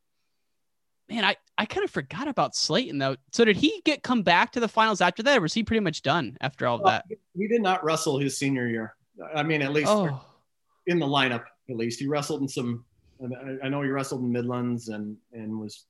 man, 1.10 1.26
I 1.26 1.36
I 1.58 1.66
kind 1.66 1.84
of 1.84 1.90
forgot 1.92 2.28
about 2.28 2.54
Slaton 2.54 3.00
though. 3.00 3.16
So 3.32 3.44
did 3.46 3.58
he 3.58 3.82
get 3.84 4.04
come 4.04 4.22
back 4.22 4.52
to 4.54 4.60
the 4.60 4.68
finals 4.68 5.02
after 5.02 5.24
that, 5.24 5.38
or 5.40 5.42
was 5.42 5.54
he 5.54 5.64
pretty 5.64 5.82
much 5.82 6.02
done 6.04 6.38
after 6.40 6.68
all 6.68 6.78
of 6.78 6.86
that? 6.86 7.06
He 7.36 7.48
did 7.48 7.62
not 7.62 7.84
wrestle 7.84 8.20
his 8.20 8.38
senior 8.38 8.68
year. 8.68 8.96
I 9.36 9.44
mean, 9.44 9.62
at 9.62 9.74
least 9.74 9.90
Oh, 9.90 10.24
in 10.88 11.00
the 11.00 11.06
lineup, 11.08 11.44
at 11.70 11.76
least 11.78 12.00
he 12.00 12.08
wrestled 12.08 12.42
in 12.42 12.48
some. 12.48 12.86
I- 13.24 13.66
I 13.66 13.70
know 13.70 13.82
he 13.82 13.90
wrestled 13.90 14.22
in 14.22 14.32
Midlands 14.32 14.90
and 14.90 15.18
and 15.34 15.60
was 15.60 15.86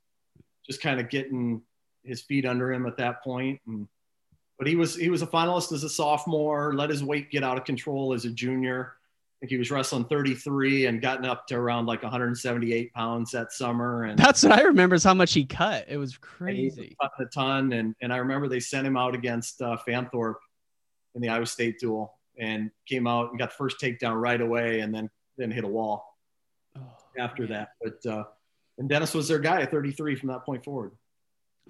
just 0.65 0.81
kind 0.81 0.99
of 0.99 1.09
getting 1.09 1.61
his 2.03 2.21
feet 2.21 2.45
under 2.45 2.71
him 2.71 2.85
at 2.85 2.97
that 2.97 3.23
point. 3.23 3.59
And 3.67 3.87
but 4.57 4.67
he 4.67 4.75
was 4.75 4.95
he 4.95 5.09
was 5.09 5.21
a 5.21 5.27
finalist 5.27 5.71
as 5.71 5.83
a 5.83 5.89
sophomore. 5.89 6.73
Let 6.73 6.89
his 6.89 7.03
weight 7.03 7.31
get 7.31 7.43
out 7.43 7.57
of 7.57 7.65
control 7.65 8.13
as 8.13 8.25
a 8.25 8.29
junior. 8.29 8.93
I 8.93 9.33
think 9.41 9.51
he 9.51 9.57
was 9.57 9.71
wrestling 9.71 10.05
33 10.05 10.85
and 10.85 11.01
gotten 11.01 11.25
up 11.25 11.47
to 11.47 11.55
around 11.55 11.87
like 11.87 12.03
178 12.03 12.93
pounds 12.93 13.31
that 13.31 13.51
summer. 13.51 14.03
And 14.03 14.19
that's 14.19 14.43
what 14.43 14.51
I 14.51 14.61
remember 14.61 14.93
is 14.93 15.03
how 15.03 15.15
much 15.15 15.33
he 15.33 15.45
cut. 15.45 15.85
It 15.87 15.97
was 15.97 16.19
and 16.39 16.55
he 16.55 16.65
was 16.65 16.75
crazy. 16.75 16.95
cutting 17.01 17.25
a 17.25 17.29
ton. 17.29 17.73
And 17.73 17.95
and 18.01 18.13
I 18.13 18.17
remember 18.17 18.47
they 18.47 18.59
sent 18.59 18.85
him 18.85 18.97
out 18.97 19.15
against 19.15 19.61
uh, 19.61 19.77
Fanthorpe 19.87 20.35
in 21.15 21.21
the 21.21 21.29
Iowa 21.29 21.47
State 21.47 21.79
duel 21.79 22.13
and 22.37 22.69
came 22.87 23.07
out 23.07 23.31
and 23.31 23.39
got 23.39 23.49
the 23.49 23.55
first 23.55 23.79
takedown 23.79 24.21
right 24.21 24.39
away, 24.39 24.81
and 24.81 24.93
then 24.93 25.09
then 25.37 25.49
hit 25.49 25.63
a 25.63 25.67
wall 25.67 26.17
after 27.17 27.47
that. 27.47 27.69
But 27.81 28.05
uh, 28.05 28.23
and 28.81 28.89
Dennis 28.89 29.13
was 29.13 29.27
their 29.27 29.37
guy 29.37 29.61
at 29.61 29.69
33 29.69 30.15
from 30.15 30.29
that 30.29 30.43
point 30.43 30.63
forward. 30.65 30.91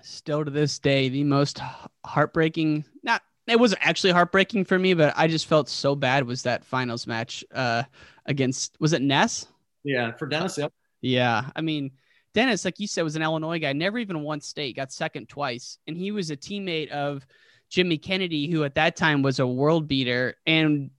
still 0.01 0.45
to 0.45 0.49
this 0.49 0.80
day 0.80 1.09
the 1.09 1.26
most 1.26 1.59
heartbreaking 2.05 2.86
not 3.03 3.22
it 3.47 3.59
wasn't 3.59 3.86
actually 3.86 4.12
heartbreaking 4.14 4.64
for 4.64 4.80
me 4.80 4.93
but 4.93 5.14
i 5.18 5.28
just 5.28 5.45
felt 5.45 5.68
so 5.68 5.93
bad 5.93 6.24
was 6.26 6.43
that 6.43 6.64
finals 6.64 7.05
match 7.05 7.43
uh 7.53 7.84
against 8.26 8.78
was 8.80 8.93
it 8.93 9.01
ness 9.01 9.45
Yeah, 9.84 10.14
for 10.14 10.26
Dennis, 10.26 10.57
yep. 10.57 10.72
yeah 11.01 11.49
i 11.55 11.59
mean 11.62 11.91
dennis 12.34 12.64
like 12.64 12.80
you 12.80 12.88
said 12.88 13.03
was 13.03 13.18
an 13.18 13.22
illinois 13.22 13.59
guy 13.59 13.74
never 13.74 13.97
even 13.99 14.22
won 14.22 14.39
state 14.39 14.78
got 14.78 14.91
second 14.93 15.28
twice 15.28 15.78
and 15.86 15.97
he 15.97 16.12
was 16.12 16.32
a 16.32 16.38
teammate 16.38 16.89
of 16.91 17.28
jimmy 17.70 17.97
kennedy 17.97 18.49
who 18.49 18.64
at 18.64 18.76
that 18.76 18.95
time 18.95 19.22
was 19.22 19.39
a 19.39 19.45
world 19.45 19.88
beater 19.88 20.36
and 20.47 20.89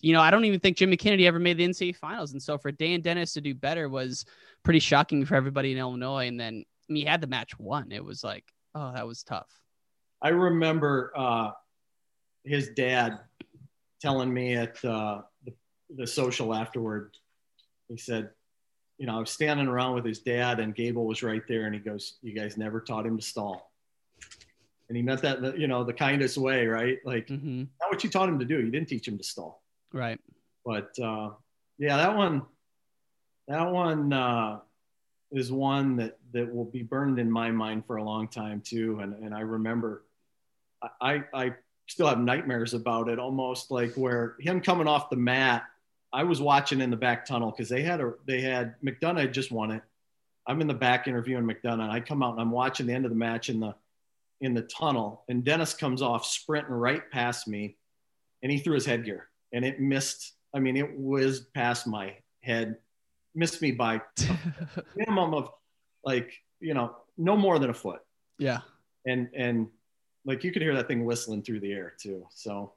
you 0.00 0.12
know 0.12 0.20
i 0.20 0.30
don't 0.30 0.44
even 0.44 0.60
think 0.60 0.76
jimmy 0.76 0.96
kennedy 0.96 1.26
ever 1.26 1.38
made 1.38 1.56
the 1.56 1.66
ncaa 1.66 1.96
finals 1.96 2.32
and 2.32 2.42
so 2.42 2.58
for 2.58 2.70
dan 2.70 3.00
dennis 3.00 3.32
to 3.32 3.40
do 3.40 3.54
better 3.54 3.88
was 3.88 4.24
pretty 4.62 4.78
shocking 4.78 5.24
for 5.24 5.34
everybody 5.34 5.72
in 5.72 5.78
illinois 5.78 6.26
and 6.26 6.38
then 6.38 6.64
I 6.88 6.92
mean, 6.92 7.04
he 7.04 7.08
had 7.08 7.20
the 7.20 7.26
match 7.26 7.58
won 7.58 7.92
it 7.92 8.04
was 8.04 8.22
like 8.22 8.44
oh 8.74 8.92
that 8.92 9.06
was 9.06 9.22
tough 9.22 9.50
I 10.22 10.30
remember 10.30 11.12
uh, 11.14 11.50
his 12.44 12.70
dad 12.70 13.18
telling 14.00 14.32
me 14.32 14.54
at 14.54 14.82
uh, 14.84 15.22
the, 15.44 15.52
the 15.94 16.06
social 16.06 16.54
afterward. 16.54 17.16
He 17.88 17.96
said, 17.96 18.30
"You 18.98 19.06
know, 19.06 19.16
I 19.16 19.20
was 19.20 19.30
standing 19.30 19.68
around 19.68 19.94
with 19.94 20.04
his 20.04 20.20
dad, 20.20 20.58
and 20.60 20.74
Gable 20.74 21.06
was 21.06 21.22
right 21.22 21.42
there, 21.48 21.66
and 21.66 21.74
he 21.74 21.80
goes, 21.80 22.18
"You 22.22 22.32
guys 22.32 22.56
never 22.56 22.80
taught 22.80 23.06
him 23.06 23.16
to 23.18 23.22
stall." 23.22 23.72
And 24.88 24.96
he 24.96 25.02
meant 25.02 25.22
that, 25.22 25.58
you 25.58 25.66
know, 25.66 25.82
the 25.82 25.92
kindest 25.92 26.38
way, 26.38 26.66
right? 26.68 26.98
Like, 27.04 27.26
mm-hmm. 27.26 27.64
not 27.80 27.90
what 27.90 28.04
you 28.04 28.10
taught 28.10 28.28
him 28.28 28.38
to 28.38 28.44
do. 28.44 28.60
You 28.60 28.70
didn't 28.70 28.88
teach 28.88 29.08
him 29.08 29.18
to 29.18 29.24
stall. 29.24 29.60
Right 29.96 30.20
But 30.66 30.98
uh, 30.98 31.30
yeah, 31.78 31.96
that 31.96 32.16
one, 32.16 32.42
that 33.46 33.70
one 33.70 34.12
uh, 34.12 34.58
is 35.30 35.52
one 35.52 35.96
that 35.96 36.18
that 36.32 36.52
will 36.52 36.64
be 36.64 36.82
burned 36.82 37.20
in 37.20 37.30
my 37.30 37.52
mind 37.52 37.86
for 37.86 37.96
a 37.96 38.02
long 38.02 38.26
time 38.26 38.60
too. 38.60 38.98
And 39.00 39.14
and 39.22 39.32
I 39.32 39.40
remember, 39.40 40.04
I 41.00 41.22
I 41.32 41.54
still 41.86 42.08
have 42.08 42.18
nightmares 42.18 42.74
about 42.74 43.08
it, 43.08 43.20
almost 43.20 43.70
like 43.70 43.94
where 43.94 44.34
him 44.40 44.60
coming 44.60 44.88
off 44.88 45.08
the 45.08 45.16
mat. 45.16 45.64
I 46.12 46.24
was 46.24 46.40
watching 46.40 46.80
in 46.80 46.90
the 46.90 46.96
back 46.96 47.24
tunnel 47.26 47.52
because 47.52 47.68
they 47.68 47.82
had 47.82 48.00
a 48.00 48.14
they 48.26 48.40
had 48.40 48.74
McDonough 48.82 49.20
had 49.20 49.34
just 49.34 49.52
won 49.52 49.70
it. 49.70 49.82
I'm 50.48 50.60
in 50.60 50.66
the 50.66 50.74
back 50.74 51.06
interviewing 51.06 51.44
McDonough. 51.44 51.82
And 51.82 51.92
I 51.92 52.00
come 52.00 52.22
out 52.24 52.32
and 52.32 52.40
I'm 52.40 52.50
watching 52.50 52.86
the 52.86 52.92
end 52.92 53.04
of 53.04 53.10
the 53.10 53.16
match 53.16 53.50
in 53.50 53.60
the 53.60 53.74
in 54.40 54.52
the 54.52 54.62
tunnel, 54.62 55.24
and 55.28 55.44
Dennis 55.44 55.74
comes 55.74 56.02
off 56.02 56.26
sprinting 56.26 56.74
right 56.74 57.08
past 57.10 57.48
me, 57.48 57.76
and 58.42 58.52
he 58.52 58.58
threw 58.58 58.74
his 58.74 58.84
headgear, 58.84 59.28
and 59.56 59.64
it 59.64 59.80
missed. 59.80 60.34
I 60.54 60.60
mean, 60.60 60.76
it 60.76 60.88
whizzed 60.94 61.52
past 61.54 61.86
my 61.86 62.14
head, 62.42 62.76
missed 63.34 63.60
me 63.62 63.72
by 63.72 63.96
a 63.96 64.00
minimum 64.94 65.34
of 65.34 65.50
like 66.04 66.32
you 66.60 66.74
know 66.74 66.94
no 67.16 67.36
more 67.36 67.58
than 67.58 67.70
a 67.70 67.74
foot, 67.74 68.00
yeah 68.38 68.60
and 69.06 69.28
and 69.36 69.68
like 70.24 70.44
you 70.44 70.52
could 70.52 70.62
hear 70.62 70.74
that 70.74 70.86
thing 70.88 71.04
whistling 71.04 71.42
through 71.42 71.60
the 71.60 71.72
air 71.72 71.94
too. 72.00 72.26
So 72.30 72.74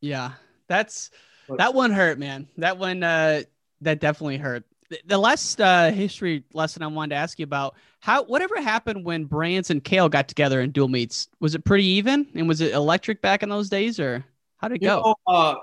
Yeah, 0.00 0.32
that's 0.68 1.10
that 1.58 1.74
one 1.74 1.90
hurt, 1.90 2.18
man. 2.18 2.48
That 2.58 2.78
one 2.78 3.02
uh 3.02 3.42
that 3.80 4.00
definitely 4.00 4.36
hurt. 4.38 4.64
The- 4.88 5.00
The 5.06 5.18
last 5.18 5.60
uh 5.60 5.90
history 5.90 6.44
lesson 6.52 6.82
I 6.82 6.86
wanted 6.86 7.10
to 7.10 7.20
ask 7.20 7.38
you 7.38 7.44
about 7.44 7.74
how 8.00 8.24
whatever 8.24 8.60
happened 8.60 9.04
when 9.04 9.24
Brands 9.24 9.70
and 9.70 9.82
Cael 9.82 10.08
got 10.10 10.28
together 10.28 10.60
in 10.60 10.70
dual 10.70 10.88
meets, 10.88 11.28
was 11.40 11.54
it 11.54 11.64
pretty 11.64 11.86
even? 11.86 12.26
And 12.34 12.46
was 12.48 12.60
it 12.60 12.72
electric 12.72 13.20
back 13.20 13.42
in 13.42 13.48
those 13.48 13.68
days 13.68 13.98
or 13.98 14.24
how 14.58 14.68
did 14.68 14.76
it 14.76 14.82
you 14.82 14.88
go? 14.88 15.02
know, 15.02 15.14
uh, 15.26 15.54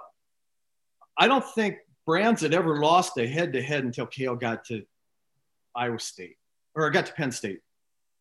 I 1.18 1.28
don't 1.28 1.45
think 1.45 1.78
Brands 2.05 2.41
had 2.41 2.53
ever 2.53 2.78
lost 2.80 3.18
a 3.18 3.28
head 3.28 3.53
to 3.53 3.61
head 3.61 3.84
until 3.84 4.07
Cael 4.07 4.39
got 4.39 4.65
to 4.65 4.84
Iowa 5.76 5.99
State 5.99 6.38
or 6.76 6.89
got 6.89 7.05
to 7.07 7.13
Penn 7.13 7.32
State. 7.32 7.61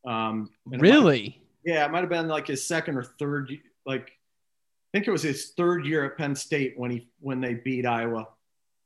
Um, 0.06 0.50
and 0.66 0.74
it 0.74 0.76
might- 0.76 0.82
really? 0.82 1.42
Yeah, 1.64 1.84
it 1.84 1.90
might 1.90 2.00
have 2.00 2.08
been 2.08 2.28
like 2.28 2.46
his 2.46 2.64
second 2.66 2.96
or 2.96 3.02
third. 3.02 3.50
Like, 3.84 4.08
I 4.08 4.88
think 4.98 5.08
it 5.08 5.10
was 5.10 5.22
his 5.22 5.50
third 5.56 5.84
year 5.84 6.04
at 6.04 6.16
Penn 6.16 6.34
State 6.36 6.78
when 6.78 6.90
he 6.92 7.08
when 7.20 7.40
they 7.40 7.54
beat 7.54 7.84
Iowa 7.84 8.28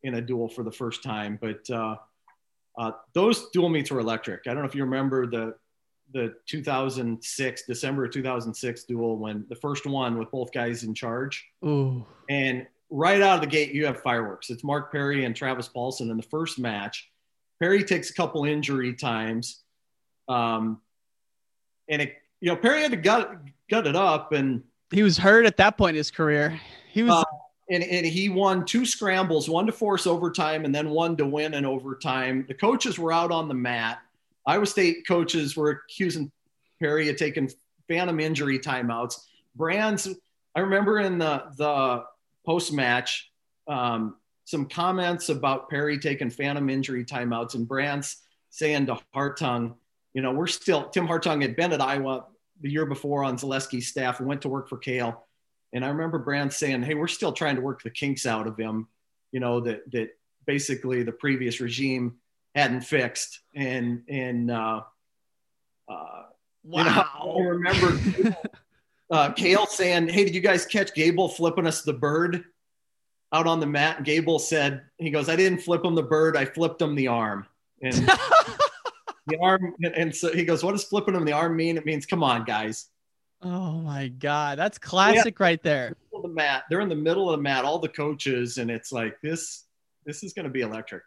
in 0.03 0.15
a 0.15 0.21
duel 0.23 0.49
for 0.49 0.63
the 0.63 0.73
first 0.73 1.03
time. 1.03 1.39
But 1.39 1.69
uh, 1.69 1.97
uh, 2.79 2.93
those 3.13 3.51
dual 3.51 3.69
meets 3.69 3.91
were 3.91 4.01
electric. 4.01 4.47
I 4.47 4.55
don't 4.55 4.63
know 4.63 4.69
if 4.69 4.75
you 4.75 4.85
remember 4.85 5.27
the 5.27 5.55
the 6.13 6.35
2006 6.47 7.63
December 7.67 8.09
2006 8.09 8.85
duel 8.85 9.19
when 9.19 9.45
the 9.49 9.55
first 9.57 9.87
one 9.87 10.19
with 10.19 10.31
both 10.31 10.51
guys 10.53 10.83
in 10.83 10.95
charge. 10.95 11.47
Ooh. 11.65 12.05
And 12.29 12.67
right 12.91 13.23
out 13.23 13.37
of 13.37 13.41
the 13.41 13.47
gate, 13.47 13.73
you 13.73 13.87
have 13.87 14.01
fireworks. 14.01 14.51
It's 14.51 14.65
Mark 14.65 14.93
Perry 14.93 15.25
and 15.25 15.35
Travis 15.35 15.69
Paulson 15.69 16.11
in 16.11 16.17
the 16.17 16.23
first 16.25 16.59
match. 16.59 17.11
Perry 17.61 17.85
takes 17.85 18.11
a 18.11 18.15
couple 18.15 18.45
injury 18.45 18.95
times. 18.95 19.61
Um, 20.29 20.81
and 21.89 22.03
it, 22.03 22.17
you 22.41 22.49
know, 22.49 22.57
Perry 22.57 22.83
had 22.83 22.91
to 22.91 22.97
gut, 22.97 23.37
gut 23.69 23.87
it 23.87 23.97
up 23.97 24.33
and 24.33 24.63
He 24.91 25.03
was 25.03 25.19
hurt 25.19 25.47
at 25.47 25.57
that 25.59 25.77
point 25.77 25.91
in 25.91 25.99
his 25.99 26.11
career. 26.11 26.61
He 26.91 27.03
was 27.03 27.13
uh, 27.13 27.25
and, 27.71 27.85
and 27.85 28.05
he 28.05 28.29
won 28.29 28.65
two 28.65 28.85
scrambles, 28.85 29.49
one 29.49 29.67
to 29.67 29.73
force 29.73 30.07
overtime 30.07 30.65
and 30.65 30.75
then 30.75 30.91
one 30.91 31.17
to 31.17 31.27
win 31.27 31.55
in 31.55 31.65
overtime. 31.65 32.45
The 32.49 32.55
coaches 32.55 32.99
were 32.99 33.13
out 33.13 33.31
on 33.31 33.47
the 33.47 33.55
mat. 33.55 34.01
Iowa 34.47 34.67
State 34.67 35.07
coaches 35.07 35.57
were 35.57 35.71
accusing 35.71 36.33
Perry 36.81 37.09
of 37.09 37.17
taking 37.17 37.51
phantom 37.89 38.19
injury 38.19 38.59
timeouts. 38.59 39.21
Brands, 39.55 40.09
I 40.57 40.61
remember 40.61 40.99
in 40.99 41.19
the 41.19 41.45
the 41.57 42.05
post 42.51 42.73
match, 42.73 43.31
um, 43.69 44.17
some 44.45 44.67
comments 44.67 45.29
about 45.29 45.71
Perry 45.71 46.01
taking 46.01 46.31
phantom 46.31 46.69
injury 46.69 47.05
timeouts, 47.05 47.55
and 47.55 47.69
Brands 47.69 48.17
saying 48.49 48.87
to 48.87 48.99
Hartung, 49.15 49.75
you 50.15 50.21
know, 50.21 50.33
we're 50.33 50.49
still 50.49 50.89
Tim 50.89 51.07
Hartung 51.07 51.43
had 51.43 51.55
been 51.55 51.73
at 51.73 51.81
Iowa 51.81 52.25
the 52.61 52.69
year 52.69 52.87
before 52.87 53.23
on 53.23 53.39
Zalesky's 53.39 53.87
staff 53.87 54.19
and 54.19 54.29
went 54.29 54.43
to 54.43 54.49
work 54.49 54.69
for 54.69 54.79
Cael. 54.79 55.19
And 55.73 55.85
I 55.85 55.89
remember 55.91 56.19
Brands 56.19 56.57
saying, 56.57 56.83
"Hey, 56.83 56.95
we're 56.95 57.07
still 57.07 57.31
trying 57.31 57.55
to 57.55 57.63
work 57.63 57.85
the 57.85 57.91
kinks 57.91 58.27
out 58.27 58.49
of 58.49 58.57
him, 58.57 58.89
you 59.31 59.39
know, 59.39 59.61
that 59.61 59.89
that 59.93 60.09
basically 60.45 61.05
the 61.05 61.13
previous 61.13 61.61
regime 61.61 62.17
hadn't 62.57 62.81
fixed." 62.81 63.43
And 63.55 64.03
and 64.09 64.51
uh, 64.51 64.83
uh, 65.89 66.23
you 66.65 66.83
know, 66.83 67.05
I 67.15 67.39
remember 67.39 67.97
uh, 69.11 69.33
Cael 69.33 69.67
saying, 69.67 70.09
"Hey, 70.09 70.25
did 70.25 70.35
you 70.35 70.41
guys 70.41 70.65
catch 70.65 70.95
Gable 70.95 71.29
flipping 71.29 71.67
us 71.67 71.83
the 71.83 71.93
bird 71.93 72.45
out 73.33 73.47
on 73.47 73.61
the 73.61 73.67
mat?" 73.67 73.99
And 73.99 74.07
Gable 74.07 74.39
said, 74.39 74.83
"He 74.99 75.11
goes, 75.11 75.29
I 75.29 75.37
didn't 75.37 75.61
flip 75.61 75.85
him 75.85 75.95
the 75.95 76.03
bird, 76.03 76.37
I 76.37 76.45
flipped 76.45 76.81
him 76.81 76.95
the 76.95 77.09
arm." 77.09 77.47
And 77.83 77.95
the 79.27 79.39
arm, 79.41 79.75
and, 79.83 80.15
so 80.15 80.33
he 80.33 80.45
goes, 80.45 80.63
"What 80.63 80.73
does 80.73 80.85
flipping 80.85 81.15
him 81.15 81.25
the 81.25 81.33
arm 81.33 81.57
mean?" 81.57 81.77
It 81.77 81.87
means, 81.87 82.07
"Come 82.07 82.23
on, 82.23 82.45
guys." 82.45 82.87
Oh 83.43 83.81
my 83.81 84.09
god, 84.09 84.59
that's 84.59 84.79
classic 84.79 85.39
yeah. 85.39 85.45
right 85.45 85.63
there. 85.63 85.97
The 86.23 86.29
mat, 86.29 86.65
they're 86.69 86.81
in 86.81 86.91
the 86.91 86.95
middle 86.95 87.31
of 87.31 87.39
the 87.39 87.43
mat, 87.43 87.65
all 87.65 87.79
the 87.79 87.89
coaches, 87.89 88.59
and 88.59 88.71
it's 88.71 88.93
like 88.93 89.21
this. 89.23 89.65
This 90.05 90.23
is 90.23 90.33
going 90.33 90.45
to 90.45 90.51
be 90.51 90.61
electric. 90.61 91.03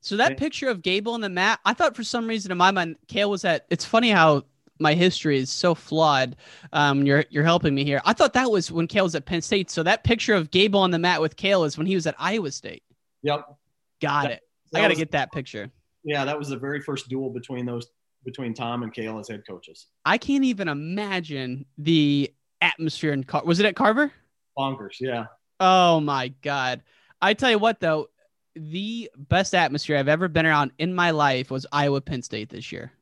So 0.00 0.16
that 0.16 0.36
picture 0.36 0.68
of 0.68 0.80
Gable 0.82 1.14
on 1.14 1.20
the 1.20 1.28
mat, 1.28 1.60
I 1.64 1.74
thought 1.74 1.96
for 1.96 2.04
some 2.04 2.26
reason 2.28 2.52
in 2.52 2.58
my 2.58 2.70
mind, 2.70 2.96
Cael 3.08 3.30
was 3.30 3.44
at. 3.44 3.66
It's 3.70 3.84
funny 3.84 4.10
how 4.10 4.44
my 4.78 4.94
history 4.94 5.38
is 5.38 5.50
so 5.50 5.74
flawed. 5.74 6.36
Um, 6.72 7.04
you're 7.04 7.24
you're 7.30 7.44
helping 7.44 7.74
me 7.74 7.84
here. 7.84 8.00
I 8.04 8.12
thought 8.12 8.32
that 8.34 8.50
was 8.50 8.70
when 8.70 8.88
Cael 8.88 9.04
was 9.04 9.14
at 9.14 9.24
Penn 9.24 9.42
State. 9.42 9.70
So 9.70 9.82
that 9.82 10.04
picture 10.04 10.34
of 10.34 10.50
Gable 10.50 10.80
on 10.80 10.90
the 10.90 10.98
mat 10.98 11.20
with 11.20 11.36
Cael 11.36 11.66
is 11.66 11.76
when 11.76 11.86
he 11.86 11.94
was 11.94 12.06
at 12.06 12.14
Iowa 12.18 12.50
State. 12.50 12.82
Yep. 13.22 13.46
Got 14.00 14.22
that, 14.24 14.32
it. 14.32 14.42
I 14.74 14.80
got 14.80 14.88
to 14.88 14.94
get 14.94 15.12
that 15.12 15.32
picture. 15.32 15.70
Yeah, 16.04 16.24
that 16.24 16.38
was 16.38 16.48
the 16.48 16.56
very 16.56 16.80
first 16.80 17.08
duel 17.08 17.30
between 17.30 17.66
those 17.66 17.88
between 18.24 18.54
Tom 18.54 18.82
and 18.82 18.92
Cael 18.92 19.20
as 19.20 19.28
head 19.28 19.42
coaches. 19.48 19.86
I 20.04 20.18
can't 20.18 20.44
even 20.44 20.68
imagine 20.68 21.66
the 21.76 22.32
atmosphere 22.60 23.12
in 23.12 23.24
Car- 23.24 23.44
was 23.44 23.60
it 23.60 23.66
at 23.66 23.76
Carver? 23.76 24.12
Bonkers, 24.56 24.96
yeah. 25.00 25.26
Oh 25.60 26.00
my 26.00 26.28
god. 26.42 26.82
I 27.20 27.34
tell 27.34 27.50
you 27.50 27.58
what 27.58 27.80
though, 27.80 28.08
the 28.54 29.10
best 29.16 29.54
atmosphere 29.54 29.96
I've 29.96 30.08
ever 30.08 30.28
been 30.28 30.46
around 30.46 30.72
in 30.78 30.94
my 30.94 31.10
life 31.10 31.50
was 31.50 31.66
Iowa 31.72 32.00
Penn 32.00 32.22
State 32.22 32.48
this 32.48 32.72
year. 32.72 32.92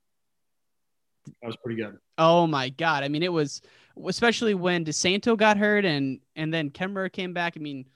That 1.43 1.47
was 1.47 1.57
pretty 1.57 1.81
good. 1.81 1.99
Oh 2.19 2.47
my 2.47 2.69
god! 2.71 3.05
I 3.05 3.09
mean, 3.09 3.23
it 3.23 3.33
was 3.33 3.61
especially 4.05 4.55
when 4.55 4.85
DeSanto 4.85 5.37
got 5.37 5.57
hurt 5.57 5.85
and 5.85 6.21
and 6.35 6.53
then 6.53 6.71
Kemerer 6.71 7.11
came 7.11 7.33
back. 7.33 7.55
I 7.57 7.61
mean, 7.61 7.87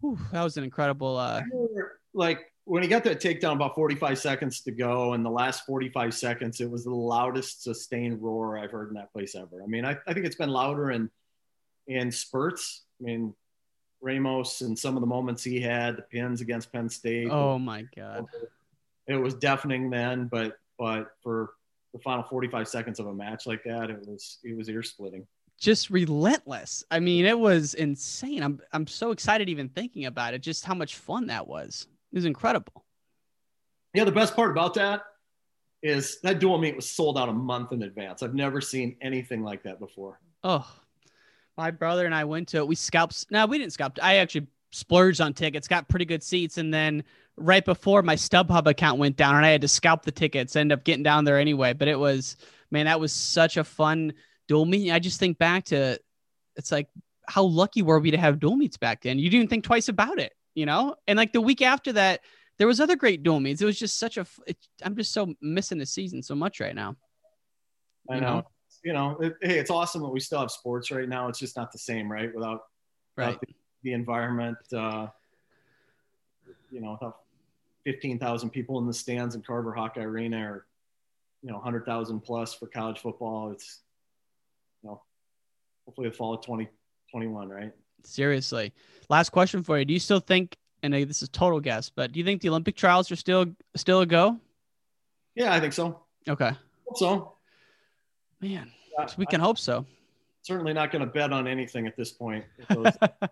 whew, 0.00 0.18
that 0.32 0.42
was 0.42 0.56
an 0.56 0.64
incredible. 0.64 1.16
Uh, 1.16 1.42
remember, 1.50 2.00
like 2.14 2.52
when 2.64 2.82
he 2.82 2.88
got 2.88 3.04
that 3.04 3.20
takedown, 3.20 3.54
about 3.54 3.74
45 3.74 4.18
seconds 4.18 4.60
to 4.62 4.70
go, 4.70 5.14
and 5.14 5.24
the 5.24 5.30
last 5.30 5.66
45 5.66 6.14
seconds, 6.14 6.60
it 6.60 6.70
was 6.70 6.84
the 6.84 6.94
loudest 6.94 7.62
sustained 7.62 8.22
roar 8.22 8.56
I've 8.56 8.70
heard 8.70 8.88
in 8.88 8.94
that 8.94 9.12
place 9.12 9.34
ever. 9.34 9.62
I 9.62 9.66
mean, 9.66 9.84
I, 9.84 9.96
I 10.06 10.14
think 10.14 10.26
it's 10.26 10.36
been 10.36 10.50
louder 10.50 10.90
in 10.90 11.10
in 11.86 12.12
spurts. 12.12 12.84
I 13.00 13.04
mean, 13.04 13.34
Ramos 14.00 14.60
and 14.60 14.78
some 14.78 14.96
of 14.96 15.00
the 15.00 15.06
moments 15.06 15.42
he 15.42 15.60
had, 15.60 15.96
the 15.96 16.02
pins 16.02 16.40
against 16.40 16.72
Penn 16.72 16.88
State. 16.88 17.28
Oh 17.30 17.58
my 17.58 17.84
god! 17.96 18.26
It 19.08 19.16
was 19.16 19.34
deafening 19.34 19.90
then, 19.90 20.28
but 20.30 20.56
but 20.78 21.08
for 21.22 21.50
the 21.92 21.98
final 21.98 22.24
45 22.24 22.68
seconds 22.68 23.00
of 23.00 23.06
a 23.06 23.14
match 23.14 23.46
like 23.46 23.62
that, 23.64 23.90
it 23.90 23.98
was 24.06 24.38
it 24.44 24.56
was 24.56 24.68
ear 24.68 24.82
splitting. 24.82 25.26
Just 25.58 25.90
relentless. 25.90 26.82
I 26.90 26.98
mean, 26.98 27.24
it 27.24 27.38
was 27.38 27.74
insane. 27.74 28.42
I'm 28.42 28.60
I'm 28.72 28.86
so 28.86 29.10
excited 29.10 29.48
even 29.48 29.68
thinking 29.68 30.06
about 30.06 30.34
it. 30.34 30.40
Just 30.40 30.64
how 30.64 30.74
much 30.74 30.96
fun 30.96 31.26
that 31.26 31.46
was. 31.46 31.86
It 32.12 32.16
was 32.16 32.24
incredible. 32.24 32.84
Yeah, 33.94 34.04
the 34.04 34.12
best 34.12 34.34
part 34.34 34.50
about 34.50 34.74
that 34.74 35.02
is 35.82 36.20
that 36.22 36.38
dual 36.38 36.58
meet 36.58 36.76
was 36.76 36.90
sold 36.90 37.18
out 37.18 37.28
a 37.28 37.32
month 37.32 37.72
in 37.72 37.82
advance. 37.82 38.22
I've 38.22 38.34
never 38.34 38.60
seen 38.60 38.96
anything 39.02 39.42
like 39.42 39.62
that 39.64 39.78
before. 39.78 40.20
Oh, 40.44 40.66
my 41.56 41.70
brother 41.70 42.06
and 42.06 42.14
I 42.14 42.24
went 42.24 42.48
to 42.48 42.58
it. 42.58 42.66
We 42.66 42.74
scalped. 42.74 43.26
No, 43.30 43.46
we 43.46 43.58
didn't 43.58 43.72
scalp. 43.72 43.98
I 44.02 44.16
actually 44.16 44.46
splurged 44.70 45.20
on 45.20 45.34
tickets, 45.34 45.68
got 45.68 45.88
pretty 45.88 46.04
good 46.04 46.22
seats, 46.22 46.58
and 46.58 46.72
then 46.72 47.04
right 47.36 47.64
before 47.64 48.02
my 48.02 48.16
StubHub 48.16 48.66
account 48.66 48.98
went 48.98 49.16
down 49.16 49.36
and 49.36 49.46
I 49.46 49.50
had 49.50 49.62
to 49.62 49.68
scalp 49.68 50.04
the 50.04 50.12
tickets, 50.12 50.56
end 50.56 50.72
up 50.72 50.84
getting 50.84 51.02
down 51.02 51.24
there 51.24 51.38
anyway. 51.38 51.72
But 51.72 51.88
it 51.88 51.98
was, 51.98 52.36
man, 52.70 52.86
that 52.86 53.00
was 53.00 53.12
such 53.12 53.56
a 53.56 53.64
fun 53.64 54.12
dual 54.48 54.64
meet. 54.64 54.92
I 54.92 54.98
just 54.98 55.18
think 55.18 55.38
back 55.38 55.64
to 55.66 55.98
it's 56.56 56.72
like, 56.72 56.88
how 57.26 57.44
lucky 57.44 57.82
were 57.82 57.98
we 57.98 58.10
to 58.10 58.18
have 58.18 58.40
dual 58.40 58.56
meets 58.56 58.76
back 58.76 59.02
then? 59.02 59.18
You 59.18 59.30
didn't 59.30 59.48
think 59.48 59.64
twice 59.64 59.88
about 59.88 60.18
it, 60.18 60.32
you 60.54 60.66
know? 60.66 60.96
And 61.06 61.16
like 61.16 61.32
the 61.32 61.40
week 61.40 61.62
after 61.62 61.92
that, 61.94 62.20
there 62.58 62.66
was 62.66 62.80
other 62.80 62.96
great 62.96 63.22
dual 63.22 63.40
meets. 63.40 63.62
It 63.62 63.64
was 63.64 63.78
just 63.78 63.98
such 63.98 64.16
a, 64.18 64.26
it, 64.46 64.58
I'm 64.82 64.96
just 64.96 65.12
so 65.12 65.34
missing 65.40 65.78
the 65.78 65.86
season 65.86 66.22
so 66.22 66.34
much 66.34 66.60
right 66.60 66.74
now. 66.74 66.96
I 68.10 68.20
know. 68.20 68.20
know? 68.20 68.42
You 68.84 68.92
know, 68.92 69.16
it, 69.20 69.34
hey, 69.40 69.58
it's 69.58 69.70
awesome 69.70 70.02
that 70.02 70.08
we 70.08 70.20
still 70.20 70.40
have 70.40 70.50
sports 70.50 70.90
right 70.90 71.08
now. 71.08 71.28
It's 71.28 71.38
just 71.38 71.56
not 71.56 71.70
the 71.70 71.78
same, 71.78 72.10
right? 72.10 72.34
Without, 72.34 72.62
right. 73.16 73.28
Without 73.28 73.40
the, 73.40 73.54
the, 73.84 73.92
environment, 73.92 74.58
uh, 74.76 75.06
you 76.72 76.80
know, 76.80 76.92
without 76.92 77.18
15,000 77.84 78.50
people 78.50 78.78
in 78.78 78.86
the 78.86 78.94
stands 78.94 79.34
in 79.34 79.42
Carver 79.42 79.72
Hawkeye 79.72 80.02
Arena 80.02 80.50
or, 80.50 80.66
you 81.42 81.50
know, 81.50 81.56
100,000 81.56 82.20
plus 82.20 82.54
for 82.54 82.66
college 82.66 83.00
football. 83.00 83.50
It's, 83.50 83.80
you 84.82 84.90
know, 84.90 85.02
hopefully 85.84 86.08
the 86.08 86.14
fall 86.14 86.34
of 86.34 86.40
2021, 86.42 87.48
right? 87.48 87.72
Seriously. 88.04 88.72
Last 89.08 89.30
question 89.30 89.62
for 89.62 89.78
you. 89.78 89.84
Do 89.84 89.92
you 89.92 90.00
still 90.00 90.20
think, 90.20 90.56
and 90.82 90.92
this 90.94 91.22
is 91.22 91.28
total 91.28 91.60
guess, 91.60 91.90
but 91.90 92.12
do 92.12 92.18
you 92.18 92.24
think 92.24 92.40
the 92.40 92.48
Olympic 92.48 92.76
trials 92.76 93.10
are 93.10 93.16
still, 93.16 93.46
still 93.76 94.00
a 94.00 94.06
go? 94.06 94.38
Yeah, 95.34 95.52
I 95.52 95.60
think 95.60 95.72
so. 95.72 96.00
Okay. 96.28 96.50
Hope 96.86 96.98
so. 96.98 97.32
Man, 98.40 98.70
yeah, 98.98 99.06
we 99.16 99.26
can 99.26 99.40
I, 99.40 99.44
hope 99.44 99.58
so. 99.58 99.86
Certainly 100.42 100.72
not 100.72 100.90
going 100.90 101.04
to 101.04 101.10
bet 101.10 101.32
on 101.32 101.46
anything 101.46 101.86
at 101.86 101.96
this 101.96 102.10
point. 102.10 102.44
Those, 102.68 102.86
uh, 103.00 103.08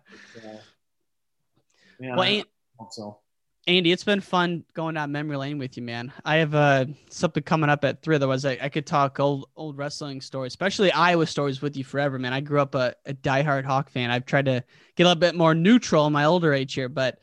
yeah, 1.99 2.15
well, 2.15 2.21
I, 2.21 2.43
so. 2.91 3.19
Andy, 3.67 3.91
it's 3.91 4.03
been 4.03 4.21
fun 4.21 4.63
going 4.73 4.95
down 4.95 5.11
memory 5.11 5.37
lane 5.37 5.59
with 5.59 5.77
you, 5.77 5.83
man. 5.83 6.11
I 6.25 6.37
have 6.37 6.55
uh, 6.55 6.85
something 7.11 7.43
coming 7.43 7.69
up 7.69 7.85
at 7.85 8.01
three. 8.01 8.15
Otherwise, 8.15 8.43
I, 8.43 8.57
I 8.59 8.69
could 8.69 8.87
talk 8.87 9.19
old 9.19 9.49
old 9.55 9.77
wrestling 9.77 10.19
stories, 10.19 10.51
especially 10.51 10.91
Iowa 10.91 11.27
stories 11.27 11.61
with 11.61 11.77
you 11.77 11.83
forever, 11.83 12.17
man. 12.17 12.33
I 12.33 12.41
grew 12.41 12.59
up 12.59 12.73
a, 12.73 12.95
a 13.05 13.13
diehard 13.13 13.65
Hawk 13.65 13.91
fan. 13.91 14.09
I've 14.09 14.25
tried 14.25 14.45
to 14.45 14.63
get 14.95 15.03
a 15.03 15.07
little 15.07 15.19
bit 15.19 15.35
more 15.35 15.53
neutral 15.53 16.07
in 16.07 16.13
my 16.13 16.25
older 16.25 16.53
age 16.53 16.73
here, 16.73 16.89
but 16.89 17.19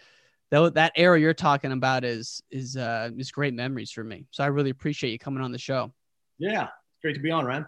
though 0.51 0.68
that 0.70 0.93
era 0.95 1.18
you're 1.18 1.34
talking 1.34 1.72
about 1.72 2.05
is 2.05 2.41
is 2.53 2.76
uh, 2.76 3.11
is 3.18 3.32
great 3.32 3.55
memories 3.55 3.91
for 3.91 4.05
me. 4.05 4.26
So 4.30 4.45
I 4.45 4.47
really 4.47 4.70
appreciate 4.70 5.11
you 5.11 5.18
coming 5.18 5.43
on 5.43 5.51
the 5.51 5.59
show. 5.59 5.93
Yeah, 6.39 6.62
it's 6.62 7.03
great 7.03 7.14
to 7.14 7.20
be 7.20 7.32
on, 7.32 7.47
Ryan. 7.47 7.66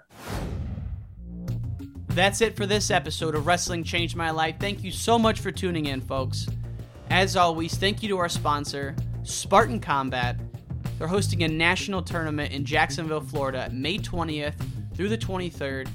That's 2.11 2.41
it 2.41 2.57
for 2.57 2.67
this 2.67 2.93
episode 2.93 3.35
of 3.35 3.47
Wrestling 3.47 3.83
Changed 3.83 4.15
My 4.15 4.31
Life. 4.31 4.57
Thank 4.61 4.85
you 4.85 4.93
so 4.93 5.19
much 5.19 5.41
for 5.41 5.51
tuning 5.51 5.87
in, 5.87 6.01
folks. 6.01 6.47
As 7.11 7.37
always, 7.37 7.77
thank 7.77 8.03
you 8.03 8.09
to 8.11 8.19
our 8.19 8.29
sponsor, 8.29 8.95
Spartan 9.25 9.81
Combat. 9.81 10.37
They're 10.97 11.09
hosting 11.09 11.43
a 11.43 11.49
national 11.49 12.03
tournament 12.03 12.53
in 12.53 12.65
Jacksonville, 12.65 13.21
Florida, 13.21 13.69
May 13.73 13.99
20th 13.99 14.55
through 14.95 15.09
the 15.09 15.19
23rd. 15.19 15.89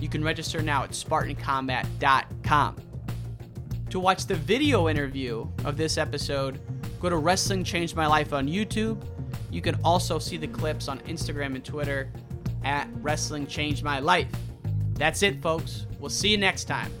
You 0.00 0.08
can 0.08 0.24
register 0.24 0.60
now 0.60 0.82
at 0.82 0.90
SpartanCombat.com. 0.90 2.76
To 3.90 4.00
watch 4.00 4.26
the 4.26 4.34
video 4.34 4.88
interview 4.88 5.46
of 5.64 5.76
this 5.76 5.96
episode, 5.96 6.60
go 7.00 7.08
to 7.08 7.16
Wrestling 7.16 7.62
Changed 7.62 7.94
My 7.94 8.08
Life 8.08 8.32
on 8.32 8.48
YouTube. 8.48 9.00
You 9.50 9.60
can 9.60 9.76
also 9.84 10.18
see 10.18 10.36
the 10.36 10.48
clips 10.48 10.88
on 10.88 10.98
Instagram 11.00 11.54
and 11.54 11.64
Twitter 11.64 12.10
at 12.64 12.88
Wrestling 13.00 13.46
Changed 13.46 13.84
My 13.84 14.00
Life. 14.00 14.28
That's 14.94 15.22
it, 15.22 15.40
folks. 15.40 15.86
We'll 16.00 16.10
see 16.10 16.30
you 16.30 16.38
next 16.38 16.64
time. 16.64 16.92